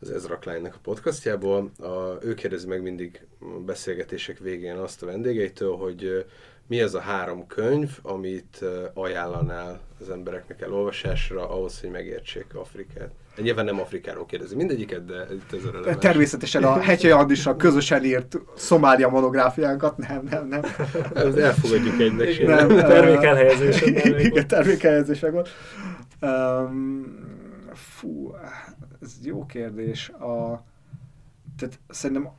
az 0.00 0.10
Ezra 0.10 0.38
Kleinnek 0.38 0.74
a 0.74 0.78
podcastjából. 0.82 1.70
A, 1.78 2.18
ő 2.20 2.34
kérdezi 2.34 2.66
meg 2.66 2.82
mindig 2.82 3.26
beszélgetések 3.66 4.38
végén 4.38 4.76
azt 4.76 5.02
a 5.02 5.06
vendégeitől, 5.06 5.76
hogy 5.76 6.24
mi 6.66 6.80
az 6.80 6.94
a 6.94 7.00
három 7.00 7.46
könyv, 7.46 7.98
amit 8.02 8.64
ajánlanál 8.94 9.80
az 10.00 10.10
embereknek 10.10 10.60
elolvasásra 10.60 11.48
ahhoz, 11.48 11.80
hogy 11.80 11.90
megértsék 11.90 12.54
Afrikát? 12.54 13.10
Nyilván 13.36 13.64
nem 13.64 13.80
Afrikáról 13.80 14.26
kérdezi 14.26 14.54
mindegyiket, 14.54 15.04
de 15.04 15.26
itt 15.32 15.52
ez 15.52 15.64
a 15.64 15.70
releváns. 15.70 15.96
Természetesen 15.98 16.64
a 16.64 16.80
Hegyi 16.80 17.10
Andissal 17.10 17.56
közösen 17.56 18.04
írt 18.04 18.38
Szomália 18.56 19.08
monográfiánkat, 19.08 19.96
nem, 19.96 20.22
nem, 20.30 20.46
nem. 20.46 20.62
Elfogadjuk 21.36 22.00
egynek 22.00 22.46
Nem, 22.46 22.68
termékelhelyezésen. 22.68 24.18
Igen, 24.18 24.46
termékelhelyezésen 24.46 25.32
volt. 25.32 25.48
Um, 26.20 27.04
fú, 27.72 28.34
ez 29.02 29.18
jó 29.22 29.46
kérdés. 29.46 30.08
A, 30.08 30.64
tehát 31.56 31.80
szerintem 31.88 32.30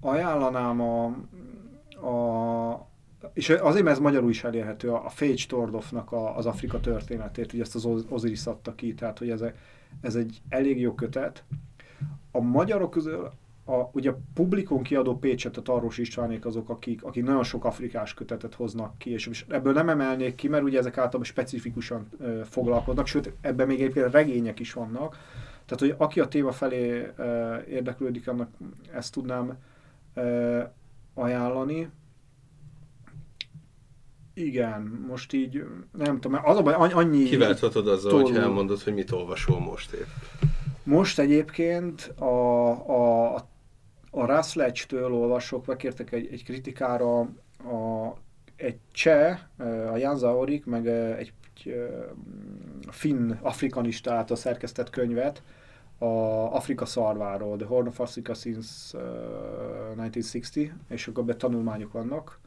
ajánlanám 0.00 0.80
a, 0.80 1.04
a 2.06 2.90
és 3.32 3.48
azért, 3.48 3.84
mert 3.84 3.96
ez 3.96 4.02
magyarul 4.02 4.30
is 4.30 4.44
elérhető, 4.44 4.90
a 4.90 5.08
Fage 5.08 5.44
Tordofnak 5.48 6.12
a, 6.12 6.36
az 6.36 6.46
Afrika 6.46 6.80
történetét, 6.80 7.52
ugye 7.52 7.62
ezt 7.62 7.74
az 7.74 7.84
Osiris 8.08 8.46
adta 8.46 8.74
ki, 8.74 8.94
tehát 8.94 9.18
hogy 9.18 9.30
ez, 9.30 9.44
ez 10.00 10.14
egy 10.14 10.40
elég 10.48 10.80
jó 10.80 10.94
kötet. 10.94 11.44
A 12.30 12.40
magyarok 12.40 12.90
közül 12.90 13.30
a, 13.64 13.88
ugye 13.92 14.10
a 14.10 14.18
publikon 14.34 14.82
kiadó 14.82 15.18
Pécset, 15.18 15.56
a 15.56 15.62
Tarros 15.62 15.98
Istvánék 15.98 16.46
azok, 16.46 16.68
akik, 16.68 17.04
akik 17.04 17.24
nagyon 17.24 17.44
sok 17.44 17.64
afrikás 17.64 18.14
kötetet 18.14 18.54
hoznak 18.54 18.98
ki, 18.98 19.10
és 19.10 19.44
ebből 19.48 19.72
nem 19.72 19.88
emelnék 19.88 20.34
ki, 20.34 20.48
mert 20.48 20.64
ugye 20.64 20.78
ezek 20.78 20.96
általában 20.96 21.24
specifikusan 21.24 22.08
ö, 22.18 22.40
foglalkoznak, 22.44 23.06
sőt 23.06 23.32
ebben 23.40 23.66
még 23.66 23.80
egyébként 23.80 24.12
regények 24.12 24.60
is 24.60 24.72
vannak. 24.72 25.16
Tehát, 25.64 25.78
hogy 25.78 25.94
aki 25.96 26.20
a 26.20 26.28
téma 26.28 26.52
felé 26.52 27.10
ö, 27.16 27.56
érdeklődik, 27.68 28.28
annak 28.28 28.50
ezt 28.92 29.12
tudnám 29.12 29.58
ö, 30.14 30.60
ajánlani. 31.14 31.88
Igen, 34.34 35.04
most 35.08 35.32
így, 35.32 35.64
nem 35.92 36.20
tudom, 36.20 36.40
az 36.44 36.56
a 36.56 36.62
baj, 36.62 36.92
annyi... 36.92 37.24
Kiválthatod 37.24 37.88
azzal, 37.88 38.22
hogy 38.22 38.36
elmondod, 38.36 38.80
hogy 38.80 38.94
mit 38.94 39.10
olvasol 39.10 39.60
most 39.60 39.92
épp. 39.92 40.06
Most 40.84 41.18
egyébként 41.18 42.00
a, 42.18 42.68
a, 42.70 43.34
a 44.10 44.26
Russledge-től 44.26 45.12
olvasok, 45.12 45.66
megkértek 45.66 46.12
egy, 46.12 46.28
egy 46.32 46.44
kritikára 46.44 47.20
a, 47.20 48.14
egy 48.56 48.76
cseh, 48.92 49.38
a 49.92 49.96
Jan 49.96 50.16
Zaorik, 50.16 50.64
meg 50.64 50.86
egy, 50.86 51.32
egy 51.54 51.74
finn 52.90 53.32
afrikanista 53.40 54.12
által 54.12 54.36
szerkesztett 54.36 54.90
könyvet, 54.90 55.42
a 55.98 56.54
Afrika 56.54 56.84
szarváról, 56.84 57.56
The 57.56 57.66
Horn 57.66 57.86
of 57.86 58.00
Africa 58.00 58.34
since 58.34 58.98
uh, 58.98 60.04
1960, 60.04 60.80
és 60.88 61.06
akkor 61.06 61.24
be 61.24 61.36
tanulmányok 61.36 61.92
vannak 61.92 62.40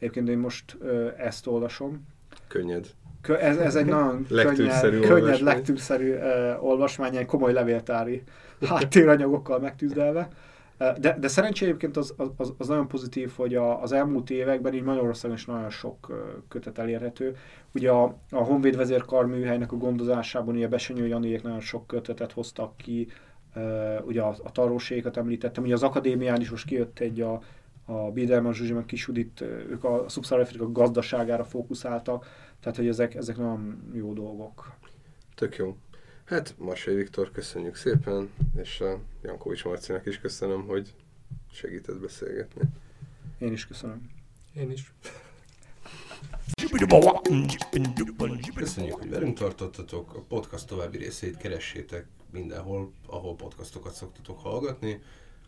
Egyébként 0.00 0.28
én 0.28 0.38
most 0.38 0.76
ezt 1.16 1.46
olvasom. 1.46 2.06
Könnyed. 2.48 2.86
Kö, 3.20 3.36
ez, 3.36 3.56
ez 3.56 3.74
egy 3.74 3.86
nagyon 3.86 4.26
könnyed, 4.28 5.00
könnyed 5.00 5.40
lektűrszerű 5.40 6.14
uh, 6.14 6.64
olvasmány, 6.64 7.16
egy 7.16 7.26
komoly 7.26 7.52
levéltári 7.52 8.22
háttéranyagokkal 8.68 9.58
megtűzdelve. 9.58 10.28
De, 11.00 11.16
de 11.20 11.28
szerencsé 11.28 11.64
egyébként 11.64 11.96
az, 11.96 12.14
az, 12.36 12.52
az 12.58 12.68
nagyon 12.68 12.88
pozitív, 12.88 13.32
hogy 13.36 13.54
a, 13.54 13.82
az 13.82 13.92
elmúlt 13.92 14.30
években 14.30 14.74
így 14.74 14.82
Magyarországon 14.82 15.36
is 15.36 15.44
nagyon 15.44 15.70
sok 15.70 16.12
kötet 16.48 16.78
elérhető. 16.78 17.36
Ugye 17.74 17.90
a, 17.90 18.16
a 18.30 18.36
Honvéd 18.42 18.76
vezérkar 18.76 19.26
műhelynek 19.26 19.72
a 19.72 19.76
gondozásában 19.76 20.54
ugye 20.54 20.68
Besenyő 20.68 21.06
Janiék 21.06 21.42
nagyon 21.42 21.60
sok 21.60 21.86
kötetet 21.86 22.32
hoztak 22.32 22.76
ki, 22.76 23.08
ugye 24.02 24.20
a, 24.22 24.34
a 24.42 24.52
tarróséget 24.52 25.16
említettem, 25.16 25.64
ugye 25.64 25.74
az 25.74 25.82
akadémián 25.82 26.40
is 26.40 26.50
most 26.50 26.66
kijött 26.66 26.98
egy 26.98 27.20
a 27.20 27.40
a 27.90 28.10
Biederman 28.10 28.52
Zsuzsi, 28.52 28.72
meg 28.72 28.84
Kisudit, 28.84 29.40
ők 29.40 29.84
a 29.84 30.04
Afrika 30.04 30.72
gazdaságára 30.72 31.44
fókuszáltak, 31.44 32.26
tehát 32.60 32.78
hogy 32.78 32.88
ezek, 32.88 33.14
ezek 33.14 33.36
nagyon 33.36 33.90
jó 33.94 34.12
dolgok. 34.12 34.72
Tök 35.34 35.56
jó. 35.56 35.76
Hát 36.24 36.54
Marsai 36.58 36.94
Viktor, 36.94 37.30
köszönjük 37.30 37.74
szépen, 37.74 38.30
és 38.56 38.80
a 38.80 38.98
Jankovics 39.22 39.64
Marcinak 39.64 40.06
is 40.06 40.18
köszönöm, 40.18 40.66
hogy 40.66 40.94
segített 41.52 42.00
beszélgetni. 42.00 42.62
Én 43.38 43.52
is 43.52 43.66
köszönöm. 43.66 44.10
Én 44.54 44.70
is. 44.70 44.92
Köszönjük, 48.54 48.94
hogy 48.94 49.10
velünk 49.10 49.38
tartottatok. 49.38 50.14
A 50.14 50.20
podcast 50.20 50.66
további 50.66 50.96
részét 50.96 51.36
keressétek 51.36 52.06
mindenhol, 52.30 52.92
ahol 53.06 53.36
podcastokat 53.36 53.94
szoktatok 53.94 54.38
hallgatni. 54.38 55.00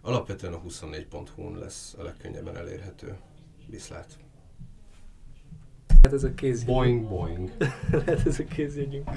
Alapvetően 0.02 0.52
a 0.52 0.60
24.hu-n 0.60 1.58
lesz 1.58 1.94
a 1.98 2.02
legkönnyebben 2.02 2.56
elérhető. 2.56 3.16
Viszlát! 3.66 4.18
Hát 6.02 6.12
ez 6.12 6.24
a 6.24 6.34
kézjegy. 6.34 6.66
Boing, 6.66 7.08
boing. 7.08 7.50
Lehet 7.90 8.26
ez 8.26 8.38
a 8.38 8.44
kézjegyünk. 8.44 9.10